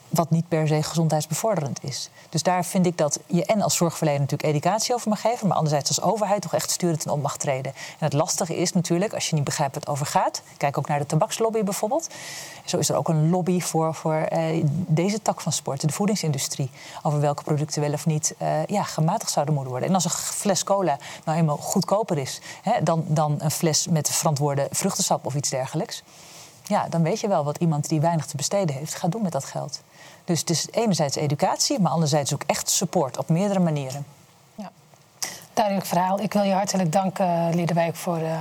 Wat 0.09 0.31
niet 0.31 0.49
per 0.49 0.69
se 0.69 0.83
gezondheidsbevorderend 0.83 1.79
is. 1.83 2.11
Dus 2.29 2.43
daar 2.43 2.65
vind 2.65 2.87
ik 2.87 2.99
dat 2.99 3.19
je 3.27 3.45
en 3.45 3.63
als 3.63 3.77
zorgverlener 3.77 4.21
natuurlijk 4.21 4.51
educatie 4.51 4.95
over 4.95 5.09
mag 5.09 5.21
geven, 5.21 5.47
maar 5.47 5.57
anderzijds 5.57 5.89
als 5.89 6.01
overheid 6.01 6.43
toch 6.43 6.55
echt 6.55 6.71
sturend 6.71 7.05
in 7.05 7.11
op 7.11 7.23
mag 7.23 7.37
treden. 7.37 7.73
En 7.75 8.05
het 8.05 8.13
lastige 8.13 8.57
is 8.57 8.73
natuurlijk, 8.73 9.15
als 9.15 9.29
je 9.29 9.35
niet 9.35 9.45
begrijpt 9.45 9.75
wat 9.75 9.83
het 9.83 9.93
over 9.93 10.07
gaat, 10.07 10.43
kijk 10.57 10.79
ook 10.79 10.89
naar 10.89 10.99
de 10.99 11.07
tabakslobby 11.07 11.63
bijvoorbeeld. 11.63 12.09
Zo 12.65 12.79
is 12.79 12.89
er 12.89 12.97
ook 12.97 13.09
een 13.09 13.31
lobby 13.31 13.61
voor, 13.61 13.95
voor 13.95 14.15
eh, 14.15 14.65
deze 14.87 15.23
tak 15.23 15.41
van 15.41 15.53
sport, 15.53 15.81
de 15.81 15.93
voedingsindustrie. 15.93 16.71
Over 17.03 17.21
welke 17.21 17.43
producten 17.43 17.81
wel 17.81 17.93
of 17.93 18.07
niet 18.07 18.35
eh, 18.39 18.65
ja, 18.67 18.83
gematigd 18.83 19.31
zouden 19.31 19.55
moeten 19.55 19.73
worden. 19.73 19.89
En 19.89 19.95
als 19.95 20.05
een 20.05 20.11
fles 20.11 20.65
cola 20.65 20.99
nou 21.25 21.39
eenmaal 21.39 21.57
goedkoper 21.57 22.19
is 22.19 22.41
hè, 22.63 22.83
dan, 22.83 23.05
dan 23.09 23.37
een 23.39 23.51
fles 23.51 23.89
met 23.89 24.11
verantwoorde 24.11 24.69
vruchtensap 24.71 25.27
of 25.27 25.35
iets 25.35 25.51
dergelijks. 25.51 26.03
Ja, 26.65 26.89
dan 26.89 27.03
weet 27.03 27.21
je 27.21 27.29
wel 27.29 27.45
wat 27.45 27.57
iemand 27.59 27.89
die 27.89 28.01
weinig 28.01 28.27
te 28.27 28.37
besteden 28.37 28.77
heeft 28.77 28.95
gaat 28.95 29.13
doen 29.13 29.23
met 29.23 29.33
dat 29.33 29.45
geld. 29.45 29.83
Dus 30.27 30.41
het 30.41 30.51
is 30.51 30.68
enerzijds 30.70 31.16
educatie, 31.16 31.81
maar 31.81 31.93
anderzijds 31.93 32.35
ook 32.35 32.43
echt 32.47 32.70
support 32.70 33.18
op 33.18 33.29
meerdere 33.29 33.61
manieren. 33.61 34.07
Ja. 34.55 34.70
Duidelijk 35.53 35.87
verhaal. 35.87 36.20
Ik 36.20 36.33
wil 36.33 36.43
je 36.43 36.53
hartelijk 36.53 36.93
danken, 36.93 37.55
Liedewijk, 37.55 37.97
voor, 37.97 38.18
uh, 38.18 38.41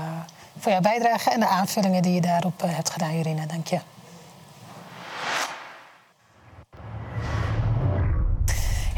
voor 0.57 0.71
jouw 0.71 0.81
bijdrage 0.81 1.29
en 1.29 1.39
de 1.39 1.47
aanvullingen 1.47 2.01
die 2.01 2.13
je 2.13 2.21
daarop 2.21 2.63
uh, 2.63 2.75
hebt 2.75 2.89
gedaan, 2.89 3.15
Jorina. 3.15 3.45
Dank 3.45 3.67
je. 3.67 3.79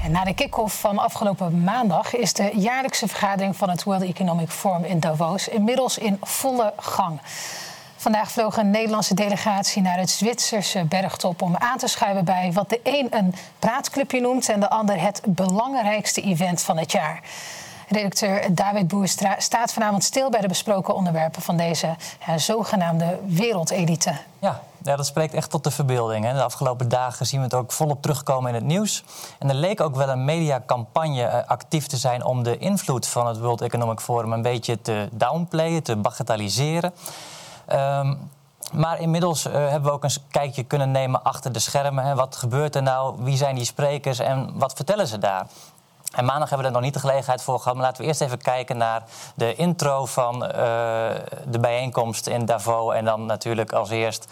Na 0.09 0.23
de 0.23 0.33
kick-off 0.33 0.79
van 0.79 0.97
afgelopen 0.97 1.63
maandag 1.63 2.15
is 2.15 2.33
de 2.33 2.51
jaarlijkse 2.53 3.07
vergadering 3.07 3.55
van 3.55 3.69
het 3.69 3.83
World 3.83 4.01
Economic 4.01 4.49
Forum 4.49 4.83
in 4.83 4.99
Davos 4.99 5.47
inmiddels 5.47 5.97
in 5.97 6.17
volle 6.21 6.73
gang. 6.77 7.19
Vandaag 8.07 8.31
vloog 8.31 8.57
een 8.57 8.69
Nederlandse 8.69 9.13
delegatie 9.13 9.81
naar 9.81 9.97
het 9.97 10.09
Zwitserse 10.09 10.83
bergtop 10.83 11.41
om 11.41 11.55
aan 11.57 11.77
te 11.77 11.87
schuiven 11.87 12.25
bij 12.25 12.51
wat 12.53 12.69
de 12.69 12.79
een 12.83 13.07
een 13.09 13.35
praatclubje 13.59 14.21
noemt 14.21 14.49
en 14.49 14.59
de 14.59 14.69
ander 14.69 15.01
het 15.01 15.21
belangrijkste 15.25 16.21
event 16.21 16.61
van 16.61 16.77
het 16.77 16.91
jaar. 16.91 17.21
Redacteur 17.87 18.55
David 18.55 18.87
Boerstra 18.87 19.35
staat 19.37 19.73
vanavond 19.73 20.03
stil 20.03 20.29
bij 20.29 20.41
de 20.41 20.47
besproken 20.47 20.95
onderwerpen 20.95 21.41
van 21.41 21.57
deze 21.57 21.95
ja, 22.25 22.37
zogenaamde 22.37 23.19
wereldelite. 23.25 24.13
Ja, 24.39 24.61
ja, 24.83 24.95
dat 24.95 25.05
spreekt 25.05 25.33
echt 25.33 25.49
tot 25.49 25.63
de 25.63 25.71
verbeelding. 25.71 26.25
Hè. 26.25 26.33
De 26.33 26.43
afgelopen 26.43 26.89
dagen 26.89 27.25
zien 27.25 27.39
we 27.39 27.45
het 27.45 27.53
ook 27.53 27.71
volop 27.71 28.01
terugkomen 28.01 28.49
in 28.49 28.55
het 28.55 28.65
nieuws. 28.65 29.03
En 29.39 29.49
er 29.49 29.55
leek 29.55 29.81
ook 29.81 29.95
wel 29.95 30.09
een 30.09 30.25
mediacampagne 30.25 31.23
uh, 31.23 31.35
actief 31.47 31.87
te 31.87 31.97
zijn 31.97 32.23
om 32.23 32.43
de 32.43 32.57
invloed 32.57 33.07
van 33.07 33.27
het 33.27 33.39
World 33.39 33.61
Economic 33.61 33.99
Forum 33.99 34.33
een 34.33 34.41
beetje 34.41 34.81
te 34.81 35.09
downplayen, 35.11 35.83
te 35.83 35.95
bagatelliseren. 35.95 36.93
Um, 37.73 38.29
maar 38.71 38.99
inmiddels 38.99 39.45
uh, 39.45 39.53
hebben 39.53 39.83
we 39.83 39.91
ook 39.91 40.03
een 40.03 40.11
kijkje 40.31 40.63
kunnen 40.63 40.91
nemen 40.91 41.23
achter 41.23 41.51
de 41.51 41.59
schermen. 41.59 42.05
Hè. 42.05 42.15
Wat 42.15 42.35
gebeurt 42.35 42.75
er 42.75 42.83
nou? 42.83 43.15
Wie 43.23 43.37
zijn 43.37 43.55
die 43.55 43.65
sprekers 43.65 44.19
en 44.19 44.51
wat 44.53 44.73
vertellen 44.73 45.07
ze 45.07 45.17
daar? 45.17 45.47
En 46.15 46.25
maandag 46.25 46.49
hebben 46.49 46.67
we 46.67 46.73
er 46.73 46.79
nog 46.81 46.81
niet 46.81 46.93
de 46.93 46.99
gelegenheid 46.99 47.41
voor 47.41 47.59
gehad. 47.59 47.73
Maar 47.73 47.85
laten 47.85 48.01
we 48.01 48.07
eerst 48.07 48.21
even 48.21 48.41
kijken 48.41 48.77
naar 48.77 49.03
de 49.35 49.55
intro 49.55 50.05
van 50.05 50.35
uh, 50.35 50.51
de 51.45 51.59
bijeenkomst 51.59 52.27
in 52.27 52.45
Davos. 52.45 52.93
En 52.93 53.05
dan 53.05 53.25
natuurlijk 53.25 53.73
als 53.73 53.89
eerst 53.89 54.27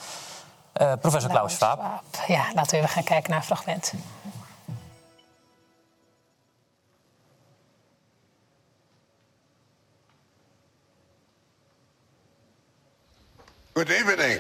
uh, 0.82 0.92
professor 1.02 1.30
Klaus 1.30 1.54
Schwab. 1.54 1.82
Ja, 2.28 2.46
laten 2.54 2.72
we 2.72 2.78
even 2.78 2.90
gaan 2.90 3.04
kijken 3.04 3.30
naar 3.30 3.40
een 3.40 3.46
fragment. 3.46 3.94
Good 13.78 13.92
evening, 13.92 14.40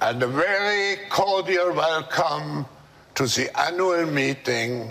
and 0.00 0.20
a 0.20 0.26
very 0.26 0.96
cordial 1.08 1.72
welcome 1.72 2.66
to 3.14 3.26
the 3.26 3.48
annual 3.56 4.06
meeting 4.06 4.90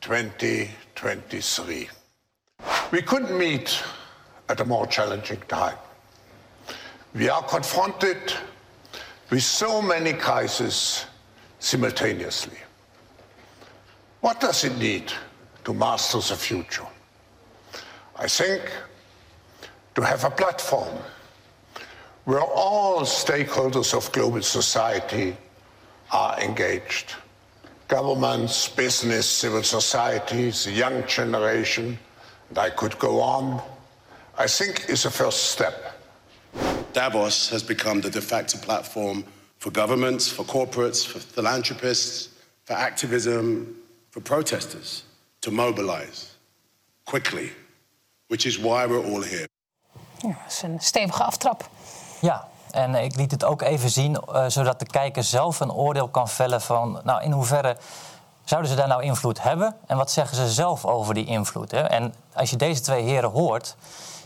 2023. 0.00 1.88
We 2.92 3.02
couldn't 3.02 3.36
meet 3.36 3.82
at 4.48 4.60
a 4.60 4.64
more 4.64 4.86
challenging 4.86 5.42
time. 5.48 5.74
We 7.16 7.28
are 7.28 7.42
confronted 7.42 8.32
with 9.28 9.42
so 9.42 9.82
many 9.82 10.12
crises 10.12 11.06
simultaneously. 11.58 12.58
What 14.20 14.38
does 14.38 14.62
it 14.62 14.78
need 14.78 15.12
to 15.64 15.74
master 15.74 16.18
the 16.18 16.36
future? 16.36 16.86
I 18.14 18.28
think 18.28 18.70
to 19.96 20.02
have 20.02 20.22
a 20.22 20.30
platform 20.30 20.96
where 22.24 22.40
all 22.40 23.02
stakeholders 23.02 23.94
of 23.94 24.10
global 24.12 24.42
society 24.42 25.36
are 26.10 26.38
engaged 26.40 27.14
governments, 27.92 28.68
business, 28.68 29.26
civil 29.26 29.62
societies, 29.62 30.64
the 30.64 30.72
young 30.72 31.06
generation, 31.06 31.98
and 32.48 32.58
I 32.58 32.70
could 32.70 32.98
go 32.98 33.20
on, 33.20 33.60
I 34.38 34.46
think 34.46 34.88
is 34.88 35.04
a 35.04 35.10
first 35.10 35.50
step. 35.50 35.74
Davos 36.94 37.50
has 37.50 37.62
become 37.62 38.00
the 38.00 38.08
de 38.08 38.22
facto 38.22 38.58
platform 38.58 39.24
for 39.58 39.70
governments, 39.70 40.26
for 40.32 40.44
corporates, 40.44 41.06
for 41.06 41.18
philanthropists, 41.18 42.30
for 42.64 42.72
activism, 42.72 43.76
for 44.10 44.22
protesters 44.22 45.02
to 45.42 45.50
mobilize 45.50 46.36
quickly, 47.04 47.50
which 48.28 48.46
is 48.46 48.58
why 48.58 48.86
we're 48.86 49.04
all 49.04 49.22
here. 49.22 49.46
Ja, 50.22 50.28
dat 50.28 50.52
is 50.52 50.62
een 50.62 50.80
stevige 50.80 51.22
aftrap. 51.24 51.70
Ja, 52.22 52.48
en 52.70 52.94
ik 52.94 53.16
liet 53.16 53.30
het 53.30 53.44
ook 53.44 53.62
even 53.62 53.90
zien, 53.90 54.18
uh, 54.28 54.44
zodat 54.48 54.78
de 54.78 54.86
kijker 54.86 55.24
zelf 55.24 55.60
een 55.60 55.72
oordeel 55.72 56.08
kan 56.08 56.28
vellen 56.28 56.60
van, 56.60 57.00
nou, 57.04 57.22
in 57.22 57.32
hoeverre 57.32 57.76
zouden 58.44 58.70
ze 58.70 58.76
daar 58.76 58.88
nou 58.88 59.02
invloed 59.02 59.42
hebben 59.42 59.76
en 59.86 59.96
wat 59.96 60.10
zeggen 60.10 60.36
ze 60.36 60.50
zelf 60.50 60.84
over 60.84 61.14
die 61.14 61.24
invloed? 61.24 61.70
Hè? 61.70 61.80
En 61.80 62.14
als 62.34 62.50
je 62.50 62.56
deze 62.56 62.80
twee 62.80 63.02
heren 63.02 63.30
hoort, 63.30 63.76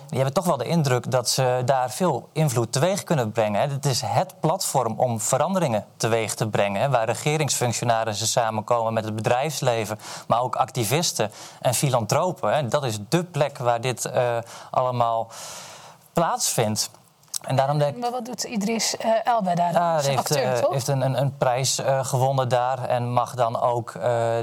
die 0.07 0.17
hebben 0.17 0.35
toch 0.35 0.45
wel 0.45 0.57
de 0.57 0.65
indruk 0.65 1.11
dat 1.11 1.29
ze 1.29 1.63
daar 1.65 1.91
veel 1.91 2.29
invloed 2.33 2.73
teweeg 2.73 3.03
kunnen 3.03 3.33
brengen. 3.33 3.71
Het 3.71 3.87
is 3.87 4.01
het 4.01 4.35
platform 4.41 4.99
om 4.99 5.21
veranderingen 5.21 5.85
teweeg 5.97 6.35
te 6.35 6.49
brengen, 6.49 6.91
waar 6.91 7.07
regeringsfunctionarissen 7.07 8.27
samenkomen 8.27 8.93
met 8.93 9.05
het 9.05 9.15
bedrijfsleven, 9.15 9.99
maar 10.27 10.41
ook 10.41 10.57
activisten 10.57 11.31
en 11.61 11.75
filantropen. 11.75 12.69
Dat 12.69 12.85
is 12.85 12.99
dé 13.09 13.25
plek 13.25 13.59
waar 13.59 13.81
dit 13.81 14.05
uh, 14.07 14.37
allemaal 14.71 15.29
plaatsvindt. 16.13 16.91
En 17.47 17.57
daarom 17.57 17.79
denk... 17.79 17.97
Maar 17.97 18.11
wat 18.11 18.25
doet 18.25 18.45
Idris 18.45 18.97
uh, 19.05 19.11
Elba 19.25 19.55
daar? 19.55 19.73
Hij 19.73 20.03
heeft, 20.05 20.19
acteur, 20.19 20.63
uh, 20.63 20.71
heeft 20.71 20.89
een, 20.89 21.01
een, 21.01 21.21
een 21.21 21.37
prijs 21.37 21.81
uh, 21.81 22.05
gewonnen 22.05 22.49
daar 22.49 22.85
en 22.85 23.13
mag 23.13 23.35
dan 23.35 23.61
ook 23.61 23.93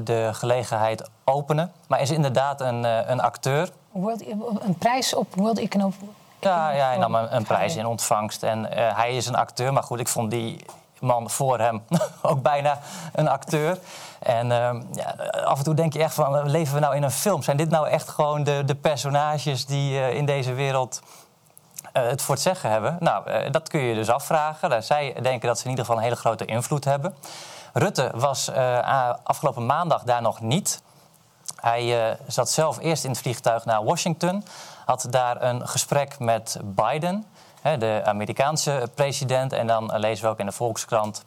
de 0.04 0.30
gelegenheid 0.32 1.10
openen. 1.24 1.72
Maar 1.88 2.02
is 2.02 2.12
inderdaad 2.12 2.62
een, 2.62 2.84
een 3.12 3.22
acteur. 3.22 3.70
World, 3.92 4.24
een 4.60 4.76
prijs 4.78 5.16
op 5.16 5.36
World 5.36 5.60
Economic... 5.60 5.96
Ja, 6.40 6.72
ja, 6.72 6.88
hij 6.88 6.98
nam 6.98 7.16
een, 7.16 7.36
een 7.36 7.44
prijs 7.44 7.76
in 7.76 7.86
ontvangst. 7.86 8.44
En 8.44 8.66
hij 8.74 9.16
is 9.16 9.28
een 9.28 9.36
acteur, 9.36 9.74
maar 9.74 9.84
goed, 9.84 10.00
ik 10.00 10.08
vond 10.08 10.32
die 10.32 10.66
man 11.00 11.30
voor 11.30 11.60
hem 11.60 11.84
ook 12.22 12.42
bijna 12.42 12.80
een 13.14 13.28
acteur. 13.28 13.78
En 14.20 14.48
ja, 14.94 15.16
af 15.46 15.58
en 15.58 15.64
toe 15.64 15.74
denk 15.74 15.94
je 15.94 16.00
echt 16.00 16.14
van, 16.14 16.50
leven 16.50 16.74
we 16.74 16.80
nou 16.80 16.96
in 16.96 17.04
een 17.04 17.12
film? 17.12 17.44
Zijn 17.44 17.58
dit 17.58 17.70
nou 17.70 17.88
echt 17.88 18.10
gewoon 18.10 18.44
de, 18.44 18.64
de 18.66 18.76
personages 18.76 19.66
die 19.66 20.12
in 20.12 20.26
deze 20.26 20.54
wereld 20.54 21.02
het 21.94 22.22
voor 22.22 22.34
het 22.34 22.44
zeggen 22.44 22.70
hebben? 22.70 22.98
Nou, 23.00 23.30
uh, 23.30 23.52
dat 23.52 23.70
kun 23.70 23.82
je 23.82 23.96
dus 23.96 24.10
afvragen. 24.10 24.84
Zij 24.84 25.16
denken 25.22 25.48
dat 25.48 25.58
ze 25.58 25.64
in 25.64 25.70
ieder 25.70 25.86
geval 25.86 26.00
een 26.00 26.08
hele 26.08 26.20
grote 26.20 26.46
invloed 26.46 26.86
hebben. 26.86 27.16
Rutte 27.74 28.12
was 28.16 28.50
uh, 28.50 29.14
afgelopen 29.24 29.66
maandag 29.66 30.04
daar 30.04 30.22
nog 30.22 30.42
niet. 30.42 30.82
Hij 31.60 32.18
zat 32.28 32.50
zelf 32.50 32.80
eerst 32.80 33.04
in 33.04 33.10
het 33.10 33.20
vliegtuig 33.20 33.66
naar 33.66 33.84
Washington, 33.84 34.46
had 34.86 35.08
daar 35.10 35.42
een 35.42 35.68
gesprek 35.68 36.20
met 36.20 36.60
Biden, 36.64 37.26
de 37.80 38.02
Amerikaanse 38.06 38.90
president. 38.96 39.54
En 39.54 39.68
dan 39.68 40.00
lezen 40.00 40.26
we 40.26 40.32
ook 40.32 40.40
in 40.40 40.46
de 40.46 40.52
Volkskrant 40.52 41.26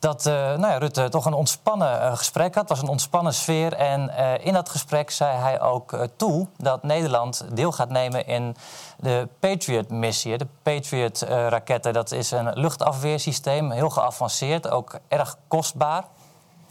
dat 0.00 0.26
uh, 0.26 0.34
nou 0.34 0.60
ja, 0.60 0.78
Rutte 0.78 1.08
toch 1.08 1.24
een 1.24 1.32
ontspannen 1.32 2.00
uh, 2.02 2.16
gesprek 2.16 2.54
had. 2.54 2.68
Het 2.68 2.78
was 2.78 2.82
een 2.82 2.88
ontspannen 2.88 3.34
sfeer. 3.34 3.72
En 3.72 4.10
uh, 4.18 4.46
in 4.46 4.52
dat 4.52 4.68
gesprek 4.68 5.10
zei 5.10 5.36
hij 5.36 5.60
ook 5.60 6.08
toe 6.16 6.46
dat 6.56 6.82
Nederland 6.82 7.44
deel 7.52 7.72
gaat 7.72 7.90
nemen 7.90 8.26
in 8.26 8.56
de 8.96 9.28
Patriot-missie. 9.38 10.38
De 10.38 10.46
Patriot-raketten, 10.62 11.92
dat 11.92 12.12
is 12.12 12.30
een 12.30 12.58
luchtafweersysteem, 12.58 13.70
heel 13.70 13.90
geavanceerd, 13.90 14.70
ook 14.70 14.98
erg 15.08 15.36
kostbaar. 15.48 16.02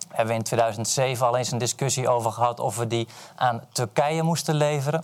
Daar 0.08 0.18
hebben 0.18 0.28
we 0.28 0.40
in 0.40 0.44
2007 0.44 1.28
al 1.28 1.38
eens 1.38 1.52
een 1.52 1.58
discussie 1.58 2.10
over 2.10 2.32
gehad 2.32 2.60
of 2.60 2.78
we 2.78 2.88
die 2.88 3.08
aan 3.36 3.62
Turkije 3.72 4.24
moesten 4.24 4.56
leveren 4.56 5.04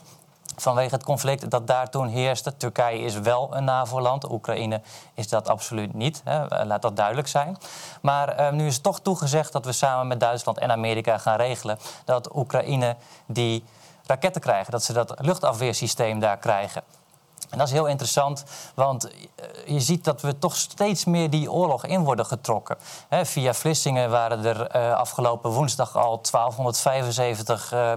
vanwege 0.55 0.95
het 0.95 1.03
conflict 1.03 1.49
dat 1.49 1.67
daar 1.67 1.89
toen 1.89 2.07
heerste. 2.07 2.57
Turkije 2.57 2.99
is 2.99 3.19
wel 3.19 3.55
een 3.55 3.63
NAVO-land, 3.63 4.31
Oekraïne 4.31 4.81
is 5.13 5.27
dat 5.27 5.49
absoluut 5.49 5.93
niet. 5.93 6.21
Hè. 6.23 6.65
Laat 6.65 6.81
dat 6.81 6.95
duidelijk 6.95 7.27
zijn. 7.27 7.57
Maar 8.01 8.29
eh, 8.29 8.51
nu 8.51 8.67
is 8.67 8.79
toch 8.79 8.99
toegezegd 8.99 9.51
dat 9.51 9.65
we 9.65 9.71
samen 9.71 10.07
met 10.07 10.19
Duitsland 10.19 10.57
en 10.57 10.71
Amerika 10.71 11.17
gaan 11.17 11.37
regelen 11.37 11.77
dat 12.05 12.35
Oekraïne 12.35 12.95
die 13.25 13.63
raketten 14.05 14.41
krijgen, 14.41 14.71
dat 14.71 14.83
ze 14.83 14.93
dat 14.93 15.13
luchtafweersysteem 15.17 16.19
daar 16.19 16.37
krijgen. 16.37 16.83
En 17.49 17.57
dat 17.57 17.67
is 17.67 17.73
heel 17.73 17.85
interessant, 17.85 18.43
want 18.75 19.07
eh, 19.07 19.13
je 19.65 19.79
ziet 19.79 20.03
dat 20.03 20.21
we 20.21 20.37
toch 20.37 20.55
steeds 20.55 21.05
meer 21.05 21.29
die 21.29 21.51
oorlog 21.51 21.85
in 21.85 22.03
worden 22.03 22.25
getrokken. 22.25 22.77
via 23.09 23.53
Vlissingen 23.53 24.09
waren 24.09 24.45
er 24.45 24.75
uh, 24.75 24.93
afgelopen 24.93 25.51
woensdag 25.51 25.95
al 25.95 26.21
1275 26.31 27.73
uh, 27.73 27.91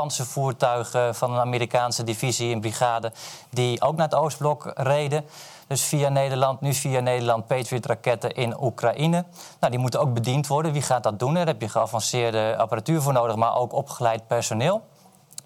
panzervoertuigen 0.00 1.14
van 1.14 1.32
een 1.32 1.40
Amerikaanse 1.40 2.04
divisie, 2.04 2.54
een 2.54 2.60
brigade, 2.60 3.12
die 3.50 3.82
ook 3.82 3.96
naar 3.96 4.08
het 4.08 4.14
Oostblok 4.14 4.72
reden. 4.74 5.24
Dus 5.66 5.82
via 5.82 6.08
Nederland, 6.08 6.60
nu 6.60 6.74
via 6.74 7.00
Nederland 7.00 7.46
Patriot-raketten 7.46 8.34
in 8.34 8.62
Oekraïne. 8.62 9.24
Nou, 9.60 9.72
die 9.72 9.80
moeten 9.80 10.00
ook 10.00 10.14
bediend 10.14 10.46
worden. 10.46 10.72
Wie 10.72 10.82
gaat 10.82 11.02
dat 11.02 11.18
doen? 11.18 11.34
Daar 11.34 11.46
heb 11.46 11.60
je 11.60 11.68
geavanceerde 11.68 12.56
apparatuur 12.58 13.02
voor 13.02 13.12
nodig, 13.12 13.36
maar 13.36 13.56
ook 13.56 13.72
opgeleid 13.72 14.26
personeel. 14.26 14.82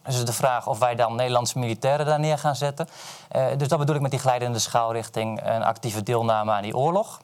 Dus 0.03 0.25
de 0.25 0.33
vraag 0.33 0.67
of 0.67 0.79
wij 0.79 0.95
dan 0.95 1.15
Nederlandse 1.15 1.59
militairen 1.59 2.07
daar 2.07 2.21
neer 2.21 2.39
gaan 2.39 2.57
zetten. 2.57 2.89
Uh, 3.37 3.47
dus 3.57 3.69
dat 3.69 3.79
bedoel 3.79 3.95
ik 3.95 4.01
met 4.01 4.11
die 4.11 4.21
glijdende 4.21 4.59
schaal 4.59 4.93
richting 4.93 5.41
een 5.45 5.63
actieve 5.63 6.03
deelname 6.03 6.53
aan 6.53 6.63
die 6.63 6.77
oorlog. 6.77 7.21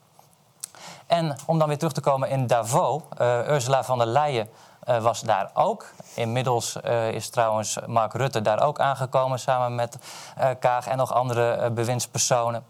En 1.06 1.36
om 1.46 1.58
dan 1.58 1.68
weer 1.68 1.78
terug 1.78 1.92
te 1.92 2.00
komen 2.00 2.28
in 2.28 2.46
Davos, 2.46 3.02
uh, 3.20 3.48
Ursula 3.48 3.84
von 3.84 3.98
der 3.98 4.06
Leyen 4.06 4.48
uh, 4.90 5.02
was 5.02 5.20
daar 5.20 5.50
ook. 5.54 5.86
Inmiddels 6.14 6.76
uh, 6.84 7.12
is 7.12 7.28
trouwens 7.28 7.78
Mark 7.86 8.12
Rutte 8.12 8.42
daar 8.42 8.62
ook 8.62 8.80
aangekomen 8.80 9.38
samen 9.38 9.74
met 9.74 9.98
uh, 10.38 10.48
Kaag 10.60 10.86
en 10.86 10.96
nog 10.96 11.12
andere 11.12 11.70
bewindspersonen. 11.70 12.64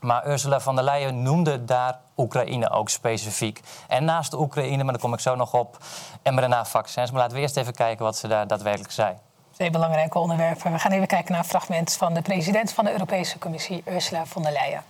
Maar 0.00 0.28
Ursula 0.28 0.60
von 0.60 0.74
der 0.74 0.84
Leyen 0.84 1.22
noemde 1.22 1.64
daar 1.64 1.98
Oekraïne 2.16 2.70
ook 2.70 2.88
specifiek. 2.88 3.60
En 3.88 4.04
naast 4.04 4.30
de 4.30 4.38
Oekraïne, 4.38 4.84
maar 4.84 4.92
daar 4.92 5.02
kom 5.02 5.12
ik 5.12 5.20
zo 5.20 5.34
nog 5.34 5.54
op, 5.54 5.78
mRNA-vaccins. 6.22 7.10
Maar 7.10 7.20
laten 7.20 7.36
we 7.36 7.42
eerst 7.42 7.56
even 7.56 7.74
kijken 7.74 8.04
wat 8.04 8.16
ze 8.16 8.28
daar 8.28 8.46
daadwerkelijk 8.46 8.92
zei. 8.92 9.14
Twee 9.50 9.70
belangrijke 9.70 10.18
onderwerpen. 10.18 10.72
We 10.72 10.78
gaan 10.78 10.92
even 10.92 11.06
kijken 11.06 11.32
naar 11.32 11.40
een 11.40 11.48
fragment 11.48 11.92
van 11.92 12.14
de 12.14 12.22
president 12.22 12.72
van 12.72 12.84
de 12.84 12.92
Europese 12.92 13.38
Commissie, 13.38 13.82
Ursula 13.86 14.26
von 14.26 14.42
der 14.42 14.52
Leyen. 14.52 14.82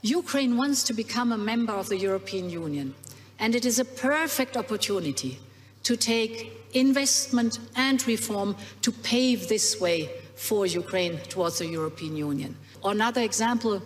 Ukraine 0.00 0.54
wants 0.54 0.82
to 0.82 0.94
become 0.94 1.34
a 1.34 1.36
member 1.36 1.78
of 1.78 1.86
the 1.86 2.04
European 2.04 2.50
Union. 2.50 2.94
And 3.38 3.54
it 3.54 3.64
is 3.64 3.80
a 3.80 3.84
perfect 4.00 4.56
opportunity 4.56 5.38
to 5.86 5.96
take 5.96 6.52
investment 6.74 7.60
and 7.76 8.04
reform 8.08 8.56
to 8.82 8.90
pave 8.90 9.46
this 9.46 9.80
way 9.80 10.10
for 10.34 10.66
Ukraine 10.66 11.16
towards 11.32 11.58
the 11.60 11.66
European 11.66 12.16
Union. 12.16 12.56
Another 12.82 13.22
example 13.22 13.80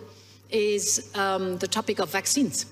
is 0.49 1.11
um, 1.13 1.59
the 1.59 1.67
topic 1.67 1.99
of 1.99 2.09
vaccines. 2.09 2.65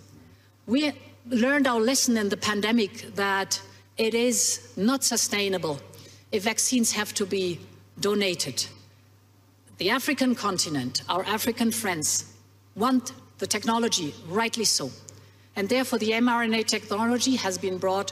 We 0.66 0.94
learned 1.28 1.68
our 1.68 1.80
lesson 1.80 2.18
in 2.18 2.30
the 2.30 2.38
pandemic 2.38 3.16
that 3.16 3.62
it 3.98 4.16
is 4.16 4.74
not 4.76 5.04
sustainable 5.04 5.80
if 6.32 6.44
vaccines 6.44 6.92
have 6.94 7.14
to 7.14 7.26
be 7.28 7.60
donated. 8.00 8.66
The 9.78 9.92
African 9.92 10.34
continent, 10.34 11.04
our 11.08 11.24
African 11.26 11.72
friends, 11.72 12.34
want 12.76 13.14
the 13.38 13.48
technology, 13.48 14.16
rightly 14.28 14.66
so. 14.66 14.90
And 15.56 15.70
therefore, 15.70 16.00
the 16.00 16.12
mRNA 16.26 16.66
technology 16.66 17.36
has 17.36 17.60
been 17.60 17.78
brought 17.78 18.12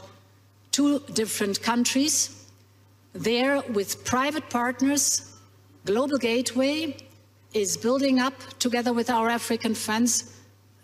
two 0.72 1.00
different 1.12 1.62
countries. 1.62 2.46
There, 3.12 3.60
with 3.72 4.04
private 4.04 4.48
partners, 4.50 5.36
Global 5.84 6.18
Gateway 6.18 6.96
is 7.54 7.76
building 7.76 8.18
up, 8.18 8.34
together 8.58 8.92
with 8.92 9.10
our 9.10 9.28
African 9.28 9.74
friends, 9.74 10.34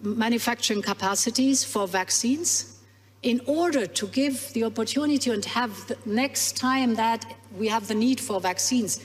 manufacturing 0.01 0.83
capacities 0.83 1.65
for 1.65 1.87
vaccines 1.87 2.81
in 3.23 3.41
order 3.47 3.87
to 3.87 4.07
give 4.09 4.53
the 4.53 4.65
opportunity 4.65 5.31
and 5.31 5.45
have 5.47 5.87
the 5.89 5.97
next 6.05 6.57
time 6.59 6.95
that 6.95 7.25
we 7.59 7.67
have 7.69 7.89
the 7.89 7.95
need 7.95 8.21
for 8.21 8.39
vaccines, 8.41 9.01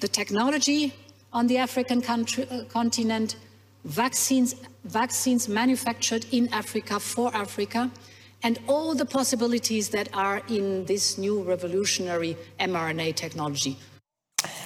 the 0.00 0.08
technology 0.08 0.94
on 1.32 1.46
the 1.46 1.56
African 1.56 2.02
country, 2.02 2.46
uh, 2.50 2.64
continent, 2.64 3.36
vaccines, 3.84 4.54
vaccines 4.84 5.48
manufactured 5.48 6.26
in 6.32 6.52
Africa 6.52 7.00
for 7.00 7.34
Africa, 7.34 7.90
and 8.42 8.58
all 8.66 8.94
the 8.96 9.04
possibilities 9.04 9.88
that 9.88 10.08
are 10.10 10.42
in 10.46 10.84
this 10.84 11.16
new 11.16 11.44
revolutionary 11.46 12.36
mRNA 12.58 13.14
technology. 13.14 13.76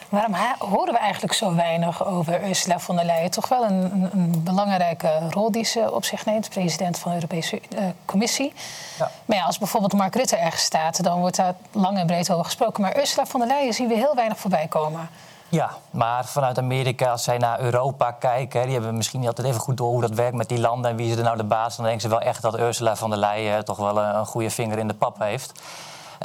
Waarom 0.09 0.35
horen 0.59 0.93
we 0.93 0.99
eigenlijk 0.99 1.33
zo 1.33 1.55
weinig 1.55 2.07
over 2.07 2.49
Ursula 2.49 2.79
von 2.79 2.97
der 2.97 3.05
Leyen? 3.05 3.31
Toch 3.31 3.49
wel 3.49 3.65
een, 3.65 4.09
een, 4.13 4.43
belangrijke 4.45 5.29
rol 5.31 5.51
die 5.51 5.65
ze 5.65 5.93
op 5.95 6.05
zich 6.05 6.25
neemt, 6.25 6.49
president 6.49 6.99
van 6.99 7.11
de 7.11 7.17
Europese 7.17 7.61
uh, 7.79 7.85
Commissie. 8.05 8.53
Ja. 8.99 9.11
Maar 9.25 9.37
ja, 9.37 9.45
als 9.45 9.59
bijvoorbeeld 9.59 9.93
Mark 9.93 10.15
Rutte 10.15 10.37
ergens 10.37 10.63
staat, 10.63 11.03
dan 11.03 11.21
wordt 11.21 11.37
daar 11.37 11.55
lang 11.73 11.99
en 11.99 12.07
breed 12.07 12.31
over 12.31 12.45
gesproken. 12.45 12.83
Maar 12.83 12.99
Ursula 12.99 13.27
von 13.27 13.41
der 13.41 13.49
Leyen 13.49 13.75
zien 13.75 13.89
we 13.89 13.95
heel 13.95 14.15
weinig 14.15 14.39
voorbij 14.39 14.67
komen. 14.69 15.09
Ja, 15.49 15.71
maar 15.91 16.25
vanuit 16.25 16.59
Amerika, 16.59 17.11
als 17.11 17.25
zij 17.25 17.39
naar 17.39 17.61
Europa 17.61 18.11
kijken, 18.11 18.63
die 18.63 18.73
hebben 18.73 18.97
misschien 18.97 19.21
niet 19.21 19.29
altijd 19.29 19.47
even 19.47 19.61
goed 19.61 19.77
door 19.77 19.89
hoe 19.89 20.01
dat 20.01 20.11
werkt 20.11 20.37
met 20.37 20.49
die 20.49 20.61
landen 20.61 20.91
en 20.91 20.97
wie 20.97 21.11
is 21.11 21.17
er 21.17 21.25
nou 21.25 21.37
de 21.37 21.45
baas. 21.45 21.77
Dan 21.77 21.85
denken 21.85 22.03
ze 22.03 22.09
wel 22.09 22.21
echt 22.21 22.43
dat 22.43 22.59
Ursula 22.59 22.97
von 22.97 23.11
der 23.11 23.19
Leyen 23.19 23.65
toch 23.65 23.77
wel 23.77 23.99
een, 23.99 24.27
goede 24.27 24.51
vinger 24.51 24.79
in 24.79 24.89
de 24.89 24.95
pap 24.95 25.19
heeft. 25.19 25.61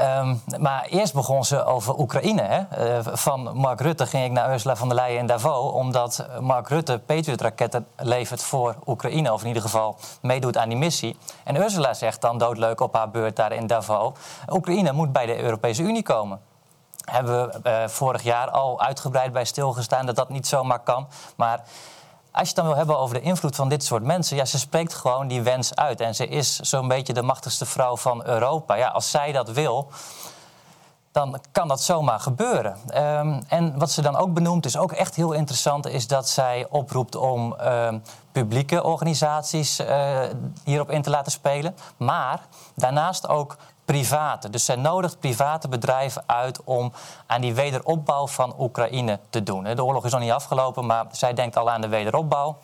Um, 0.01 0.41
maar 0.59 0.85
eerst 0.85 1.13
begon 1.13 1.45
ze 1.45 1.65
over 1.65 1.99
Oekraïne. 1.99 2.41
Hè. 2.41 2.97
Uh, 2.97 3.05
van 3.13 3.49
Mark 3.53 3.81
Rutte 3.81 4.05
ging 4.05 4.25
ik 4.25 4.31
naar 4.31 4.53
Ursula 4.53 4.75
von 4.75 4.87
der 4.87 4.97
Leyen 4.97 5.19
in 5.19 5.25
Davos... 5.25 5.71
omdat 5.71 6.25
Mark 6.39 6.67
Rutte 6.67 6.99
Patriot-raketten 7.05 7.87
levert 7.97 8.43
voor 8.43 8.75
Oekraïne... 8.85 9.33
of 9.33 9.41
in 9.41 9.47
ieder 9.47 9.61
geval 9.61 9.97
meedoet 10.21 10.57
aan 10.57 10.69
die 10.69 10.77
missie. 10.77 11.17
En 11.43 11.55
Ursula 11.55 11.93
zegt 11.93 12.21
dan 12.21 12.37
doodleuk 12.37 12.81
op 12.81 12.93
haar 12.93 13.09
beurt 13.09 13.35
daar 13.35 13.51
in 13.51 13.67
Davos... 13.67 14.11
Oekraïne 14.49 14.91
moet 14.91 15.11
bij 15.11 15.25
de 15.25 15.41
Europese 15.41 15.81
Unie 15.81 16.03
komen 16.03 16.39
hebben 17.05 17.47
we 17.47 17.69
uh, 17.69 17.87
vorig 17.87 18.23
jaar 18.23 18.49
al 18.49 18.81
uitgebreid 18.81 19.31
bij 19.31 19.45
stilgestaan 19.45 20.05
dat 20.05 20.15
dat 20.15 20.29
niet 20.29 20.47
zomaar 20.47 20.79
kan. 20.79 21.07
Maar 21.35 21.63
als 22.31 22.41
je 22.41 22.47
het 22.47 22.55
dan 22.55 22.65
wil 22.65 22.75
hebben 22.75 22.97
over 22.99 23.15
de 23.15 23.21
invloed 23.21 23.55
van 23.55 23.69
dit 23.69 23.83
soort 23.83 24.03
mensen, 24.03 24.37
ja, 24.37 24.45
ze 24.45 24.59
spreekt 24.59 24.93
gewoon 24.93 25.27
die 25.27 25.41
wens 25.41 25.75
uit. 25.75 26.01
En 26.01 26.15
ze 26.15 26.27
is 26.27 26.59
zo'n 26.59 26.87
beetje 26.87 27.13
de 27.13 27.21
machtigste 27.21 27.65
vrouw 27.65 27.97
van 27.97 28.25
Europa. 28.25 28.75
Ja, 28.75 28.87
als 28.87 29.11
zij 29.11 29.31
dat 29.31 29.49
wil, 29.51 29.91
dan 31.11 31.39
kan 31.51 31.67
dat 31.67 31.81
zomaar 31.81 32.19
gebeuren. 32.19 32.77
Um, 32.95 33.43
en 33.47 33.79
wat 33.79 33.91
ze 33.91 34.01
dan 34.01 34.15
ook 34.15 34.33
benoemt, 34.33 34.65
is 34.65 34.77
ook 34.77 34.91
echt 34.91 35.15
heel 35.15 35.31
interessant, 35.31 35.87
is 35.87 36.07
dat 36.07 36.29
zij 36.29 36.67
oproept 36.69 37.15
om 37.15 37.55
um, 37.61 38.03
publieke 38.31 38.83
organisaties 38.83 39.79
uh, 39.79 40.19
hierop 40.63 40.91
in 40.91 41.01
te 41.01 41.09
laten 41.09 41.31
spelen. 41.31 41.75
Maar 41.97 42.39
daarnaast 42.75 43.27
ook 43.27 43.57
private. 43.91 44.49
Dus 44.49 44.65
zij 44.65 44.75
nodigt 44.75 45.19
private 45.19 45.67
bedrijven 45.67 46.23
uit 46.25 46.63
om 46.63 46.93
aan 47.25 47.41
die 47.41 47.53
wederopbouw 47.53 48.27
van 48.27 48.55
Oekraïne 48.59 49.19
te 49.29 49.43
doen. 49.43 49.63
De 49.63 49.83
oorlog 49.83 50.05
is 50.05 50.11
nog 50.11 50.21
niet 50.21 50.31
afgelopen, 50.31 50.85
maar 50.85 51.05
zij 51.11 51.33
denkt 51.33 51.57
al 51.57 51.69
aan 51.69 51.81
de 51.81 51.87
wederopbouw. 51.87 52.57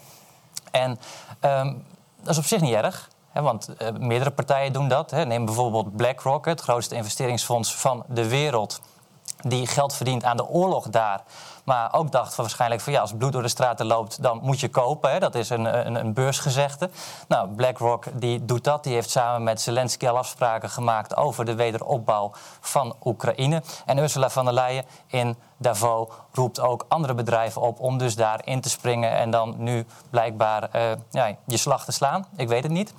En 0.72 1.00
um, 1.42 1.86
dat 2.22 2.30
is 2.30 2.38
op 2.38 2.46
zich 2.46 2.62
niet 2.62 2.74
erg. 2.74 3.10
Want 3.34 3.70
uh, 3.82 3.88
meerdere 4.00 4.32
partijen 4.32 4.74
doen 4.74 4.88
dat. 4.88 5.12
Neem 5.12 5.46
bijvoorbeeld 5.46 5.96
BlackRock, 5.96 6.46
het 6.46 6.62
grootste 6.62 6.96
investeringsfonds 6.96 7.76
van 7.76 8.04
de 8.08 8.28
wereld. 8.28 8.82
die 9.42 9.68
geld 9.68 9.94
verdient 9.94 10.24
aan 10.24 10.38
de 10.38 10.48
oorlog 10.48 10.90
daar. 10.90 11.24
Maar 11.68 11.94
ook 11.94 12.12
dacht 12.12 12.36
van 12.36 12.44
waarschijnlijk 12.44 12.82
van 12.82 12.94
ja, 12.94 13.02
als 13.02 13.14
bloed 13.18 13.32
door 13.32 13.42
de 13.42 13.48
straten 13.48 13.86
loopt, 13.86 14.22
dan 14.24 14.40
moet 14.44 14.60
je 14.60 14.70
kopen. 14.70 15.12
Hè. 15.12 15.20
Dat 15.20 15.36
is 15.36 15.50
een, 15.50 15.88
een, 15.88 15.96
een 15.96 16.14
beursgezegde. 16.14 16.90
Nou, 17.28 17.48
BlackRock 17.48 18.06
die 18.14 18.46
doet 18.46 18.64
dat. 18.64 18.84
Die 18.84 18.94
heeft 18.94 19.10
samen 19.10 19.44
met 19.44 19.62
Zelensky 19.62 20.08
al 20.08 20.18
afspraken 20.18 20.70
gemaakt 20.70 21.16
over 21.16 21.46
de 21.46 21.56
wederopbouw 21.56 22.32
van 22.60 22.96
Oekraïne. 23.04 23.64
En 23.86 23.98
Ursula 23.98 24.30
von 24.30 24.46
der 24.46 24.54
Leyen 24.54 24.86
in 25.08 25.38
Davos 25.58 26.08
roept 26.32 26.60
ook 26.60 26.86
andere 26.88 27.14
bedrijven 27.14 27.62
op 27.62 27.80
om 27.80 27.98
dus 27.98 28.16
daar 28.16 28.42
in 28.44 28.62
te 28.62 28.70
springen 28.70 29.12
en 29.12 29.32
dan 29.32 29.56
nu 29.58 29.86
blijkbaar 30.10 30.70
uh, 30.76 30.82
ja, 31.12 31.36
je 31.46 31.58
slag 31.58 31.86
te 31.86 31.92
slaan. 31.92 32.26
Ik 32.36 32.48
weet 32.48 32.64
het 32.64 32.72
niet. 32.72 32.94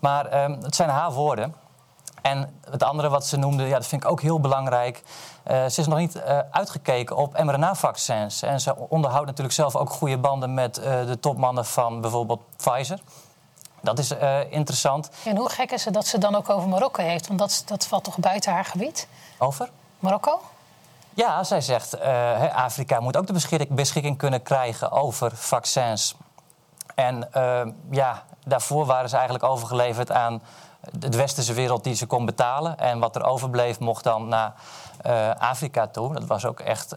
Maar 0.00 0.26
uh, 0.26 0.56
het 0.62 0.74
zijn 0.74 0.88
haar 0.88 1.12
woorden. 1.12 1.63
En 2.24 2.60
het 2.70 2.82
andere 2.82 3.08
wat 3.08 3.26
ze 3.26 3.36
noemde, 3.36 3.66
ja, 3.66 3.76
dat 3.76 3.86
vind 3.86 4.04
ik 4.04 4.10
ook 4.10 4.20
heel 4.20 4.40
belangrijk. 4.40 5.02
Uh, 5.50 5.66
ze 5.66 5.80
is 5.80 5.86
nog 5.86 5.98
niet 5.98 6.16
uh, 6.16 6.38
uitgekeken 6.50 7.16
op 7.16 7.42
mRNA-vaccins. 7.42 8.42
En 8.42 8.60
ze 8.60 8.76
onderhoudt 8.76 9.26
natuurlijk 9.26 9.54
zelf 9.54 9.76
ook 9.76 9.90
goede 9.90 10.18
banden 10.18 10.54
met 10.54 10.78
uh, 10.78 10.84
de 10.84 11.20
topmannen 11.20 11.64
van 11.64 12.00
bijvoorbeeld 12.00 12.40
Pfizer. 12.56 12.98
Dat 13.80 13.98
is 13.98 14.12
interessant. 14.48 15.10
En 15.24 15.36
hoe 15.36 15.48
gek 15.48 15.70
is 15.70 15.84
het 15.84 15.94
dat 15.94 16.06
ze 16.06 16.18
dan 16.18 16.34
ook 16.34 16.50
over 16.50 16.68
Marokko 16.68 17.02
heeft? 17.02 17.26
Want 17.26 17.38
dat, 17.38 17.62
dat 17.66 17.86
valt 17.86 18.04
toch 18.04 18.18
buiten 18.18 18.52
haar 18.52 18.64
gebied? 18.64 19.08
Over? 19.38 19.70
Marokko? 19.98 20.40
Ja, 21.14 21.44
zij 21.44 21.60
zegt 21.60 22.00
Afrika 22.52 23.00
moet 23.00 23.16
ook 23.16 23.26
de 23.26 23.32
beschikking, 23.32 23.70
beschikking, 23.70 24.18
kunnen 24.18 24.42
krijgen 24.42 24.90
over 24.90 25.36
vaccins. 25.36 26.14
En 26.94 27.28
ja, 27.90 28.22
daarvoor 28.44 28.86
waren 28.86 29.08
ze 29.08 29.16
eigenlijk 29.16 29.44
overgeleverd 29.44 30.10
aan 30.10 30.42
de 30.92 31.16
westerse 31.16 31.52
wereld 31.52 31.84
die 31.84 31.94
ze 31.94 32.06
kon 32.06 32.24
betalen. 32.24 32.78
En 32.78 32.98
wat 32.98 33.16
er 33.16 33.24
overbleef 33.24 33.78
mocht 33.78 34.04
dan 34.04 34.28
naar 34.28 34.54
uh, 35.06 35.30
Afrika 35.38 35.86
toe. 35.86 36.14
Dat 36.14 36.26
was 36.26 36.44
ook 36.44 36.60
echt 36.60 36.96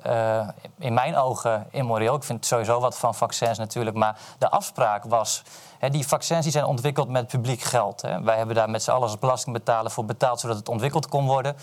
in 0.78 0.94
mijn 0.94 1.18
ogen 1.18 1.68
immoreel. 1.72 2.16
Ik 2.16 2.24
vind 2.24 2.46
sowieso 2.46 2.80
wat 2.80 2.98
van 2.98 3.16
vaccins 3.16 3.58
natuurlijk. 3.58 3.98
Maar 3.98 4.18
de 4.38 4.50
afspraak 4.50 5.04
was... 5.04 5.44
Die 5.80 6.08
vaccins 6.08 6.48
zijn 6.48 6.66
ontwikkeld 6.66 7.10
met 7.10 7.28
publiek 7.28 7.62
geld. 7.62 8.02
Wij 8.22 8.38
hebben 8.38 8.56
daar 8.56 8.70
met 8.70 8.84
z'n 8.84 8.92
allen 8.92 9.04
als 9.04 9.20
belastingbetaler 9.20 9.92
voor 9.92 10.06
betaald... 10.06 10.40
zodat 10.40 10.58
het 10.58 10.70
ontwikkeld 10.70 11.08
kon 11.08 11.26
worden... 11.26 11.56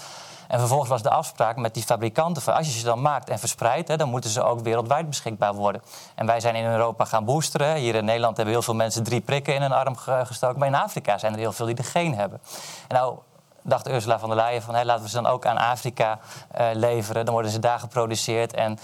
En 0.49 0.59
vervolgens 0.59 0.91
was 0.91 1.03
de 1.03 1.11
afspraak 1.11 1.57
met 1.57 1.75
die 1.75 1.83
fabrikanten: 1.83 2.43
van 2.43 2.55
als 2.55 2.67
je 2.67 2.79
ze 2.79 2.85
dan 2.85 3.03
maakt 3.03 3.29
en 3.29 3.39
verspreidt, 3.39 3.99
dan 3.99 4.09
moeten 4.09 4.31
ze 4.31 4.43
ook 4.43 4.61
wereldwijd 4.61 5.09
beschikbaar 5.09 5.55
worden. 5.55 5.83
En 6.15 6.27
wij 6.27 6.41
zijn 6.41 6.55
in 6.55 6.65
Europa 6.65 7.05
gaan 7.05 7.25
boosteren. 7.25 7.77
Hier 7.77 7.95
in 7.95 8.05
Nederland 8.05 8.37
hebben 8.37 8.55
heel 8.55 8.63
veel 8.63 8.75
mensen 8.75 9.03
drie 9.03 9.21
prikken 9.21 9.55
in 9.55 9.63
hun 9.63 9.73
arm 9.73 9.97
gestoken. 9.97 10.59
Maar 10.59 10.69
in 10.69 10.75
Afrika 10.75 11.19
zijn 11.19 11.33
er 11.33 11.39
heel 11.39 11.53
veel 11.53 11.67
die 11.67 11.77
er 11.77 11.85
geen 11.85 12.15
hebben. 12.15 12.41
En 12.89 12.97
nou 12.97 13.19
dacht 13.63 13.89
Ursula 13.89 14.19
van 14.19 14.29
der 14.29 14.39
Leyen 14.39 14.63
van 14.63 14.75
hey, 14.75 14.85
laten 14.85 15.03
we 15.03 15.09
ze 15.09 15.15
dan 15.15 15.27
ook 15.27 15.47
aan 15.47 15.59
Afrika 15.59 16.19
uh, 16.59 16.67
leveren. 16.73 17.25
Dan 17.25 17.35
worden 17.35 17.53
ze 17.53 17.59
daar 17.59 17.79
geproduceerd. 17.79 18.55
En 18.55 18.79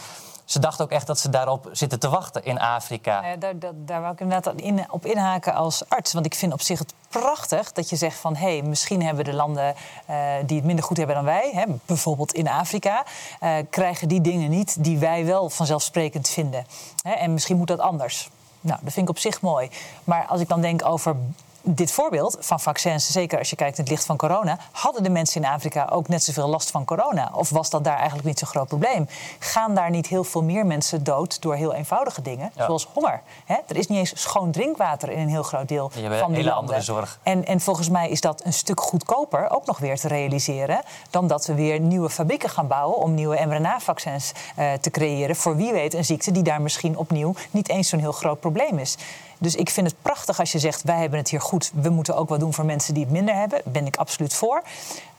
ze 0.50 0.58
dacht 0.58 0.82
ook 0.82 0.90
echt 0.90 1.06
dat 1.06 1.18
ze 1.18 1.30
daarop 1.30 1.68
zitten 1.72 1.98
te 1.98 2.08
wachten 2.08 2.44
in 2.44 2.60
Afrika. 2.60 3.26
Ja, 3.26 3.36
daar, 3.36 3.58
daar, 3.58 3.72
daar 3.74 4.00
wou 4.00 4.12
ik 4.12 4.20
inderdaad 4.20 4.54
in, 4.54 4.84
op 4.90 5.06
inhaken 5.06 5.54
als 5.54 5.88
arts. 5.88 6.12
Want 6.12 6.26
ik 6.26 6.34
vind 6.34 6.52
op 6.52 6.60
zich 6.60 6.78
het 6.78 6.94
prachtig 7.08 7.72
dat 7.72 7.88
je 7.90 7.96
zegt 7.96 8.18
van... 8.18 8.36
hé, 8.36 8.58
hey, 8.58 8.62
misschien 8.62 9.02
hebben 9.02 9.24
de 9.24 9.32
landen 9.32 9.74
uh, 10.10 10.16
die 10.46 10.56
het 10.56 10.66
minder 10.66 10.84
goed 10.84 10.96
hebben 10.96 11.16
dan 11.16 11.24
wij... 11.24 11.50
Hè, 11.54 11.64
bijvoorbeeld 11.86 12.32
in 12.32 12.48
Afrika, 12.48 13.04
uh, 13.42 13.56
krijgen 13.70 14.08
die 14.08 14.20
dingen 14.20 14.50
niet... 14.50 14.84
die 14.84 14.98
wij 14.98 15.24
wel 15.24 15.50
vanzelfsprekend 15.50 16.28
vinden. 16.28 16.66
Hè, 17.02 17.12
en 17.12 17.32
misschien 17.32 17.56
moet 17.56 17.68
dat 17.68 17.80
anders. 17.80 18.30
Nou, 18.60 18.78
dat 18.82 18.92
vind 18.92 19.08
ik 19.08 19.14
op 19.14 19.18
zich 19.18 19.40
mooi. 19.40 19.70
Maar 20.04 20.26
als 20.26 20.40
ik 20.40 20.48
dan 20.48 20.60
denk 20.60 20.84
over 20.84 21.16
dit 21.62 21.92
voorbeeld 21.92 22.36
van 22.40 22.60
vaccins, 22.60 23.10
zeker 23.10 23.38
als 23.38 23.50
je 23.50 23.56
kijkt 23.56 23.78
in 23.78 23.82
het 23.82 23.92
licht 23.92 24.04
van 24.04 24.16
corona, 24.16 24.58
hadden 24.72 25.02
de 25.02 25.10
mensen 25.10 25.42
in 25.42 25.48
Afrika 25.48 25.88
ook 25.92 26.08
net 26.08 26.22
zoveel 26.22 26.48
last 26.48 26.70
van 26.70 26.84
corona? 26.84 27.30
Of 27.34 27.50
was 27.50 27.70
dat 27.70 27.84
daar 27.84 27.96
eigenlijk 27.96 28.26
niet 28.26 28.38
zo'n 28.38 28.48
groot 28.48 28.68
probleem? 28.68 29.08
Gaan 29.38 29.74
daar 29.74 29.90
niet 29.90 30.06
heel 30.06 30.24
veel 30.24 30.42
meer 30.42 30.66
mensen 30.66 31.04
dood 31.04 31.42
door 31.42 31.54
heel 31.54 31.74
eenvoudige 31.74 32.22
dingen, 32.22 32.52
ja. 32.54 32.64
zoals 32.64 32.88
honger? 32.92 33.22
Er 33.46 33.76
is 33.76 33.86
niet 33.86 33.98
eens 33.98 34.22
schoon 34.22 34.50
drinkwater 34.50 35.10
in 35.10 35.18
een 35.18 35.28
heel 35.28 35.42
groot 35.42 35.68
deel 35.68 35.88
van 35.90 36.00
die 36.00 36.10
hele 36.10 36.26
landen. 36.26 36.54
andere 36.54 36.80
zorg. 36.80 37.18
En, 37.22 37.46
en 37.46 37.60
volgens 37.60 37.88
mij 37.88 38.08
is 38.08 38.20
dat 38.20 38.44
een 38.44 38.52
stuk 38.52 38.80
goedkoper, 38.80 39.50
ook 39.50 39.66
nog 39.66 39.78
weer 39.78 39.96
te 39.96 40.08
realiseren, 40.08 40.80
dan 41.10 41.26
dat 41.26 41.46
we 41.46 41.54
weer 41.54 41.80
nieuwe 41.80 42.10
fabrieken 42.10 42.50
gaan 42.50 42.66
bouwen 42.66 42.98
om 42.98 43.14
nieuwe 43.14 43.46
mRNA-vaccins 43.46 44.32
uh, 44.58 44.72
te 44.72 44.90
creëren 44.90 45.36
voor 45.36 45.56
wie 45.56 45.72
weet 45.72 45.94
een 45.94 46.04
ziekte 46.04 46.30
die 46.30 46.42
daar 46.42 46.62
misschien 46.62 46.96
opnieuw 46.96 47.34
niet 47.50 47.68
eens 47.68 47.88
zo'n 47.88 48.00
heel 48.00 48.12
groot 48.12 48.40
probleem 48.40 48.78
is. 48.78 48.96
Dus 49.40 49.54
ik 49.54 49.70
vind 49.70 49.86
het 49.86 50.02
prachtig 50.02 50.38
als 50.38 50.52
je 50.52 50.58
zegt: 50.58 50.82
wij 50.82 50.98
hebben 50.98 51.18
het 51.18 51.28
hier 51.28 51.40
goed. 51.40 51.70
We 51.74 51.88
moeten 51.88 52.16
ook 52.16 52.28
wat 52.28 52.40
doen 52.40 52.54
voor 52.54 52.64
mensen 52.64 52.94
die 52.94 53.02
het 53.02 53.12
minder 53.12 53.34
hebben. 53.34 53.60
Ben 53.64 53.86
ik 53.86 53.96
absoluut 53.96 54.34
voor. 54.34 54.62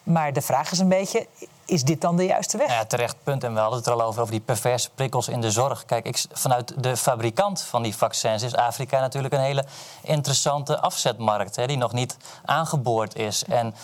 Maar 0.03 0.34
de 0.34 0.41
vraag 0.41 0.72
is 0.72 0.80
een 0.80 0.88
beetje: 0.88 1.28
is 1.65 1.84
dit 1.84 2.01
dan 2.01 2.15
de 2.15 2.26
juiste 2.26 2.57
weg? 2.57 2.67
Ja, 2.67 2.86
terecht 2.86 3.15
punt. 3.24 3.43
En 3.43 3.53
we 3.53 3.59
hadden 3.59 3.78
het 3.78 3.88
er 3.88 3.93
al 3.93 4.01
over, 4.01 4.22
over 4.22 4.34
die 4.34 4.41
perverse 4.41 4.89
prikkels 4.95 5.28
in 5.28 5.41
de 5.41 5.51
zorg. 5.51 5.86
Kijk, 5.86 6.05
ik, 6.05 6.26
vanuit 6.32 6.84
de 6.84 6.97
fabrikant 6.97 7.61
van 7.61 7.84
die 7.84 7.95
vaccins 7.95 8.43
is 8.43 8.55
Afrika 8.55 8.99
natuurlijk 8.99 9.34
een 9.34 9.39
hele 9.39 9.65
interessante 10.01 10.80
afzetmarkt. 10.80 11.55
Hè, 11.55 11.67
die 11.67 11.78
nog 11.78 11.93
niet 11.93 12.17
aangeboord 12.45 13.15
is. 13.15 13.43
En 13.43 13.76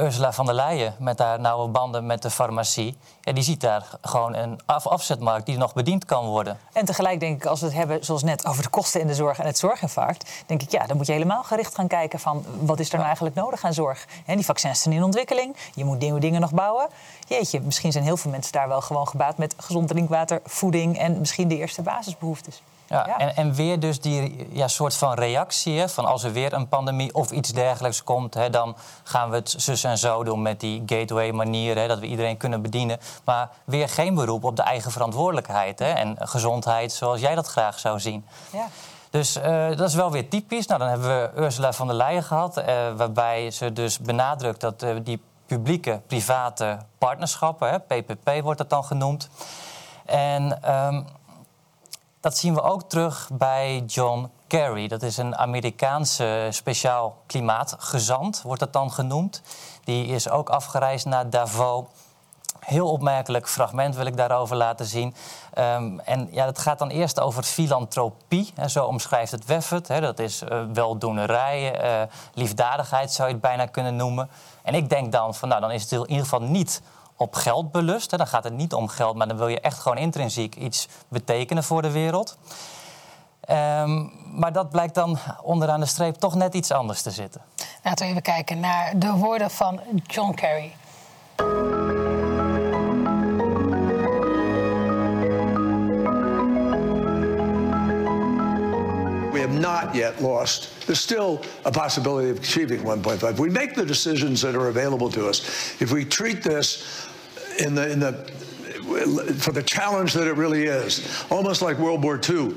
Ursula 0.00 0.32
van 0.32 0.46
der 0.46 0.54
Leyen 0.54 0.94
met 0.98 1.18
haar 1.18 1.40
nauwe 1.40 1.68
banden 1.68 2.06
met 2.06 2.22
de 2.22 2.30
farmacie... 2.30 2.96
Ja, 3.20 3.32
die 3.32 3.42
ziet 3.42 3.60
daar 3.60 3.90
gewoon 4.02 4.34
een 4.34 4.60
af 4.66 4.86
afzetmarkt 4.86 5.46
die 5.46 5.56
nog 5.56 5.72
bediend 5.72 6.04
kan 6.04 6.26
worden. 6.26 6.58
En 6.72 6.84
tegelijk 6.84 7.20
denk 7.20 7.36
ik, 7.36 7.46
als 7.46 7.60
we 7.60 7.66
het 7.66 7.74
hebben, 7.74 8.04
zoals 8.04 8.22
net, 8.22 8.46
over 8.46 8.62
de 8.62 8.68
kosten 8.68 9.00
in 9.00 9.06
de 9.06 9.14
zorg 9.14 9.38
en 9.38 9.46
het 9.46 9.58
zorginfarct... 9.58 10.30
denk 10.46 10.62
ik, 10.62 10.70
ja, 10.70 10.86
dan 10.86 10.96
moet 10.96 11.06
je 11.06 11.12
helemaal 11.12 11.42
gericht 11.42 11.74
gaan 11.74 11.86
kijken 11.86 12.18
van... 12.18 12.44
wat 12.60 12.80
is 12.80 12.88
er 12.88 12.94
nou 12.94 13.04
eigenlijk 13.04 13.36
nodig 13.36 13.64
aan 13.64 13.74
zorg? 13.74 14.06
En 14.26 14.36
die 14.36 14.44
vaccins 14.44 14.82
zijn 14.82 14.94
in 14.94 15.02
ontwikkeling, 15.02 15.56
je 15.74 15.84
moet 15.84 15.98
nieuwe 15.98 16.20
dingen 16.20 16.40
nog 16.40 16.52
bouwen. 16.52 16.88
Jeetje, 17.26 17.60
misschien 17.60 17.92
zijn 17.92 18.04
heel 18.04 18.16
veel 18.16 18.30
mensen 18.30 18.52
daar 18.52 18.68
wel 18.68 18.80
gewoon 18.80 19.08
gebaat... 19.08 19.38
met 19.38 19.54
gezond 19.56 19.88
drinkwater, 19.88 20.40
voeding 20.44 20.98
en 20.98 21.18
misschien 21.18 21.48
de 21.48 21.56
eerste 21.56 21.82
basisbehoeftes. 21.82 22.62
Ja, 22.90 23.04
ja. 23.06 23.18
En, 23.18 23.36
en, 23.36 23.54
weer 23.54 23.80
dus 23.80 24.00
die 24.00 24.48
ja, 24.52 24.68
soort 24.68 24.96
van 24.96 25.14
reactie 25.14 25.78
hè, 25.78 25.88
van 25.88 26.04
als 26.04 26.22
er 26.22 26.32
weer 26.32 26.52
een 26.52 26.68
pandemie 26.68 27.14
of 27.14 27.30
iets 27.30 27.52
dergelijks 27.52 28.04
komt, 28.04 28.34
hè, 28.34 28.50
dan 28.50 28.76
gaan 29.02 29.30
we 29.30 29.36
het 29.36 29.54
zus 29.56 29.84
en 29.84 29.98
zo 29.98 30.24
doen 30.24 30.42
met 30.42 30.60
die 30.60 30.82
gateway 30.86 31.30
manier, 31.30 31.76
hè, 31.76 31.88
dat 31.88 31.98
we 31.98 32.06
iedereen 32.06 32.36
kunnen 32.36 32.62
bedienen. 32.62 32.98
Maar 33.24 33.48
weer 33.64 33.88
geen 33.88 34.14
beroep 34.14 34.44
op 34.44 34.56
de 34.56 34.62
eigen 34.62 34.90
verantwoordelijkheid 34.90 35.78
hè, 35.78 35.90
en 35.90 36.16
gezondheid 36.18 36.92
zoals 36.92 37.20
jij 37.20 37.34
dat 37.34 37.46
graag 37.46 37.78
zou 37.78 38.00
zien. 38.00 38.26
Ja. 38.52 38.66
Dus 39.10 39.36
uh, 39.36 39.68
dat 39.68 39.88
is 39.88 39.94
wel 39.94 40.10
weer 40.10 40.28
typisch. 40.28 40.66
Nou, 40.66 40.80
dan 40.80 40.88
hebben 40.88 41.08
we 41.08 41.40
Ursula 41.40 41.72
van 41.72 41.86
der 41.86 41.96
Leyen 41.96 42.22
gehad, 42.22 42.58
uh, 42.58 42.64
waarbij 42.96 43.50
ze 43.50 43.72
dus 43.72 43.98
benadrukt 43.98 44.60
dat 44.60 44.82
uh, 44.82 44.96
die 45.02 45.22
publieke, 45.46 46.00
private 46.06 46.78
partnerschappen, 46.98 47.70
hè, 47.70 47.78
PPP 47.78 48.42
wordt 48.42 48.58
dat 48.58 48.70
dan 48.70 48.84
genoemd. 48.84 49.28
En 50.06 50.74
um, 50.74 51.06
dat 52.20 52.36
zien 52.36 52.54
we 52.54 52.62
ook 52.62 52.82
terug 52.82 53.30
bij 53.32 53.82
John 53.86 54.30
Kerry. 54.46 54.88
Dat 54.88 55.02
is 55.02 55.16
een 55.16 55.36
Amerikaanse 55.36 56.46
speciaal 56.50 57.16
klimaatgezant, 57.26 58.42
wordt 58.42 58.60
dat 58.60 58.72
dan 58.72 58.92
genoemd. 58.92 59.42
Die 59.84 60.06
is 60.06 60.28
ook 60.28 60.50
afgereisd 60.50 61.06
naar 61.06 61.30
Davos. 61.30 61.84
Heel 62.60 62.90
opmerkelijk 62.90 63.48
fragment 63.48 63.94
wil 63.96 64.06
ik 64.06 64.16
daarover 64.16 64.56
laten 64.56 64.86
zien. 64.86 65.14
Um, 65.58 66.00
en 66.00 66.28
ja, 66.30 66.46
het 66.46 66.58
gaat 66.58 66.78
dan 66.78 66.88
eerst 66.88 67.20
over 67.20 67.42
filantropie. 67.42 68.52
Hè, 68.54 68.68
zo 68.68 68.84
omschrijft 68.84 69.32
het 69.32 69.46
WEF 69.46 69.68
het. 69.68 69.88
Hè, 69.88 70.00
dat 70.00 70.18
is 70.18 70.42
uh, 70.42 70.62
weldoenerij, 70.72 71.84
uh, 71.84 72.12
liefdadigheid 72.34 73.12
zou 73.12 73.28
je 73.28 73.34
het 73.34 73.42
bijna 73.42 73.66
kunnen 73.66 73.96
noemen. 73.96 74.30
En 74.62 74.74
ik 74.74 74.88
denk 74.88 75.12
dan 75.12 75.34
van, 75.34 75.48
nou, 75.48 75.60
dan 75.60 75.70
is 75.70 75.82
het 75.82 75.92
in 75.92 76.00
ieder 76.00 76.24
geval 76.24 76.42
niet 76.42 76.82
op 77.20 77.34
geld 77.34 77.72
belust. 77.72 78.10
Hè. 78.10 78.16
Dan 78.16 78.26
gaat 78.26 78.44
het 78.44 78.52
niet 78.52 78.74
om 78.74 78.88
geld, 78.88 79.16
maar 79.16 79.28
dan 79.28 79.36
wil 79.36 79.48
je 79.48 79.60
echt 79.60 79.78
gewoon 79.78 79.98
intrinsiek 79.98 80.56
iets 80.56 80.88
betekenen 81.08 81.64
voor 81.64 81.82
de 81.82 81.90
wereld. 81.90 82.38
Um, 83.50 84.12
maar 84.34 84.52
dat 84.52 84.70
blijkt 84.70 84.94
dan 84.94 85.18
onderaan 85.42 85.80
de 85.80 85.86
streep 85.86 86.14
toch 86.14 86.34
net 86.34 86.54
iets 86.54 86.70
anders 86.70 87.02
te 87.02 87.10
zitten. 87.10 87.40
Laten 87.82 88.04
we 88.04 88.10
even 88.10 88.22
kijken 88.22 88.60
naar 88.60 88.98
de 88.98 89.12
woorden 89.12 89.50
van 89.50 89.80
John 90.06 90.34
Kerry. 90.34 90.72
We 99.32 99.40
have 99.40 99.58
not 99.58 99.94
yet 99.94 100.20
lost. 100.20 100.68
There's 100.84 101.02
still 101.02 101.38
a 101.64 101.70
possibility 101.70 102.30
of 102.30 102.38
achieving 102.38 102.80
1.5. 102.80 103.36
We 103.36 103.50
make 103.50 103.72
the 103.74 103.84
decisions 103.84 104.40
that 104.40 104.54
are 104.54 104.68
available 104.68 105.08
to 105.08 105.28
us. 105.28 105.40
If 105.78 105.90
we 105.90 106.06
treat 106.06 106.42
this 106.42 106.84
in 107.58 107.74
the 107.74 107.90
in 107.90 108.00
the 108.00 108.12
for 109.38 109.52
the 109.52 109.62
challenge 109.62 110.14
that 110.14 110.26
it 110.26 110.34
really 110.34 110.64
is, 110.64 111.24
almost 111.30 111.62
like 111.62 111.78
World 111.78 112.02
War 112.02 112.20
II, 112.28 112.54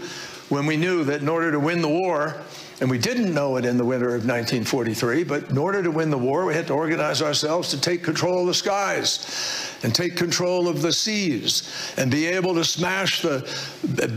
when 0.49 0.65
we 0.65 0.77
knew 0.77 1.03
that 1.03 1.21
in 1.21 1.29
order 1.29 1.51
to 1.51 1.59
win 1.59 1.81
the 1.81 1.89
war, 1.89 2.41
and 2.81 2.89
we 2.89 2.97
didn't 2.97 3.33
know 3.33 3.57
it 3.57 3.65
in 3.65 3.77
the 3.77 3.85
winter 3.85 4.09
of 4.09 4.25
1943, 4.25 5.23
but 5.23 5.49
in 5.49 5.57
order 5.57 5.83
to 5.83 5.91
win 5.91 6.09
the 6.09 6.17
war, 6.17 6.45
we 6.45 6.53
had 6.53 6.67
to 6.67 6.73
organize 6.73 7.21
ourselves 7.21 7.69
to 7.69 7.79
take 7.79 8.03
control 8.03 8.41
of 8.41 8.47
the 8.47 8.53
skies 8.53 9.77
and 9.83 9.93
take 9.93 10.17
control 10.17 10.67
of 10.67 10.81
the 10.81 10.91
seas 10.91 11.93
and 11.97 12.09
be 12.09 12.25
able 12.25 12.53
to 12.53 12.63
smash 12.63 13.21
the, 13.21 13.47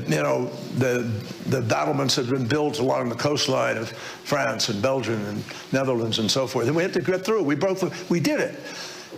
you 0.08 0.22
know, 0.22 0.46
the, 0.78 1.10
the 1.46 1.60
battlements 1.60 2.16
that 2.16 2.26
had 2.26 2.34
been 2.34 2.48
built 2.48 2.78
along 2.78 3.08
the 3.08 3.14
coastline 3.14 3.76
of 3.76 3.90
France 3.90 4.68
and 4.68 4.80
Belgium 4.80 5.24
and 5.26 5.44
Netherlands 5.72 6.18
and 6.18 6.30
so 6.30 6.46
forth. 6.46 6.66
And 6.66 6.74
we 6.74 6.82
had 6.82 6.92
to 6.94 7.02
get 7.02 7.24
through. 7.24 7.42
We 7.42 7.56
broke 7.56 7.80
the, 7.80 7.94
we 8.08 8.20
did 8.20 8.40
it. 8.40 8.58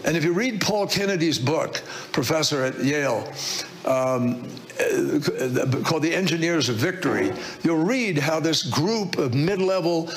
And 0.04 0.16
if 0.16 0.24
you 0.24 0.32
read 0.32 0.60
Paul 0.60 0.86
Kennedy's 0.86 1.38
book, 1.38 1.82
professor 2.12 2.64
at 2.64 2.82
Yale, 2.82 3.30
um, 3.84 4.48
uh, 4.80 5.82
called 5.84 6.02
The 6.02 6.14
Engineers 6.14 6.68
of 6.68 6.76
Victory, 6.76 7.32
you'll 7.62 7.84
read 7.84 8.18
how 8.18 8.40
this 8.40 8.62
group 8.62 9.18
of 9.18 9.34
mid 9.34 9.60
level 9.60 10.10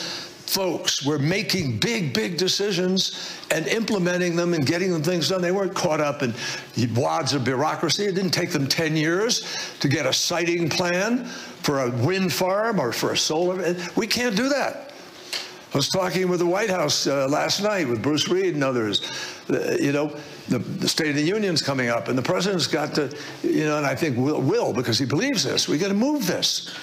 folks 0.51 1.05
were 1.05 1.17
making 1.17 1.77
big, 1.77 2.13
big 2.13 2.37
decisions 2.37 3.37
and 3.51 3.67
implementing 3.67 4.35
them 4.35 4.53
and 4.53 4.65
getting 4.65 4.91
them 4.91 5.01
things 5.01 5.29
done. 5.29 5.41
They 5.41 5.51
weren't 5.51 5.73
caught 5.73 6.01
up 6.01 6.23
in 6.23 6.33
wads 6.93 7.33
of 7.33 7.45
bureaucracy. 7.45 8.05
It 8.05 8.15
didn't 8.15 8.31
take 8.31 8.49
them 8.49 8.67
10 8.67 8.97
years 8.97 9.45
to 9.79 9.87
get 9.87 10.05
a 10.05 10.11
siting 10.11 10.69
plan 10.69 11.25
for 11.25 11.83
a 11.83 11.89
wind 11.89 12.33
farm 12.33 12.79
or 12.79 12.91
for 12.91 13.13
a 13.13 13.17
solar. 13.17 13.75
We 13.95 14.07
can't 14.07 14.35
do 14.35 14.49
that. 14.49 14.90
I 15.73 15.77
was 15.77 15.87
talking 15.87 16.27
with 16.27 16.39
the 16.39 16.45
White 16.45 16.69
House 16.69 17.07
uh, 17.07 17.29
last 17.29 17.63
night 17.63 17.87
with 17.87 18.01
Bruce 18.03 18.27
Reed 18.27 18.55
and 18.55 18.63
others. 18.63 19.09
Uh, 19.49 19.77
you 19.79 19.93
know, 19.93 20.13
the, 20.49 20.59
the, 20.59 20.89
State 20.89 21.11
of 21.11 21.15
the 21.15 21.23
Union's 21.23 21.61
coming 21.61 21.87
up, 21.87 22.09
and 22.09 22.17
the 22.17 22.21
president's 22.21 22.67
got 22.67 22.93
to, 22.95 23.15
you 23.41 23.63
know, 23.63 23.77
and 23.77 23.85
I 23.85 23.95
think 23.95 24.17
will, 24.17 24.41
will 24.41 24.73
because 24.73 24.99
he 24.99 25.05
believes 25.05 25.45
this. 25.45 25.69
We 25.69 25.77
got 25.77 25.87
to 25.87 25.93
move 25.93 26.27
this 26.27 26.75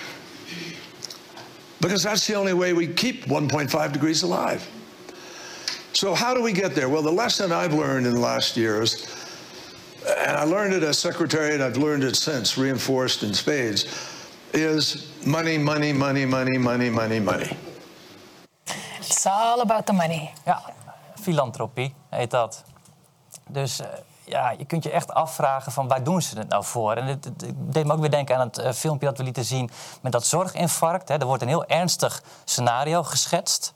because 1.82 2.03
that's 2.03 2.26
the 2.26 2.34
only 2.34 2.55
way 2.55 2.72
we 2.72 2.86
keep 2.86 3.26
1.5 3.26 3.93
degrees 3.93 4.22
alive. 4.22 4.66
So 5.93 6.14
how 6.14 6.32
do 6.32 6.43
we 6.43 6.53
get 6.53 6.74
there? 6.74 6.89
Well, 6.89 7.03
the 7.03 7.12
lesson 7.12 7.53
I've 7.53 7.74
learned 7.74 8.07
in 8.07 8.14
the 8.14 8.20
last 8.20 8.57
years, 8.57 9.07
and 10.07 10.34
I 10.36 10.45
learned 10.45 10.72
it 10.72 10.82
as 10.82 10.99
secretary, 10.99 11.53
and 11.53 11.62
I've 11.62 11.76
learned 11.76 12.05
it 12.05 12.16
since, 12.16 12.57
reinforced 12.57 13.22
in 13.22 13.34
spades, 13.34 13.84
is 14.55 15.12
money, 15.26 15.59
money, 15.59 15.93
money, 15.93 16.24
money, 16.24 16.57
money, 16.57 16.89
money, 16.89 17.20
money. 17.20 17.57
It's 19.09 19.26
all 19.26 19.61
about 19.61 19.86
the 19.86 19.92
money. 19.92 20.32
Ja, 20.44 20.62
filantropie 21.20 21.94
heet 22.09 22.30
dat. 22.30 22.64
Dus 23.46 23.80
uh, 23.80 23.86
ja, 24.24 24.50
je 24.50 24.64
kunt 24.64 24.82
je 24.82 24.90
echt 24.90 25.12
afvragen 25.12 25.72
van 25.72 25.88
waar 25.88 26.02
doen 26.02 26.22
ze 26.22 26.38
het 26.38 26.48
nou 26.48 26.64
voor? 26.64 26.92
En 26.92 27.06
het 27.06 27.30
deed 27.54 27.86
me 27.86 27.92
ook 27.92 28.00
weer 28.00 28.11
denken 28.11 28.36
aan 28.36 28.46
het 28.46 28.59
uh, 28.59 28.72
filmpje 28.72 29.06
dat 29.06 29.18
we 29.18 29.24
lieten 29.24 29.44
zien 29.44 29.70
met 30.00 30.12
dat 30.12 30.26
zorginfarct. 30.26 31.09
Hè. 31.09 31.18
Er 31.18 31.26
wordt 31.26 31.42
een 31.42 31.48
heel 31.48 31.66
ernstig 31.66 32.22
scenario 32.44 33.02
geschetst. 33.02 33.72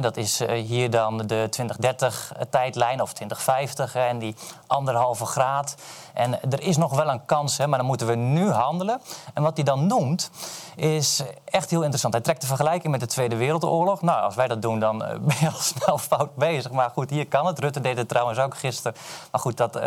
Dat 0.00 0.16
is 0.16 0.40
uh, 0.40 0.50
hier 0.50 0.90
dan 0.90 1.18
de 1.18 1.48
2030-tijdlijn 1.60 3.00
of 3.00 3.12
2050 3.12 3.92
hè, 3.92 4.06
en 4.06 4.18
die 4.18 4.34
anderhalve 4.66 5.26
graad. 5.26 5.74
En 6.14 6.50
er 6.50 6.62
is 6.62 6.76
nog 6.76 6.94
wel 6.94 7.08
een 7.08 7.24
kans, 7.24 7.58
maar 7.58 7.78
dan 7.78 7.86
moeten 7.86 8.06
we 8.06 8.14
nu 8.14 8.50
handelen. 8.50 9.00
En 9.34 9.42
wat 9.42 9.56
hij 9.56 9.64
dan 9.64 9.86
noemt, 9.86 10.30
is 10.76 11.22
echt 11.44 11.70
heel 11.70 11.80
interessant. 11.80 12.14
Hij 12.14 12.22
trekt 12.22 12.40
de 12.40 12.46
vergelijking 12.46 12.92
met 12.92 13.00
de 13.00 13.06
Tweede 13.06 13.36
Wereldoorlog. 13.36 14.02
Nou, 14.02 14.22
als 14.22 14.34
wij 14.34 14.48
dat 14.48 14.62
doen, 14.62 14.80
dan 14.80 15.02
uh, 15.02 15.08
ben 15.08 15.36
je 15.40 15.46
al 15.46 15.60
snel 15.74 15.98
fout 15.98 16.36
bezig. 16.36 16.70
Maar 16.70 16.90
goed, 16.90 17.10
hier 17.10 17.28
kan 17.28 17.46
het. 17.46 17.58
Rutte 17.58 17.80
deed 17.80 17.96
het 17.96 18.08
trouwens 18.08 18.38
ook 18.38 18.56
gisteren. 18.56 18.96
Maar 19.30 19.40
goed, 19.40 19.56
dat 19.56 19.80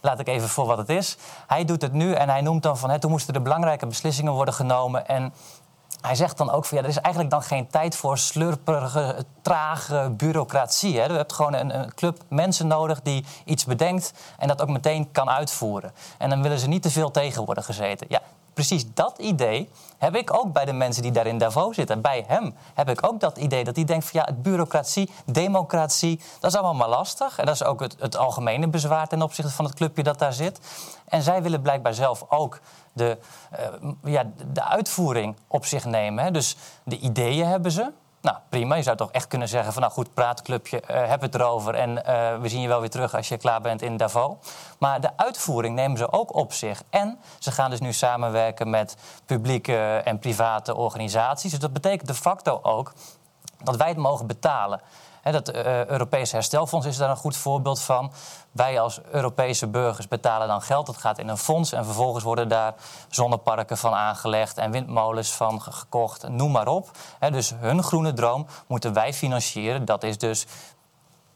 laat 0.00 0.20
ik 0.20 0.28
even 0.28 0.48
voor 0.48 0.66
wat 0.66 0.78
het 0.78 0.88
is. 0.88 1.16
Hij 1.46 1.64
doet 1.64 1.82
het 1.82 1.92
nu 1.92 2.12
en 2.12 2.28
hij 2.28 2.40
noemt 2.40 2.62
dan 2.62 2.78
van... 2.78 2.90
Hè, 2.90 2.98
toen 2.98 3.10
moesten 3.10 3.34
er 3.34 3.42
belangrijke 3.42 3.86
beslissingen 3.86 4.32
worden 4.32 4.54
genomen... 4.54 5.06
En 5.08 5.32
hij 6.00 6.14
zegt 6.14 6.38
dan 6.38 6.50
ook 6.50 6.64
van 6.64 6.78
ja, 6.78 6.82
er 6.82 6.88
is 6.88 7.00
eigenlijk 7.00 7.34
dan 7.34 7.42
geen 7.42 7.66
tijd 7.66 7.96
voor 7.96 8.18
slurperige, 8.18 9.24
trage 9.42 10.10
bureaucratie. 10.16 10.98
Hè. 10.98 11.04
Je 11.04 11.12
hebt 11.12 11.32
gewoon 11.32 11.54
een, 11.54 11.78
een, 11.78 11.94
club 11.94 12.22
mensen 12.28 12.66
nodig 12.66 13.02
die 13.02 13.24
iets 13.44 13.64
bedenkt 13.64 14.12
en 14.38 14.48
dat 14.48 14.62
ook 14.62 14.68
meteen 14.68 15.10
kan 15.12 15.30
uitvoeren. 15.30 15.92
En 16.18 16.30
dan 16.30 16.42
willen 16.42 16.58
ze 16.58 16.68
niet 16.68 16.82
te 16.82 16.90
veel 16.90 17.10
tegen 17.10 17.44
worden 17.44 17.64
gezeten. 17.64 18.06
Ja, 18.10 18.20
precies 18.54 18.94
dat 18.94 19.18
idee 19.18 19.70
heb 19.98 20.16
ik 20.16 20.34
ook 20.34 20.52
bij 20.52 20.64
de 20.64 20.72
mensen 20.72 21.02
die 21.02 21.12
daar 21.12 21.26
in 21.26 21.38
Davos 21.38 21.74
zitten. 21.74 22.00
Bij 22.00 22.24
hem 22.26 22.54
heb 22.74 22.88
ik 22.88 23.06
ook 23.06 23.20
dat 23.20 23.36
idee 23.36 23.64
dat 23.64 23.76
hij 23.76 23.84
denkt 23.84 24.10
van 24.10 24.20
ja, 24.20 24.32
bureaucratie, 24.34 25.10
democratie, 25.24 26.20
dat 26.40 26.50
is 26.50 26.56
allemaal 26.56 26.88
maar 26.88 26.96
lastig. 26.98 27.38
En 27.38 27.46
dat 27.46 27.54
is 27.54 27.64
ook 27.64 27.80
het 27.80 28.16
algemene 28.16 28.68
bezwaar 28.68 29.08
ten 29.08 29.22
opzichte 29.22 29.52
van 29.52 29.64
het 29.64 29.74
clubje 29.74 30.02
dat 30.02 30.18
daar 30.18 30.32
zit. 30.32 30.60
En 31.04 31.22
zij 31.22 31.42
willen 31.42 31.62
blijkbaar 31.62 31.94
zelf 31.94 32.24
ook 32.28 32.60
de, 32.98 33.18
uh, 33.82 33.92
ja, 34.12 34.24
de 34.52 34.64
uitvoering 34.64 35.36
op 35.46 35.64
zich 35.64 35.84
nemen. 35.84 36.24
Hè. 36.24 36.30
Dus 36.30 36.56
de 36.84 36.98
ideeën 36.98 37.46
hebben 37.46 37.72
ze. 37.72 37.92
Nou, 38.20 38.36
prima. 38.48 38.74
Je 38.74 38.82
zou 38.82 38.96
toch 38.96 39.12
echt 39.12 39.26
kunnen 39.26 39.48
zeggen 39.48 39.72
van... 39.72 39.82
nou 39.82 39.94
goed, 39.94 40.14
praatclubje, 40.14 40.82
uh, 40.90 41.08
heb 41.08 41.20
het 41.20 41.34
erover... 41.34 41.74
en 41.74 41.90
uh, 41.90 42.40
we 42.40 42.48
zien 42.48 42.60
je 42.60 42.68
wel 42.68 42.80
weer 42.80 42.90
terug 42.90 43.14
als 43.14 43.28
je 43.28 43.36
klaar 43.36 43.60
bent 43.60 43.82
in 43.82 43.96
Davos. 43.96 44.36
Maar 44.78 45.00
de 45.00 45.10
uitvoering 45.16 45.74
nemen 45.74 45.98
ze 45.98 46.12
ook 46.12 46.34
op 46.34 46.52
zich. 46.52 46.82
En 46.90 47.18
ze 47.38 47.52
gaan 47.52 47.70
dus 47.70 47.80
nu 47.80 47.92
samenwerken 47.92 48.70
met 48.70 48.96
publieke 49.24 50.02
en 50.04 50.18
private 50.18 50.74
organisaties. 50.74 51.50
Dus 51.50 51.60
dat 51.60 51.72
betekent 51.72 52.08
de 52.08 52.14
facto 52.14 52.58
ook 52.62 52.92
dat 53.62 53.76
wij 53.76 53.88
het 53.88 53.96
mogen 53.96 54.26
betalen. 54.26 54.80
Dat 55.32 55.54
uh, 55.54 55.86
Europese 55.86 56.34
herstelfonds 56.34 56.86
is 56.86 56.96
daar 56.96 57.10
een 57.10 57.16
goed 57.16 57.36
voorbeeld 57.36 57.80
van. 57.80 58.12
Wij 58.52 58.80
als 58.80 59.00
Europese 59.10 59.66
burgers 59.66 60.08
betalen 60.08 60.48
dan 60.48 60.62
geld. 60.62 60.86
Dat 60.86 60.96
gaat 60.96 61.18
in 61.18 61.28
een 61.28 61.38
fonds 61.38 61.72
en 61.72 61.84
vervolgens 61.84 62.24
worden 62.24 62.48
daar 62.48 62.74
zonneparken 63.08 63.78
van 63.78 63.92
aangelegd 63.92 64.58
en 64.58 64.70
windmolens 64.70 65.30
van 65.30 65.62
gekocht, 65.62 66.28
noem 66.28 66.52
maar 66.52 66.68
op. 66.68 66.90
Dus 67.30 67.54
hun 67.58 67.82
groene 67.82 68.12
droom 68.12 68.46
moeten 68.66 68.92
wij 68.92 69.14
financieren. 69.14 69.84
Dat 69.84 70.02
is 70.02 70.18
dus 70.18 70.46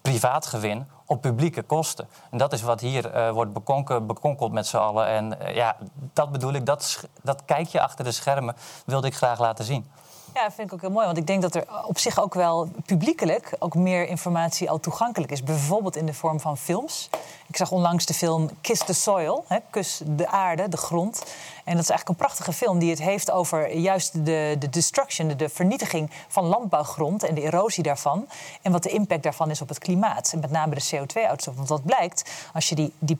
privaat 0.02 0.46
gewin 0.46 0.88
op 1.06 1.20
publieke 1.20 1.62
kosten. 1.62 2.08
En 2.30 2.38
dat 2.38 2.52
is 2.52 2.62
wat 2.62 2.80
hier 2.80 3.14
uh, 3.14 3.30
wordt 3.30 3.52
bekonken, 3.52 4.06
bekonkeld 4.06 4.52
met 4.52 4.66
z'n 4.66 4.76
allen. 4.76 5.06
En 5.06 5.36
uh, 5.42 5.54
ja, 5.54 5.76
dat 6.12 6.32
bedoel 6.32 6.52
ik, 6.52 6.66
dat, 6.66 7.08
dat 7.22 7.44
kijkje 7.44 7.80
achter 7.80 8.04
de 8.04 8.12
schermen 8.12 8.56
wilde 8.86 9.06
ik 9.06 9.14
graag 9.14 9.38
laten 9.38 9.64
zien. 9.64 9.90
Ja, 10.34 10.42
dat 10.42 10.54
vind 10.54 10.66
ik 10.66 10.74
ook 10.74 10.80
heel 10.80 10.90
mooi. 10.90 11.06
Want 11.06 11.18
ik 11.18 11.26
denk 11.26 11.42
dat 11.42 11.54
er 11.54 11.64
op 11.86 11.98
zich 11.98 12.20
ook 12.20 12.34
wel 12.34 12.68
publiekelijk 12.86 13.56
ook 13.58 13.74
meer 13.74 14.08
informatie 14.08 14.70
al 14.70 14.80
toegankelijk 14.80 15.32
is. 15.32 15.42
Bijvoorbeeld 15.42 15.96
in 15.96 16.06
de 16.06 16.14
vorm 16.14 16.40
van 16.40 16.58
films. 16.58 17.10
Ik 17.46 17.56
zag 17.56 17.70
onlangs 17.70 18.06
de 18.06 18.14
film 18.14 18.50
Kiss 18.60 18.84
the 18.84 18.92
Soil, 18.92 19.44
hè, 19.46 19.58
Kus 19.70 20.00
de 20.06 20.28
aarde, 20.28 20.68
de 20.68 20.76
grond. 20.76 21.18
En 21.64 21.74
dat 21.74 21.82
is 21.82 21.90
eigenlijk 21.90 22.08
een 22.08 22.26
prachtige 22.26 22.52
film 22.52 22.78
die 22.78 22.90
het 22.90 23.02
heeft 23.02 23.30
over 23.30 23.74
juist 23.74 24.24
de, 24.24 24.56
de 24.58 24.70
destruction, 24.70 25.28
de, 25.28 25.36
de 25.36 25.48
vernietiging 25.48 26.10
van 26.28 26.44
landbouwgrond 26.44 27.22
en 27.22 27.34
de 27.34 27.40
erosie 27.40 27.82
daarvan. 27.82 28.28
En 28.62 28.72
wat 28.72 28.82
de 28.82 28.90
impact 28.90 29.22
daarvan 29.22 29.50
is 29.50 29.60
op 29.60 29.68
het 29.68 29.78
klimaat. 29.78 30.30
En 30.32 30.40
met 30.40 30.50
name 30.50 30.74
de 30.74 30.84
CO2-uitstoot. 30.96 31.56
Want 31.56 31.68
wat 31.68 31.84
blijkt, 31.84 32.30
als 32.52 32.68
je 32.68 32.74
die, 32.74 32.92
die 32.98 33.18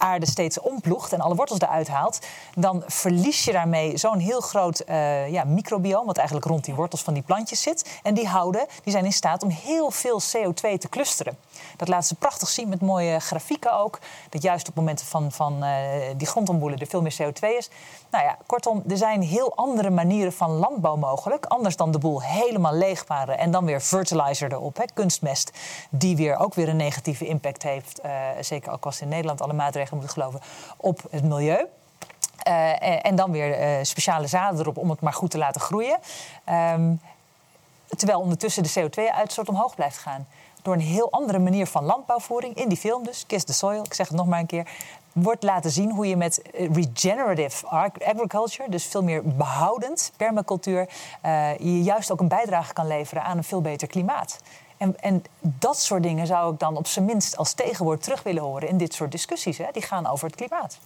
aarde 0.00 0.26
steeds 0.26 0.60
omploegt 0.60 1.12
en 1.12 1.20
alle 1.20 1.34
wortels 1.34 1.60
eruit 1.60 1.88
haalt, 1.88 2.18
dan 2.54 2.82
verlies 2.86 3.44
je 3.44 3.52
daarmee 3.52 3.96
zo'n 3.96 4.18
heel 4.18 4.40
groot 4.40 4.82
uh, 4.88 5.28
ja, 5.28 5.44
microbioom, 5.44 6.06
wat 6.06 6.16
eigenlijk 6.16 6.46
rond 6.46 6.64
die 6.64 6.74
wortels 6.74 7.02
van 7.02 7.14
die 7.14 7.22
plantjes 7.22 7.62
zit. 7.62 8.00
En 8.02 8.14
die 8.14 8.26
houden, 8.26 8.66
die 8.82 8.92
zijn 8.92 9.04
in 9.04 9.12
staat 9.12 9.42
om 9.42 9.48
heel 9.48 9.90
veel 9.90 10.20
CO2 10.22 10.78
te 10.78 10.88
clusteren. 10.88 11.38
Dat 11.76 11.88
laten 11.88 12.06
ze 12.08 12.14
prachtig 12.14 12.48
zien 12.48 12.68
met 12.68 12.80
mooie 12.80 13.18
grafieken 13.18 13.78
ook. 13.78 13.98
Dat 14.28 14.42
juist 14.42 14.68
op 14.68 14.74
momenten 14.74 15.06
van, 15.06 15.32
van 15.32 15.64
uh, 15.64 15.70
die 16.16 16.26
grondomboelen 16.26 16.78
er 16.78 16.86
veel 16.86 17.02
meer 17.02 17.16
CO2 17.22 17.56
is. 17.58 17.70
Nou 18.10 18.24
ja, 18.24 18.36
kortom, 18.46 18.82
er 18.88 18.96
zijn 18.96 19.22
heel 19.22 19.56
andere 19.56 19.90
manieren 19.90 20.32
van 20.32 20.50
landbouw 20.50 20.96
mogelijk. 20.96 21.46
Anders 21.46 21.76
dan 21.76 21.90
de 21.90 21.98
boel 21.98 22.22
helemaal 22.22 22.74
leegparen 22.74 23.38
en 23.38 23.50
dan 23.50 23.64
weer 23.64 23.80
fertilizer 23.80 24.52
erop, 24.52 24.76
hè, 24.76 24.84
kunstmest. 24.94 25.52
Die 25.90 26.16
weer 26.16 26.36
ook 26.36 26.54
weer 26.54 26.68
een 26.68 26.76
negatieve 26.76 27.26
impact 27.26 27.62
heeft. 27.62 28.00
Uh, 28.04 28.12
zeker 28.40 28.72
ook 28.72 28.84
als 28.84 29.00
in 29.00 29.08
Nederland 29.08 29.40
alle 29.40 29.52
maatregelen 29.52 29.89
moeten 29.96 30.14
geloven 30.14 30.40
op 30.76 31.02
het 31.10 31.22
milieu. 31.22 31.66
Uh, 32.48 33.06
en 33.06 33.16
dan 33.16 33.30
weer 33.30 33.60
uh, 33.60 33.84
speciale 33.84 34.26
zaden 34.26 34.60
erop 34.60 34.76
om 34.76 34.90
het 34.90 35.00
maar 35.00 35.12
goed 35.12 35.30
te 35.30 35.38
laten 35.38 35.60
groeien. 35.60 35.98
Um, 36.74 37.00
terwijl 37.96 38.20
ondertussen 38.20 38.62
de 38.62 38.70
CO2-uitstoot 38.80 39.48
omhoog 39.48 39.74
blijft 39.74 39.98
gaan. 39.98 40.26
Door 40.62 40.74
een 40.74 40.80
heel 40.80 41.10
andere 41.10 41.38
manier 41.38 41.66
van 41.66 41.84
landbouwvoering, 41.84 42.54
in 42.54 42.68
die 42.68 42.78
film 42.78 43.04
dus, 43.04 43.26
Kiss 43.26 43.44
the 43.44 43.52
Soil, 43.52 43.84
ik 43.84 43.94
zeg 43.94 44.08
het 44.08 44.16
nog 44.16 44.26
maar 44.26 44.40
een 44.40 44.46
keer, 44.46 44.68
wordt 45.12 45.42
laten 45.42 45.70
zien 45.70 45.90
hoe 45.90 46.06
je 46.06 46.16
met 46.16 46.42
regenerative 46.52 47.66
agriculture, 47.66 48.70
dus 48.70 48.84
veel 48.84 49.02
meer 49.02 49.22
behoudend, 49.24 50.12
permacultuur, 50.16 50.88
je 51.58 51.82
juist 51.82 52.12
ook 52.12 52.20
een 52.20 52.28
bijdrage 52.28 52.72
kan 52.72 52.86
leveren 52.86 53.22
aan 53.22 53.36
een 53.36 53.44
veel 53.44 53.60
beter 53.60 53.88
klimaat. 53.88 54.38
En, 54.80 55.00
en, 55.00 55.24
dat 55.40 55.78
soort 55.78 56.02
dingen 56.02 56.26
zou 56.26 56.52
ik 56.52 56.58
dan 56.58 56.76
op 56.76 56.86
zijn 56.86 57.04
minst 57.04 57.36
als 57.36 57.52
tegenwoord 57.52 58.02
terug 58.02 58.22
willen 58.22 58.42
horen 58.42 58.68
in 58.68 58.76
dit 58.76 58.94
soort 58.94 59.10
discussies. 59.10 59.58
Hè? 59.58 59.66
Die 59.72 59.82
gaan 59.82 60.06
over 60.06 60.26
het 60.26 60.36
klimaat. 60.36 60.78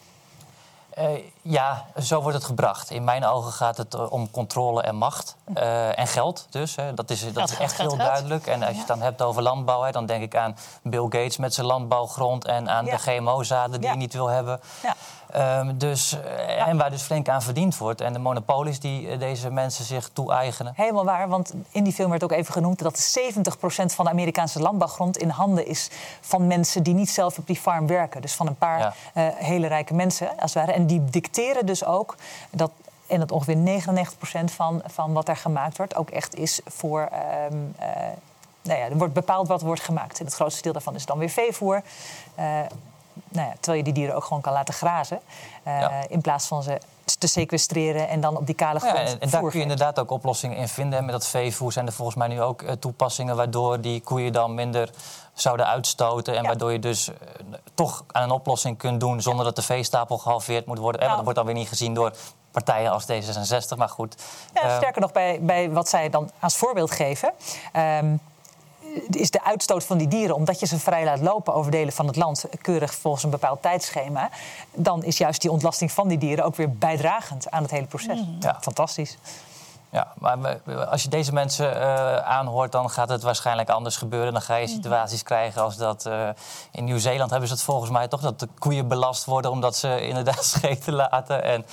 Uh, 0.99 1.09
ja, 1.43 1.85
zo 2.03 2.21
wordt 2.21 2.37
het 2.37 2.47
gebracht. 2.47 2.91
In 2.91 3.05
mijn 3.05 3.25
ogen 3.25 3.53
gaat 3.53 3.77
het 3.77 3.95
uh, 3.95 4.13
om 4.13 4.31
controle 4.31 4.83
en 4.83 4.97
macht. 4.97 5.37
Uh, 5.55 5.99
en 5.99 6.07
geld 6.07 6.47
dus. 6.51 6.77
Hè. 6.77 6.95
Dat 6.95 7.11
is, 7.11 7.33
dat 7.33 7.51
is 7.51 7.59
echt 7.59 7.79
heel 7.79 7.97
duidelijk. 7.97 8.47
En 8.47 8.63
als 8.63 8.73
je 8.73 8.79
het 8.79 8.87
dan 8.87 9.01
hebt 9.03 9.23
over 9.23 9.43
landbouw... 9.43 9.83
Hè, 9.83 9.91
dan 9.91 10.07
denk 10.07 10.23
ik 10.23 10.37
aan 10.37 10.57
Bill 10.83 11.03
Gates 11.03 11.37
met 11.37 11.55
zijn 11.55 11.67
landbouwgrond... 11.67 12.45
en 12.45 12.71
aan 12.71 12.85
ja. 12.85 12.97
de 12.97 12.99
GMO-zaden 12.99 13.73
die 13.73 13.83
ja. 13.83 13.89
hij 13.89 13.97
niet 13.97 14.13
wil 14.13 14.27
hebben. 14.27 14.61
Ja. 14.83 14.95
Um, 15.37 15.79
dus, 15.79 16.17
en 16.59 16.77
waar 16.77 16.91
dus 16.91 17.03
flink 17.03 17.29
aan 17.29 17.43
verdiend 17.43 17.79
wordt. 17.79 18.01
En 18.01 18.13
de 18.13 18.19
monopolies 18.19 18.81
die 18.81 19.17
deze 19.17 19.51
mensen 19.51 19.85
zich 19.85 20.11
toe-eigenen. 20.13 20.73
Helemaal 20.77 21.05
waar, 21.05 21.29
want 21.29 21.53
in 21.71 21.85
die 21.85 21.93
film 21.93 22.11
werd 22.11 22.25
ook 22.25 22.33
even 22.33 22.53
genoemd... 22.53 22.79
dat 22.79 23.19
70% 23.19 23.41
van 23.85 24.05
de 24.05 24.11
Amerikaanse 24.11 24.61
landbouwgrond 24.61 25.17
in 25.17 25.29
handen 25.29 25.67
is... 25.67 25.91
van 26.21 26.47
mensen 26.47 26.83
die 26.83 26.95
niet 26.95 27.11
zelf 27.11 27.39
op 27.39 27.47
die 27.47 27.57
farm 27.57 27.87
werken. 27.87 28.23
Dus 28.23 28.35
van 28.35 28.47
een 28.47 28.57
paar 28.57 28.97
hele 29.35 29.67
rijke 29.67 29.95
mensen, 29.95 30.29
als 30.29 30.55
het 30.55 30.65
ware. 30.65 30.73
En 30.73 30.87
die 30.87 31.05
dicteren 31.05 31.67
dus 31.67 31.85
ook 31.85 32.17
dat 32.51 32.71
en 33.07 33.19
dat 33.19 33.33
ongeveer 33.33 33.83
99% 34.43 34.45
van, 34.45 34.83
van 34.87 35.13
wat 35.13 35.29
er 35.29 35.37
gemaakt 35.37 35.77
wordt 35.77 35.95
ook 35.95 36.11
echt 36.11 36.37
is 36.37 36.61
voor 36.67 37.09
um, 37.51 37.75
uh, 37.81 37.87
nou 38.63 38.79
ja, 38.79 38.85
er 38.85 38.97
wordt 38.97 39.15
bepaald 39.15 39.49
wat 39.49 39.63
wordt 39.63 39.81
gemaakt. 39.81 40.19
En 40.19 40.25
het 40.25 40.35
grootste 40.35 40.63
deel 40.63 40.73
daarvan 40.73 40.95
is 40.95 41.07
dan 41.07 41.19
weer 41.19 41.29
veevoer. 41.29 41.83
Uh, 42.39 42.61
nou 43.29 43.47
ja, 43.49 43.53
terwijl 43.55 43.79
je 43.79 43.85
die 43.85 43.93
dieren 43.93 44.17
ook 44.17 44.25
gewoon 44.25 44.43
kan 44.43 44.53
laten 44.53 44.75
grazen. 44.75 45.21
Uh, 45.67 45.87
In 46.09 46.21
plaats 46.21 46.47
van 46.47 46.63
ze 46.63 46.79
te 47.19 47.27
sequestreren 47.27 48.09
en 48.09 48.21
dan 48.21 48.37
op 48.37 48.47
die 48.47 48.55
kale 48.55 48.79
grond. 48.79 48.97
Ja, 48.97 49.05
en, 49.05 49.21
en 49.21 49.31
daar 49.31 49.41
kun 49.41 49.51
je 49.53 49.61
inderdaad 49.61 49.99
ook 49.99 50.11
oplossingen 50.11 50.57
in 50.57 50.69
vinden. 50.69 50.99
En 50.99 51.05
met 51.05 51.15
dat 51.15 51.27
veevoer 51.27 51.73
zijn 51.73 51.87
er 51.87 51.93
volgens 51.93 52.17
mij 52.17 52.29
nu 52.29 52.43
ook 52.43 52.63
uh, 52.63 52.71
toepassingen 52.73 53.37
waardoor 53.37 53.81
die 53.81 54.01
koeien 54.01 54.33
dan 54.33 54.55
minder 54.55 54.91
zouden 55.33 55.67
uitstoten. 55.67 56.35
En 56.35 56.43
ja. 56.43 56.49
waardoor 56.49 56.73
je 56.73 56.79
dus 56.79 57.09
uh, 57.09 57.15
toch 57.75 58.05
aan 58.13 58.23
een 58.23 58.31
oplossing 58.31 58.79
kunt 58.79 59.01
doen 59.01 59.23
zonder 59.23 59.45
dat 59.45 59.57
de 59.57 59.63
veestapel 59.63 60.19
gehalveerd 60.19 60.67
moet 60.67 60.79
worden. 60.79 61.01
En 61.01 61.09
dat 61.09 61.21
wordt 61.21 61.35
dan 61.35 61.47
weer 61.47 61.55
niet 61.55 61.69
gezien 61.69 61.95
door 61.95 62.13
partijen 62.51 62.91
als 62.91 63.05
D66, 63.05 63.77
maar 63.77 63.89
goed. 63.89 64.23
Ja, 64.55 64.77
sterker 64.77 65.01
nog, 65.01 65.13
bij, 65.13 65.39
bij 65.43 65.71
wat 65.71 65.89
zij 65.89 66.11
dan 66.11 66.31
als 66.41 66.57
voorbeeld 66.57 66.91
geven. 66.91 67.33
Um, 67.77 68.21
is 69.11 69.31
de 69.31 69.45
uitstoot 69.45 69.85
van 69.85 69.99
die 69.99 70.09
dieren, 70.09 70.35
omdat 70.35 70.61
je 70.61 70.67
ze 70.67 70.79
vrij 70.79 71.05
laat 71.05 71.21
lopen 71.21 71.55
over 71.55 71.71
delen 71.71 71.93
van 71.93 72.07
het 72.07 72.17
land, 72.17 72.45
keurig 72.61 72.95
volgens 72.95 73.25
een 73.25 73.31
bepaald 73.31 73.63
tijdschema, 73.63 74.31
dan 74.75 75.05
is 75.05 75.19
juist 75.19 75.41
die 75.41 75.51
ontlasting 75.51 75.93
van 75.93 76.09
die 76.09 76.19
dieren 76.19 76.45
ook 76.45 76.57
weer 76.57 76.73
bijdragend 76.73 77.51
aan 77.51 77.63
het 77.63 77.71
hele 77.71 77.87
proces. 77.87 78.21
Mm. 78.21 78.37
Ja. 78.41 78.59
Fantastisch. 78.61 79.17
Ja, 79.95 80.13
maar 80.19 80.61
als 80.91 81.03
je 81.03 81.09
deze 81.09 81.33
mensen 81.33 81.77
uh, 81.77 82.17
aanhoort, 82.17 82.73
dan 82.73 82.91
gaat 82.91 83.09
het 83.09 83.23
waarschijnlijk 83.23 83.69
anders 83.69 83.97
gebeuren. 83.97 84.33
Dan 84.33 84.43
ga 84.43 84.57
je 84.57 84.67
situaties 84.67 85.23
krijgen 85.23 85.63
als 85.63 85.77
dat 85.77 86.07
uh, 86.07 86.29
in 86.71 86.85
Nieuw-Zeeland 86.85 87.31
hebben 87.31 87.49
ze 87.49 87.55
het 87.55 87.63
volgens 87.63 87.91
mij 87.91 88.09
toch 88.09 88.21
dat 88.21 88.41
de 88.41 88.49
koeien 88.59 88.89
belast 88.89 89.25
worden 89.25 89.51
omdat 89.51 89.77
ze 89.77 90.01
inderdaad 90.09 90.45
scheten 90.45 90.93
laten. 90.93 91.45
En 91.45 91.67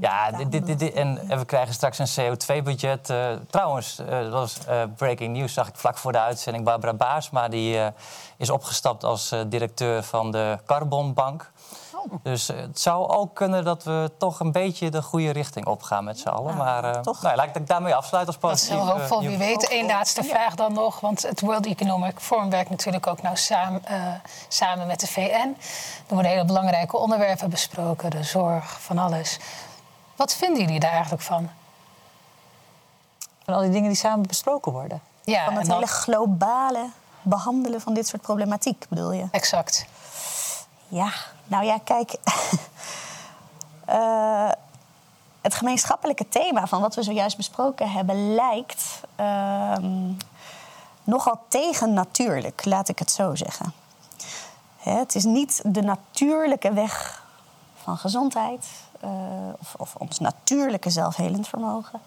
ja, 0.00 0.30
dit, 0.30 0.52
dit, 0.52 0.78
dit, 0.78 0.92
en, 0.92 1.28
en, 1.28 1.38
we 1.38 1.44
krijgen 1.44 1.74
straks 1.74 1.98
een 1.98 2.36
CO2-budget. 2.36 3.10
Uh, 3.10 3.26
trouwens, 3.50 3.96
dat 3.96 4.32
was 4.32 4.58
breaking 4.96 5.36
news, 5.36 5.52
zag 5.52 5.68
ik 5.68 5.76
vlak 5.76 5.98
voor 5.98 6.12
de 6.12 6.20
uitzending. 6.20 6.64
Barbara 6.64 6.94
Baarsma 6.94 7.48
die 7.48 7.78
is 8.36 8.50
opgestapt 8.50 9.04
als 9.04 9.34
directeur 9.46 10.02
van 10.02 10.30
de 10.30 10.58
Carbonbank. 10.66 11.50
Dus 12.22 12.48
eh, 12.48 12.56
het 12.56 12.80
zou 12.80 13.08
ook 13.08 13.34
kunnen 13.34 13.64
dat 13.64 13.84
we 13.84 14.10
toch 14.18 14.40
een 14.40 14.52
beetje 14.52 14.90
de 14.90 15.02
goede 15.02 15.30
richting 15.30 15.66
opgaan 15.66 16.04
met 16.04 16.18
z'n 16.18 16.28
allen. 16.28 16.56
maar 16.56 16.84
uh, 16.84 17.00
toch? 17.00 17.22
Nou, 17.22 17.36
laat 17.36 17.56
ik 17.56 17.66
daarmee 17.66 17.94
afsluiten 17.94 18.34
als 18.34 18.42
positief. 18.42 18.76
Dat 18.76 18.78
is 18.78 18.84
heel 18.84 18.98
hoopvol. 18.98 19.20
Wie 19.20 19.38
weet, 19.38 19.68
één 19.68 19.86
laatste 19.86 20.22
vraag 20.22 20.54
dan 20.54 20.72
nog. 20.72 21.00
Want 21.00 21.22
het 21.22 21.40
World 21.40 21.66
Economic 21.66 22.20
Forum 22.20 22.50
werkt 22.50 22.70
natuurlijk 22.70 23.06
ook 23.06 23.22
nou 23.22 23.36
samen, 23.36 23.82
uh, 23.90 24.14
samen 24.48 24.86
met 24.86 25.00
de 25.00 25.06
VN. 25.06 25.56
Er 26.06 26.14
worden 26.14 26.30
hele 26.30 26.44
belangrijke 26.44 26.96
onderwerpen 26.96 27.50
besproken. 27.50 28.10
De 28.10 28.22
zorg, 28.22 28.80
van 28.80 28.98
alles. 28.98 29.38
Wat 30.16 30.34
vinden 30.34 30.62
jullie 30.62 30.80
daar 30.80 30.90
eigenlijk 30.90 31.22
van? 31.22 31.50
Van 33.44 33.54
al 33.54 33.60
die 33.60 33.70
dingen 33.70 33.88
die 33.88 33.98
samen 33.98 34.26
besproken 34.26 34.72
worden? 34.72 35.00
Ja, 35.24 35.44
van 35.44 35.54
het 35.54 35.72
hele 35.72 35.86
globale 35.86 36.90
behandelen 37.22 37.80
van 37.80 37.94
dit 37.94 38.06
soort 38.06 38.22
problematiek, 38.22 38.86
bedoel 38.88 39.12
je? 39.12 39.28
Exact. 39.30 39.86
Ja, 40.88 41.12
nou 41.46 41.64
ja, 41.64 41.78
kijk. 41.84 42.14
uh, 43.88 44.50
het 45.40 45.54
gemeenschappelijke 45.54 46.28
thema 46.28 46.66
van 46.66 46.80
wat 46.80 46.94
we 46.94 47.02
zojuist 47.02 47.36
besproken 47.36 47.90
hebben 47.90 48.34
lijkt 48.34 49.00
uh, 49.20 49.76
nogal 51.04 51.40
tegennatuurlijk, 51.48 52.64
laat 52.64 52.88
ik 52.88 52.98
het 52.98 53.10
zo 53.10 53.34
zeggen. 53.34 53.72
Het 54.76 55.14
is 55.14 55.24
niet 55.24 55.60
de 55.64 55.82
natuurlijke 55.82 56.72
weg 56.72 57.24
van 57.82 57.96
gezondheid 57.98 58.66
uh, 59.04 59.10
of, 59.60 59.74
of, 59.76 59.94
ons 59.94 60.18
natuurlijke 60.18 60.90
zelfhelend 60.90 61.48
vermogen. 61.48 62.00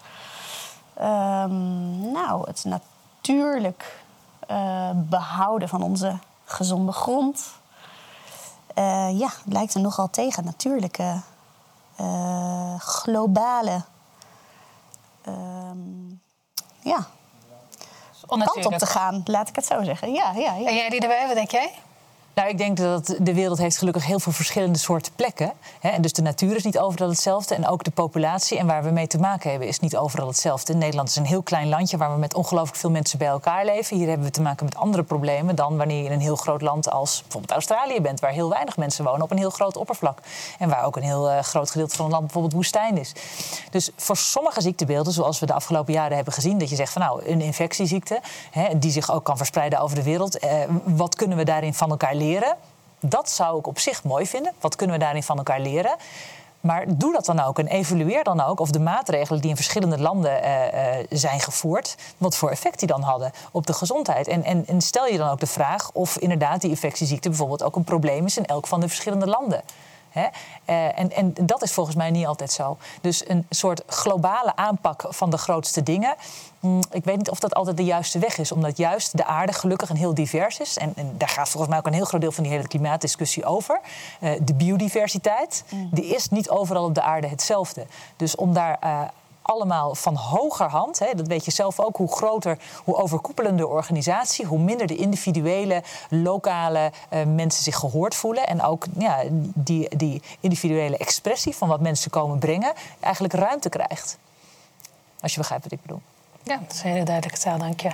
Ehm, 0.94 2.12
nou, 2.12 2.46
het 2.46 2.64
natuurlijk 2.64 3.98
eh, 4.46 4.90
behouden 4.94 5.68
van 5.68 5.82
onze 5.82 6.18
gezonde 6.44 6.92
grond, 6.92 7.46
uh, 8.80 9.18
ja, 9.18 9.28
het 9.44 9.52
lijkt 9.52 9.74
er 9.74 9.80
nogal 9.80 10.10
tegen 10.10 10.44
natuurlijke, 10.44 11.20
uh, 12.00 12.80
globale, 12.80 13.82
uh, 15.28 15.34
ja, 16.80 17.06
kant 18.26 18.66
op 18.66 18.74
te 18.74 18.86
gaan, 18.86 19.22
laat 19.24 19.48
ik 19.48 19.56
het 19.56 19.66
zo 19.66 19.82
zeggen. 19.82 20.12
Ja, 20.12 20.32
ja, 20.32 20.54
ja. 20.54 20.68
En 20.68 20.74
jij 20.74 20.88
die 20.88 21.00
erbij, 21.00 21.26
wat 21.26 21.34
denk 21.34 21.50
jij? 21.50 21.72
Nou, 22.40 22.52
ik 22.52 22.58
denk 22.58 22.76
dat 22.76 23.14
de 23.18 23.34
wereld 23.34 23.58
heeft 23.58 23.78
gelukkig 23.78 24.06
heel 24.06 24.20
veel 24.20 24.32
verschillende 24.32 24.78
soorten 24.78 25.12
plekken. 25.16 25.52
Hè? 25.80 25.88
En 25.88 26.02
dus 26.02 26.12
de 26.12 26.22
natuur 26.22 26.56
is 26.56 26.64
niet 26.64 26.78
overal 26.78 27.08
hetzelfde. 27.08 27.54
En 27.54 27.66
ook 27.66 27.84
de 27.84 27.90
populatie 27.90 28.58
en 28.58 28.66
waar 28.66 28.84
we 28.84 28.90
mee 28.90 29.06
te 29.06 29.18
maken 29.18 29.50
hebben 29.50 29.68
is 29.68 29.80
niet 29.80 29.96
overal 29.96 30.26
hetzelfde. 30.26 30.74
Nederland 30.74 31.08
is 31.08 31.16
een 31.16 31.26
heel 31.26 31.42
klein 31.42 31.68
landje 31.68 31.96
waar 31.96 32.12
we 32.12 32.18
met 32.18 32.34
ongelooflijk 32.34 32.78
veel 32.78 32.90
mensen 32.90 33.18
bij 33.18 33.28
elkaar 33.28 33.64
leven. 33.64 33.96
Hier 33.96 34.08
hebben 34.08 34.26
we 34.26 34.32
te 34.32 34.42
maken 34.42 34.64
met 34.64 34.76
andere 34.76 35.02
problemen 35.02 35.54
dan 35.54 35.76
wanneer 35.76 35.98
je 35.98 36.04
in 36.04 36.12
een 36.12 36.20
heel 36.20 36.36
groot 36.36 36.60
land 36.60 36.90
als 36.90 37.20
bijvoorbeeld 37.22 37.52
Australië 37.52 38.00
bent, 38.00 38.20
waar 38.20 38.32
heel 38.32 38.50
weinig 38.50 38.76
mensen 38.76 39.04
wonen 39.04 39.22
op 39.22 39.30
een 39.30 39.38
heel 39.38 39.50
groot 39.50 39.76
oppervlak. 39.76 40.18
En 40.58 40.68
waar 40.68 40.84
ook 40.84 40.96
een 40.96 41.02
heel 41.02 41.30
uh, 41.30 41.38
groot 41.38 41.70
gedeelte 41.70 41.96
van 41.96 42.04
het 42.04 42.12
land 42.12 42.24
bijvoorbeeld 42.24 42.54
woestijn 42.54 42.98
is. 42.98 43.12
Dus 43.70 43.90
voor 43.96 44.16
sommige 44.16 44.60
ziektebeelden, 44.60 45.12
zoals 45.12 45.38
we 45.38 45.46
de 45.46 45.54
afgelopen 45.54 45.92
jaren 45.92 46.16
hebben 46.16 46.34
gezien, 46.34 46.58
dat 46.58 46.70
je 46.70 46.76
zegt 46.76 46.92
van 46.92 47.02
nou, 47.02 47.26
een 47.26 47.40
infectieziekte, 47.40 48.20
hè, 48.50 48.78
die 48.78 48.90
zich 48.90 49.12
ook 49.12 49.24
kan 49.24 49.36
verspreiden 49.36 49.80
over 49.80 49.96
de 49.96 50.02
wereld. 50.02 50.38
Eh, 50.38 50.58
wat 50.84 51.14
kunnen 51.14 51.36
we 51.36 51.44
daarin 51.44 51.74
van 51.74 51.90
elkaar 51.90 52.14
leren? 52.14 52.28
Dat 53.00 53.30
zou 53.30 53.58
ik 53.58 53.66
op 53.66 53.78
zich 53.78 54.04
mooi 54.04 54.26
vinden. 54.26 54.52
Wat 54.60 54.76
kunnen 54.76 54.96
we 54.96 55.02
daarin 55.02 55.22
van 55.22 55.36
elkaar 55.36 55.60
leren? 55.60 55.96
Maar 56.60 56.84
doe 56.88 57.12
dat 57.12 57.24
dan 57.24 57.40
ook 57.40 57.58
en 57.58 57.66
evalueer 57.66 58.24
dan 58.24 58.40
ook 58.40 58.60
of 58.60 58.70
de 58.70 58.80
maatregelen 58.80 59.40
die 59.40 59.50
in 59.50 59.56
verschillende 59.56 59.98
landen 59.98 60.44
uh, 60.44 60.98
uh, 60.98 61.06
zijn 61.10 61.40
gevoerd, 61.40 61.96
wat 62.16 62.36
voor 62.36 62.50
effect 62.50 62.78
die 62.78 62.88
dan 62.88 63.02
hadden 63.02 63.32
op 63.52 63.66
de 63.66 63.72
gezondheid. 63.72 64.28
En, 64.28 64.66
en, 64.66 64.80
stel 64.80 65.06
je 65.06 65.18
dan 65.18 65.30
ook 65.30 65.40
de 65.40 65.46
vraag 65.46 65.90
of 65.92 66.18
inderdaad 66.18 66.60
die 66.60 66.70
infectieziekte 66.70 67.28
bijvoorbeeld 67.28 67.62
ook 67.62 67.76
een 67.76 67.84
probleem 67.84 68.26
is 68.26 68.36
in 68.36 68.46
elk 68.46 68.66
van 68.66 68.80
de 68.80 68.88
verschillende 68.88 69.26
landen. 69.26 69.62
Hè? 70.10 70.26
Uh, 70.66 70.98
en, 70.98 71.12
en 71.12 71.34
dat 71.40 71.62
is 71.62 71.72
volgens 71.72 71.96
mij 71.96 72.10
niet 72.10 72.26
altijd 72.26 72.52
zo. 72.52 72.76
Dus 73.00 73.28
een 73.28 73.46
soort 73.50 73.82
globale 73.86 74.56
aanpak 74.56 75.04
van 75.08 75.30
de 75.30 75.38
grootste 75.38 75.82
dingen. 75.82 76.14
Mm, 76.60 76.80
ik 76.90 77.04
weet 77.04 77.16
niet 77.16 77.30
of 77.30 77.38
dat 77.38 77.54
altijd 77.54 77.76
de 77.76 77.84
juiste 77.84 78.18
weg 78.18 78.38
is, 78.38 78.52
omdat 78.52 78.76
juist 78.76 79.16
de 79.16 79.24
aarde 79.24 79.52
gelukkig 79.52 79.88
en 79.88 79.96
heel 79.96 80.14
divers 80.14 80.58
is. 80.60 80.78
En, 80.78 80.92
en 80.96 81.14
daar 81.18 81.28
gaat 81.28 81.48
volgens 81.48 81.70
mij 81.70 81.78
ook 81.78 81.86
een 81.86 81.92
heel 81.92 82.04
groot 82.04 82.20
deel 82.20 82.32
van 82.32 82.42
die 82.42 82.52
hele 82.52 82.68
klimaatdiscussie 82.68 83.44
over. 83.44 83.80
Uh, 84.20 84.32
de 84.42 84.54
biodiversiteit, 84.54 85.64
mm. 85.68 85.88
die 85.92 86.14
is 86.14 86.28
niet 86.28 86.50
overal 86.50 86.84
op 86.84 86.94
de 86.94 87.02
aarde 87.02 87.26
hetzelfde. 87.26 87.86
Dus 88.16 88.36
om 88.36 88.54
daar 88.54 88.78
uh, 88.84 89.00
allemaal 89.50 89.94
van 89.94 90.14
hogerhand. 90.16 90.98
Hè, 90.98 91.14
dat 91.14 91.26
weet 91.26 91.44
je 91.44 91.50
zelf 91.50 91.80
ook. 91.80 91.96
Hoe 91.96 92.12
groter, 92.12 92.58
hoe 92.84 92.96
overkoepelender 92.96 93.66
de 93.66 93.72
organisatie, 93.72 94.46
hoe 94.46 94.58
minder 94.58 94.86
de 94.86 94.96
individuele, 94.96 95.82
lokale 96.08 96.92
uh, 97.12 97.24
mensen 97.24 97.62
zich 97.62 97.76
gehoord 97.76 98.14
voelen. 98.14 98.46
En 98.46 98.62
ook 98.62 98.84
ja, 98.98 99.22
die, 99.54 99.96
die 99.96 100.22
individuele 100.40 100.96
expressie 100.96 101.56
van 101.56 101.68
wat 101.68 101.80
mensen 101.80 102.10
komen 102.10 102.38
brengen, 102.38 102.72
eigenlijk 103.00 103.34
ruimte 103.34 103.68
krijgt. 103.68 104.18
Als 105.20 105.32
je 105.32 105.38
begrijpt 105.38 105.64
wat 105.64 105.72
ik 105.72 105.82
bedoel. 105.82 106.00
Ja, 106.42 106.56
dat 106.66 106.72
is 106.72 106.82
een 106.82 106.90
hele 106.90 107.04
duidelijke 107.04 107.40
taal, 107.40 107.58
dank 107.58 107.80
je. 107.80 107.90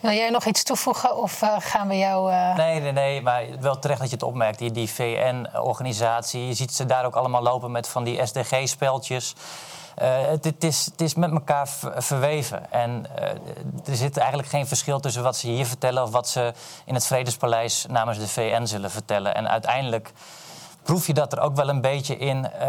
Wil 0.00 0.10
jij 0.10 0.30
nog 0.30 0.44
iets 0.44 0.62
toevoegen 0.62 1.16
of 1.16 1.42
uh, 1.42 1.56
gaan 1.58 1.88
we 1.88 1.98
jou... 1.98 2.32
Uh... 2.32 2.56
Nee, 2.56 2.80
nee, 2.80 2.92
nee, 2.92 3.22
maar 3.22 3.44
wel 3.60 3.78
terecht 3.78 4.00
dat 4.00 4.08
je 4.08 4.14
het 4.14 4.24
opmerkt. 4.24 4.58
Die, 4.58 4.70
die 4.70 4.90
VN-organisatie, 4.90 6.46
je 6.46 6.54
ziet 6.54 6.72
ze 6.72 6.86
daar 6.86 7.04
ook 7.04 7.14
allemaal 7.14 7.42
lopen 7.42 7.70
met 7.70 7.88
van 7.88 8.04
die 8.04 8.26
SDG-speltjes. 8.26 9.34
Uh, 10.02 10.26
het, 10.26 10.44
het, 10.44 10.64
is, 10.64 10.84
het, 10.84 11.00
is, 11.00 11.14
met 11.14 11.30
elkaar 11.30 11.68
verweven. 11.96 12.72
En 12.72 13.06
uh, 13.18 13.24
er 13.88 13.96
zit 13.96 14.16
eigenlijk 14.16 14.48
geen 14.48 14.66
verschil 14.66 15.00
tussen 15.00 15.22
wat 15.22 15.36
ze 15.36 15.46
hier 15.46 15.66
vertellen 15.66 16.02
of 16.02 16.10
wat 16.10 16.28
ze 16.28 16.52
in 16.84 16.94
het 16.94 17.06
Vredespaleis 17.06 17.86
namens 17.88 18.18
de 18.18 18.28
VN 18.28 18.64
zullen 18.64 18.90
vertellen. 18.90 19.34
En 19.34 19.48
uiteindelijk 19.48 20.12
proef 20.82 21.06
je 21.06 21.14
dat 21.14 21.32
er 21.32 21.40
ook 21.40 21.56
wel 21.56 21.68
een 21.68 21.80
beetje 21.80 22.16
in. 22.16 22.50
Uh, 22.60 22.68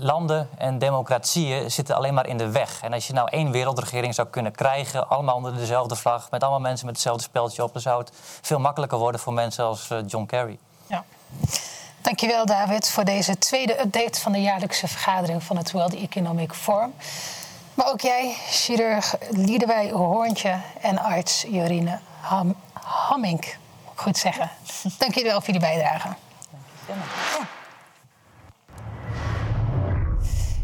landen 0.00 0.48
en 0.58 0.78
democratieën 0.78 1.70
zitten 1.70 1.94
alleen 1.94 2.14
maar 2.14 2.26
in 2.26 2.38
de 2.38 2.50
weg. 2.50 2.82
En 2.82 2.92
als 2.92 3.06
je 3.06 3.12
nou 3.12 3.28
één 3.30 3.50
wereldregering 3.50 4.14
zou 4.14 4.28
kunnen 4.28 4.52
krijgen, 4.52 5.08
allemaal 5.08 5.34
onder 5.34 5.56
dezelfde 5.56 5.96
vlag, 5.96 6.30
met 6.30 6.42
allemaal 6.42 6.60
mensen 6.60 6.86
met 6.86 6.94
hetzelfde 6.94 7.22
speltje 7.22 7.62
op, 7.62 7.72
dan 7.72 7.82
zou 7.82 7.98
het 8.00 8.12
veel 8.42 8.58
makkelijker 8.58 8.98
worden 8.98 9.20
voor 9.20 9.32
mensen 9.32 9.64
als 9.64 9.88
John 10.06 10.26
Kerry. 10.26 10.58
Ja. 10.86 11.04
Dankjewel 12.00 12.46
David 12.46 12.88
voor 12.88 13.04
deze 13.04 13.38
tweede 13.38 13.80
update 13.80 14.20
van 14.20 14.32
de 14.32 14.40
jaarlijkse 14.40 14.88
vergadering 14.88 15.42
van 15.42 15.56
het 15.56 15.70
World 15.70 15.94
Economic 15.94 16.52
Forum. 16.52 16.94
Maar 17.74 17.88
ook 17.88 18.00
jij, 18.00 18.34
chirurg 18.50 19.14
Liedewij 19.30 19.90
Hoorntje 19.90 20.60
en 20.80 20.98
arts 20.98 21.44
Jorine 21.48 21.98
Ham 22.20 22.54
Hammink. 22.72 23.56
Goed 23.94 24.18
zeggen. 24.18 24.50
Dank 24.98 25.14
wel 25.22 25.40
voor 25.40 25.46
jullie 25.46 25.60
bijdrage. 25.60 26.08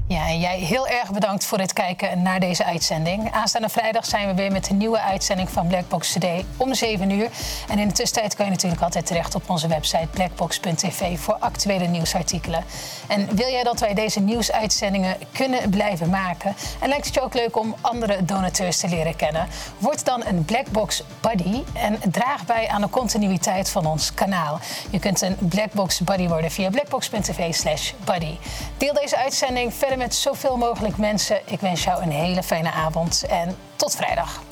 Ja, 0.08 0.32
jij 0.32 0.58
heel 0.58 0.88
erg 0.88 1.10
bedankt 1.10 1.44
voor 1.44 1.58
het 1.58 1.72
kijken 1.72 2.22
naar 2.22 2.40
deze 2.40 2.64
uitzending. 2.64 3.32
Aanstaande 3.32 3.68
vrijdag 3.68 4.04
zijn 4.04 4.28
we 4.28 4.34
weer 4.34 4.52
met 4.52 4.70
een 4.70 4.76
nieuwe 4.76 5.00
uitzending 5.00 5.50
van 5.50 5.66
Blackbox 5.66 6.12
Today 6.12 6.44
om 6.56 6.74
7 6.74 7.10
uur. 7.10 7.30
En 7.68 7.78
in 7.78 7.88
de 7.88 7.94
tussentijd 7.94 8.34
kun 8.34 8.44
je 8.44 8.50
natuurlijk 8.50 8.82
altijd 8.82 9.06
terecht 9.06 9.34
op 9.34 9.50
onze 9.50 9.68
website 9.68 10.06
blackbox.tv 10.10 11.18
voor 11.18 11.34
actuele 11.34 11.86
nieuwsartikelen. 11.86 12.64
En 13.08 13.36
wil 13.36 13.48
jij 13.48 13.62
dat 13.62 13.80
wij 13.80 13.94
deze 13.94 14.20
nieuwsuitzendingen 14.20 15.16
kunnen 15.32 15.70
blijven 15.70 16.10
maken? 16.10 16.54
En 16.80 16.88
lijkt 16.88 17.06
het 17.06 17.14
je 17.14 17.20
ook 17.20 17.34
leuk 17.34 17.56
om 17.56 17.74
andere 17.80 18.24
donateurs 18.24 18.76
te 18.76 18.88
leren 18.88 19.16
kennen? 19.16 19.46
Word 19.78 20.04
dan 20.04 20.24
een 20.26 20.44
Blackbox 20.44 21.02
Buddy 21.20 21.62
en 21.72 21.98
draag 22.10 22.46
bij 22.46 22.68
aan 22.68 22.80
de 22.80 22.90
continuïteit 22.90 23.70
van 23.70 23.86
ons 23.86 24.14
kanaal. 24.14 24.60
Je 24.90 24.98
kunt 24.98 25.20
een 25.20 25.36
Blackbox 25.38 26.00
Buddy 26.00 26.28
worden 26.28 26.50
via 26.50 26.70
blackbox.tv 26.70 27.54
slash 27.54 27.92
buddy. 28.04 28.36
Deel 28.76 28.92
deze 28.92 29.16
uitzending 29.16 29.74
verder 29.74 29.92
met 29.98 30.14
zoveel 30.14 30.56
mogelijk 30.56 30.96
mensen. 30.96 31.40
Ik 31.44 31.60
wens 31.60 31.84
jou 31.84 32.02
een 32.02 32.10
hele 32.10 32.42
fijne 32.42 32.72
avond 32.72 33.24
en 33.28 33.56
tot 33.76 33.96
vrijdag. 33.96 34.42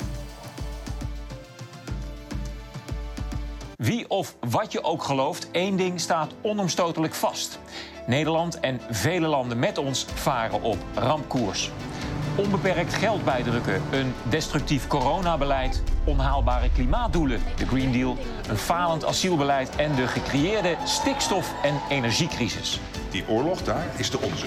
Wie 3.75 4.09
of 4.09 4.35
wat 4.39 4.71
je 4.71 4.83
ook 4.83 5.03
gelooft, 5.03 5.51
één 5.51 5.75
ding 5.75 5.99
staat 5.99 6.31
onomstotelijk 6.41 7.13
vast. 7.13 7.59
Nederland 8.05 8.59
en 8.59 8.81
vele 8.89 9.27
landen 9.27 9.59
met 9.59 9.77
ons 9.77 10.05
varen 10.13 10.61
op 10.61 10.77
rampkoers. 10.93 11.71
Onbeperkt 12.35 12.93
geld 12.93 13.23
bijdrukken, 13.23 13.81
een 13.91 14.13
destructief 14.29 14.87
coronabeleid, 14.87 15.83
onhaalbare 16.03 16.69
klimaatdoelen, 16.71 17.41
de 17.57 17.67
Green 17.67 17.91
Deal, 17.91 18.17
een 18.49 18.57
falend 18.57 19.05
asielbeleid 19.05 19.75
en 19.75 19.95
de 19.95 20.07
gecreëerde 20.07 20.75
stikstof- 20.83 21.53
en 21.63 21.81
energiecrisis. 21.89 22.79
Die 23.09 23.23
oorlog 23.27 23.63
daar 23.63 23.85
is 23.97 24.09
de 24.09 24.19
onze. 24.21 24.45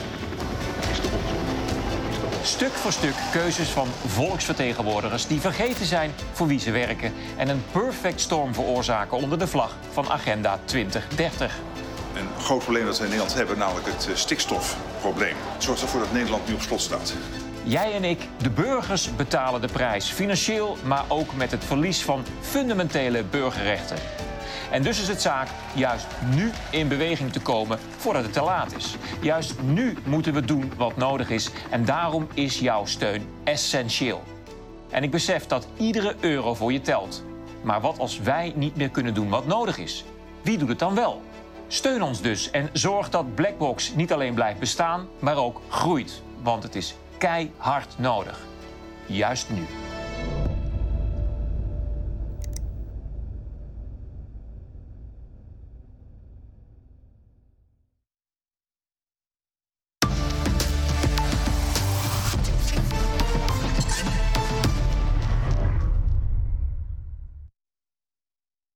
Stuk 2.47 2.72
voor 2.72 2.92
stuk 2.92 3.14
keuzes 3.32 3.68
van 3.68 3.88
volksvertegenwoordigers 4.07 5.26
die 5.26 5.40
vergeten 5.40 5.86
zijn 5.86 6.11
voor 6.32 6.47
wie 6.47 6.59
ze 6.59 6.70
werken 6.70 7.12
en 7.36 7.49
een 7.49 7.62
perfect 7.72 8.20
storm 8.20 8.55
veroorzaken 8.55 9.16
onder 9.16 9.38
de 9.38 9.47
vlag 9.47 9.76
van 9.92 10.09
Agenda 10.09 10.59
2030. 10.64 11.59
Een 12.14 12.28
groot 12.42 12.62
probleem 12.62 12.84
dat 12.84 12.97
we 12.99 13.03
in 13.03 13.11
Nederland 13.11 13.34
hebben, 13.34 13.59
namelijk 13.59 13.86
het 13.86 14.09
eh, 14.09 14.14
stikstofprobleem. 14.14 15.34
Het 15.53 15.62
zorgt 15.62 15.82
ervoor 15.82 16.01
dat 16.01 16.12
Nederland 16.12 16.49
nu 16.49 16.55
op 16.55 16.61
slot 16.61 16.80
staat. 16.80 17.14
Jij 17.62 17.94
en 17.94 18.05
ik, 18.05 18.28
de 18.42 18.51
burgers, 18.51 19.16
betalen 19.16 19.61
de 19.61 19.68
prijs. 19.72 20.11
Financieel, 20.11 20.76
maar 20.84 21.05
ook 21.09 21.34
met 21.34 21.51
het 21.51 21.64
verlies 21.64 22.03
van 22.03 22.24
fundamentele 22.40 23.24
burgerrechten. 23.24 23.97
En 24.76 24.82
dus 24.82 25.00
is 25.00 25.08
het 25.08 25.22
zaak 25.22 25.48
juist 25.74 26.06
nu 26.34 26.50
in 26.70 26.88
beweging 26.88 27.32
te 27.32 27.40
komen 27.40 27.78
voordat 27.96 28.22
het 28.22 28.32
te 28.32 28.42
laat 28.42 28.76
is. 28.76 28.96
Juist 29.20 29.62
nu 29.62 29.96
moeten 30.04 30.34
we 30.34 30.44
doen 30.44 30.72
wat 30.76 30.96
nodig 30.96 31.30
is. 31.30 31.50
En 31.70 31.84
daarom 31.84 32.28
is 32.34 32.58
jouw 32.58 32.84
steun 32.84 33.26
essentieel. 33.44 34.22
En 34.90 35.02
ik 35.02 35.10
besef 35.10 35.46
dat 35.46 35.68
iedere 35.76 36.14
euro 36.20 36.54
voor 36.54 36.72
je 36.72 36.80
telt. 36.80 37.24
Maar 37.62 37.80
wat 37.80 37.98
als 37.98 38.18
wij 38.18 38.52
niet 38.56 38.76
meer 38.76 38.90
kunnen 38.90 39.14
doen 39.14 39.28
wat 39.28 39.46
nodig 39.46 39.78
is? 39.78 40.04
Wie 40.42 40.58
doet 40.58 40.68
het 40.68 40.78
dan 40.78 40.94
wel? 40.94 41.22
Steun 41.68 42.02
ons 42.02 42.20
dus 42.20 42.50
en 42.50 42.68
zorg 42.72 43.10
dat 43.10 43.34
Blackbox 43.34 43.94
niet 43.94 44.12
alleen 44.12 44.34
blijft 44.34 44.58
bestaan, 44.58 45.08
maar 45.18 45.36
ook 45.36 45.60
groeit. 45.68 46.22
Want 46.42 46.62
het 46.62 46.74
is 46.74 46.94
keihard 47.18 47.94
nodig. 47.98 48.40
Juist 49.06 49.50
nu. 49.50 49.66